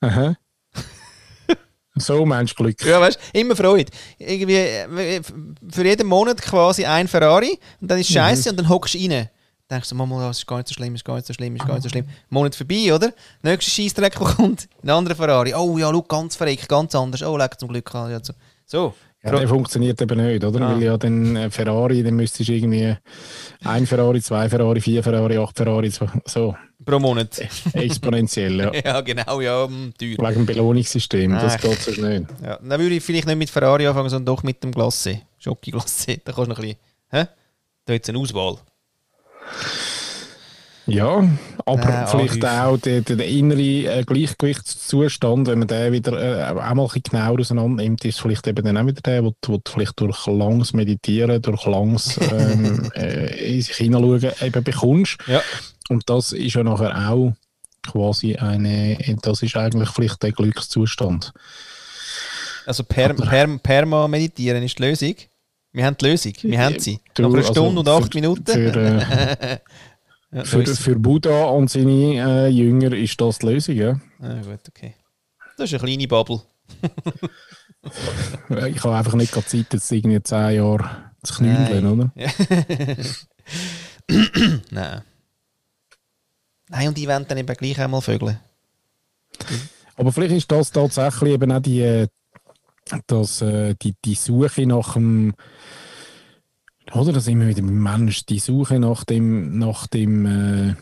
[0.00, 0.34] Aha.
[1.96, 2.84] so meinst du Glück.
[2.84, 3.90] Ja, weißt du, immer Freude.
[4.18, 5.22] Irgendwie äh,
[5.70, 9.28] für jeden Monat quasi ein Ferrari und dann ist scheiße und dann hockst du rein.
[9.70, 11.64] Denkst du, Mama, das ist gar nicht so schlimm, ist gar nicht so schlimm, ist
[11.64, 12.08] gar nicht so schlimm.
[12.28, 13.12] Monat vorbei, oder?
[13.42, 15.54] Nächster Scheissdreck, der kommt, ein anderer Ferrari.
[15.54, 17.22] Oh ja, schau, ganz verreckt, ganz anders.
[17.22, 18.10] Oh, leck zum Glück an.
[18.10, 18.32] Ja, so.
[18.66, 18.94] so.
[19.22, 20.60] Ja, der funktioniert eben nicht, oder?
[20.62, 20.72] Ah.
[20.72, 22.96] Weil ja dann Ferrari, dann müsstest du irgendwie
[23.64, 26.54] ein Ferrari, zwei Ferrari, vier Ferrari, acht Ferrari, so,
[26.84, 27.38] Pro Monat.
[27.74, 28.72] exponentiell, ja.
[28.84, 30.16] ja, genau, ja, mm, teuer.
[30.16, 31.60] Wegen dem Belohnungssystem, das Ach.
[31.60, 32.26] geht so schnell.
[32.42, 35.20] Ja, dann würde ich vielleicht nicht mit Ferrari anfangen, sondern doch mit dem Glacé.
[35.38, 36.20] Schoki-Glacé.
[36.24, 36.78] Da kannst du noch ein bisschen.
[37.10, 37.24] Hä?
[37.84, 38.56] Da hat es eine Auswahl.
[40.90, 41.28] Ja,
[41.66, 43.60] aber Nein, vielleicht auch der, der, innere
[44.00, 48.46] äh, Gleichgewichtszustand, wenn man den wieder äh, auch mal ein genauer auseinander nimmt, ist vielleicht
[48.46, 52.18] eben dann auch wieder der, wo, du- wo du vielleicht durch langes Meditieren, durch langes
[52.32, 55.18] ähm, äh, in sich hineinschauen eben bekommst.
[55.26, 55.40] Ja.
[55.88, 57.32] Und das ist ja nachher auch
[57.86, 61.32] quasi eine, das ist eigentlich vielleicht der Glückszustand.
[62.66, 65.14] Also per, per, Perma-meditieren ist die Lösung.
[65.72, 66.32] Wir haben die Lösung.
[66.42, 66.98] Wir haben sie.
[67.14, 68.44] Du, Nach einer also Stunde und für- acht Minuten.
[68.44, 68.76] Für,
[69.40, 69.58] äh,
[70.32, 74.00] Ja, Für, für Buddha und seine äh, Jünger ist das die Lösung, ja.
[74.20, 74.94] Ah, gut, okay.
[75.56, 76.42] Das ist eine kleine Bubble.
[78.66, 82.12] Ich habe einfach nicht gerade Zeit, jetzt irgendwie 10 Jahre zu knüllen, oder?
[84.70, 85.02] Nein.
[86.68, 88.38] Nein, und die wollen dann eben gleich einmal vögeln.
[89.96, 92.08] Aber vielleicht ist das tatsächlich eben auch die, äh,
[93.06, 95.34] das, äh, die, die Suche nach dem,
[96.94, 100.74] oder das immer wieder beim Mensch, die Suche nach dem, nach dem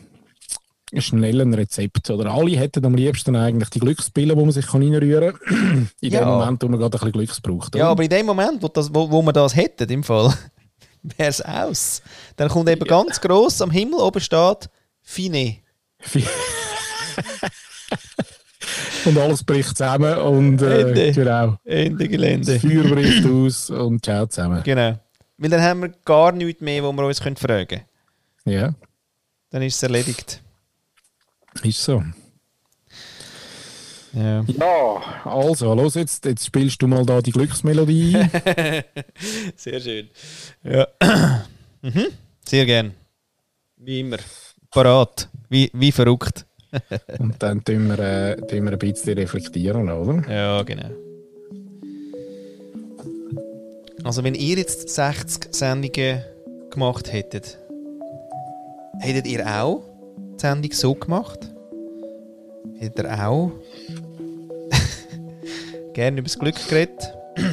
[0.93, 2.09] äh, schnellen Rezept.
[2.09, 5.89] Oder alle hätten am liebsten eigentlich die Glückspille, wo man sich kann reinrühren kann.
[6.01, 6.19] In Ja.
[6.21, 7.75] dem Moment, wo man gerade ein bisschen Glücks braucht.
[7.75, 7.91] Ja, oder?
[7.91, 10.33] aber in dem Moment, wo, das, wo, wo wir das hätten, im Fall,
[11.03, 12.01] wäre es aus.
[12.37, 14.69] Dann kommt eben ganz gross am Himmel oben steht
[15.01, 15.57] Fine.
[19.05, 21.07] und alles bricht zusammen und Ende.
[21.07, 21.57] äh, genau.
[21.65, 22.59] Ende Das Gelände.
[22.59, 24.61] Feuer bricht aus und ciao zusammen.
[24.63, 24.99] Genau.
[25.39, 27.85] Weil dann haben wir gar nichts mehr, wo wir uns können fragen können.
[28.43, 28.75] Ja,
[29.49, 30.41] Dann ist es erledigt.
[31.63, 32.03] ist so.
[34.11, 34.43] Ja.
[34.43, 38.13] Ja, also, los jetzt, jetzt spielst du mal da die Glücksmelodie.
[39.55, 40.09] Sehr schön.
[40.63, 40.87] Ja.
[41.81, 42.07] mhm.
[42.45, 42.95] Sehr gern.
[43.77, 44.17] Wie immer.
[44.71, 45.29] Parat.
[45.47, 46.45] Wie, wie verrückt.
[47.19, 50.29] und dann tun wir, äh, tun wir ein bisschen reflektieren, oder?
[50.29, 50.89] Ja, genau.
[54.03, 56.23] Also, wenn ihr jetzt 60 Sendungen
[56.69, 57.57] gemacht hättet,
[58.99, 59.81] hättet ihr auch
[60.17, 61.49] die Sendung so gemacht?
[62.79, 63.51] Hättet ihr auch
[65.93, 67.13] gerne über das Glück geredet?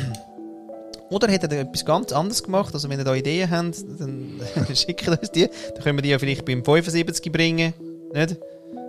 [1.10, 2.73] Oder hättet ihr etwas ganz anderes gemacht?
[2.74, 4.40] Also, wenn ihr da Ideen habt, dann
[4.74, 5.48] schickt uns die.
[5.74, 7.74] Dann können wir die ja vielleicht beim 75 bringen.
[8.14, 8.36] Nicht?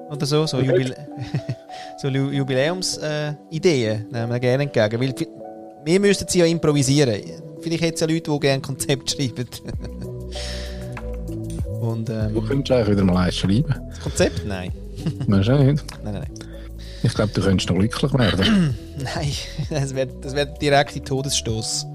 [0.09, 0.45] Oder so.
[0.45, 0.95] So, Jubil
[2.01, 4.99] so Ju- Jubiläumsideen nehmen wir gerne entgegen.
[5.01, 5.13] Weil
[5.83, 7.21] wir müssten sie ja improvisieren.
[7.69, 9.47] Vielleicht es ja Leute, die gerne Konzept schreiben.
[11.81, 13.73] Und Du ähm, könntest eigentlich wieder mal eins schreiben.
[13.89, 14.45] das Konzept?
[14.45, 14.71] Nein.
[15.27, 15.83] Weißt du nicht?
[16.03, 16.47] Nein, nein, nein.
[17.03, 18.75] Ich glaube, du könntest noch glücklich werden.
[18.97, 19.31] Nein,
[19.69, 21.85] das wäre das wär direkt in Todesstoß.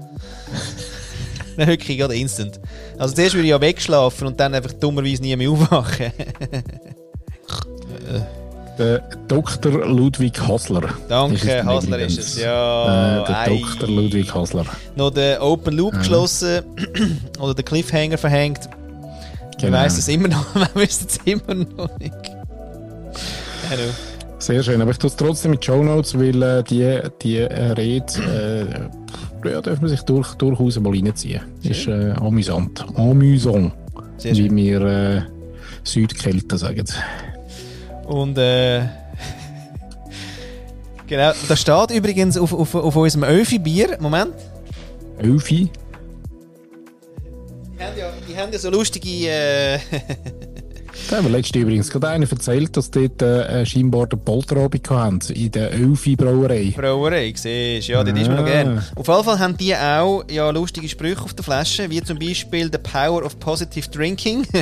[1.57, 2.59] Dann wirklich gerade instant.
[2.97, 6.11] Also zuerst würde ich ja wegschlafen und dann einfach dummerweise nie mehr aufwachen.
[8.77, 9.85] Der Dr.
[9.85, 10.89] Ludwig Hasler.
[11.07, 12.41] Danke, Hasler ist es.
[12.41, 13.61] Ja, Äh, der ei.
[13.79, 13.89] Dr.
[13.89, 14.65] Ludwig Hasler.
[14.95, 16.61] Noch den Open Loop geschlossen
[17.39, 18.69] oder den Cliffhanger verhängt.
[19.59, 19.77] Genau.
[19.77, 22.13] weiss es immer noch, man wüsste es immer noch nicht.
[23.69, 23.83] Hallo.
[24.39, 27.71] Sehr schön, aber ich tue es trotzdem mit Show Notes, weil äh, die, die äh,
[27.71, 28.89] Rede
[29.45, 31.41] äh, ja, darf man sich durch, durchaus mal reinziehen.
[31.61, 32.85] Ist äh, amüsant.
[32.95, 33.71] Amüsant,
[34.21, 34.55] wie schön.
[34.55, 35.21] wir äh,
[35.83, 36.85] Südkelten sagen.
[38.05, 38.81] Und äh,
[41.07, 44.33] genau, da steht übrigens auf, auf, auf unserem Öfi-Bier, Moment,
[45.19, 45.69] Elfi,
[47.77, 49.79] die haben ja, die haben ja so lustige, äh,
[51.09, 55.19] da haben wir letztens übrigens gerade einer erzählt, dass dort äh, scheinbar den Polterabend hatten
[55.33, 56.73] in der Elfi Brauerei.
[57.35, 58.49] Siehst ja, das ist mir noch Ah.
[58.49, 58.83] gern.
[58.95, 62.69] Auf jeden Fall haben die auch ja, lustige Sprüche auf der Flasche, wie zum Beispiel
[62.71, 64.45] The Power of Positive Drinking.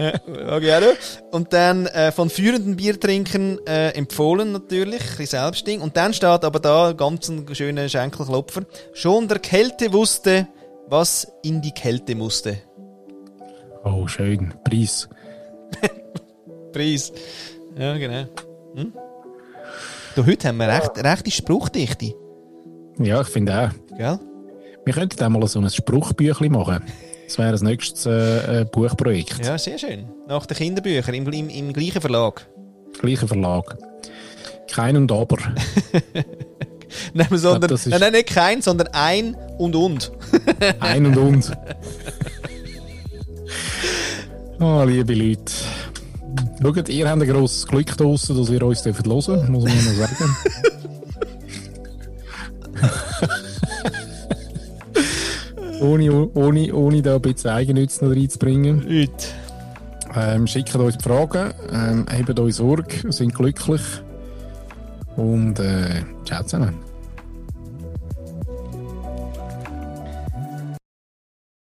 [0.62, 0.94] ja, noch.
[1.30, 5.80] Und dann äh, von führenden Biertrinkern äh, empfohlen natürlich, ein Selbstding.
[5.80, 8.62] Und dann steht aber da ganz ein schöner Schenkelklopfer.
[8.92, 10.48] Schon der Kälte wusste,
[10.88, 12.58] was in die Kälte musste.
[13.84, 14.54] Oh, schön.
[14.64, 15.08] Preis.
[16.72, 17.12] Preis.
[17.78, 18.24] Ja, genau.
[18.74, 18.92] Hm?
[20.16, 22.14] Du, heute haben wir recht, rechte Spruchdichte.
[22.98, 23.96] Ja, ich finde auch.
[23.96, 24.18] Gell?
[24.84, 26.82] Wir könnten auch mal so ein Spruchbüchlein machen.
[27.30, 28.10] Das wäre das nächste
[28.48, 29.46] äh, äh, Buchprojekt.
[29.46, 30.04] Ja, sehr schön.
[30.26, 32.44] Nach den Kinderbüchern im, im, im gleichen Verlag.
[33.00, 33.78] Gleicher Verlag.
[34.68, 35.36] Kein und aber.
[37.14, 40.10] Nein, sondern, ist- nein, nein, nicht kein, sondern ein und und.
[40.80, 41.52] Ein und und.
[44.58, 45.52] Oh, liebe Leute.
[46.60, 49.28] Schaut, ihr habt ein grosses Glück draussen, dass ihr uns hören dürft, muss
[49.64, 50.36] man sagen.
[55.80, 58.84] Ohne, ohne, ohne da ein bisschen Eigennütze noch reinzubringen.
[58.84, 59.12] Heute.
[60.14, 63.82] Ähm, schickt uns die Fragen, ähm, habt euch Sorge, sind glücklich
[65.16, 66.89] und äh, ciao zusammen.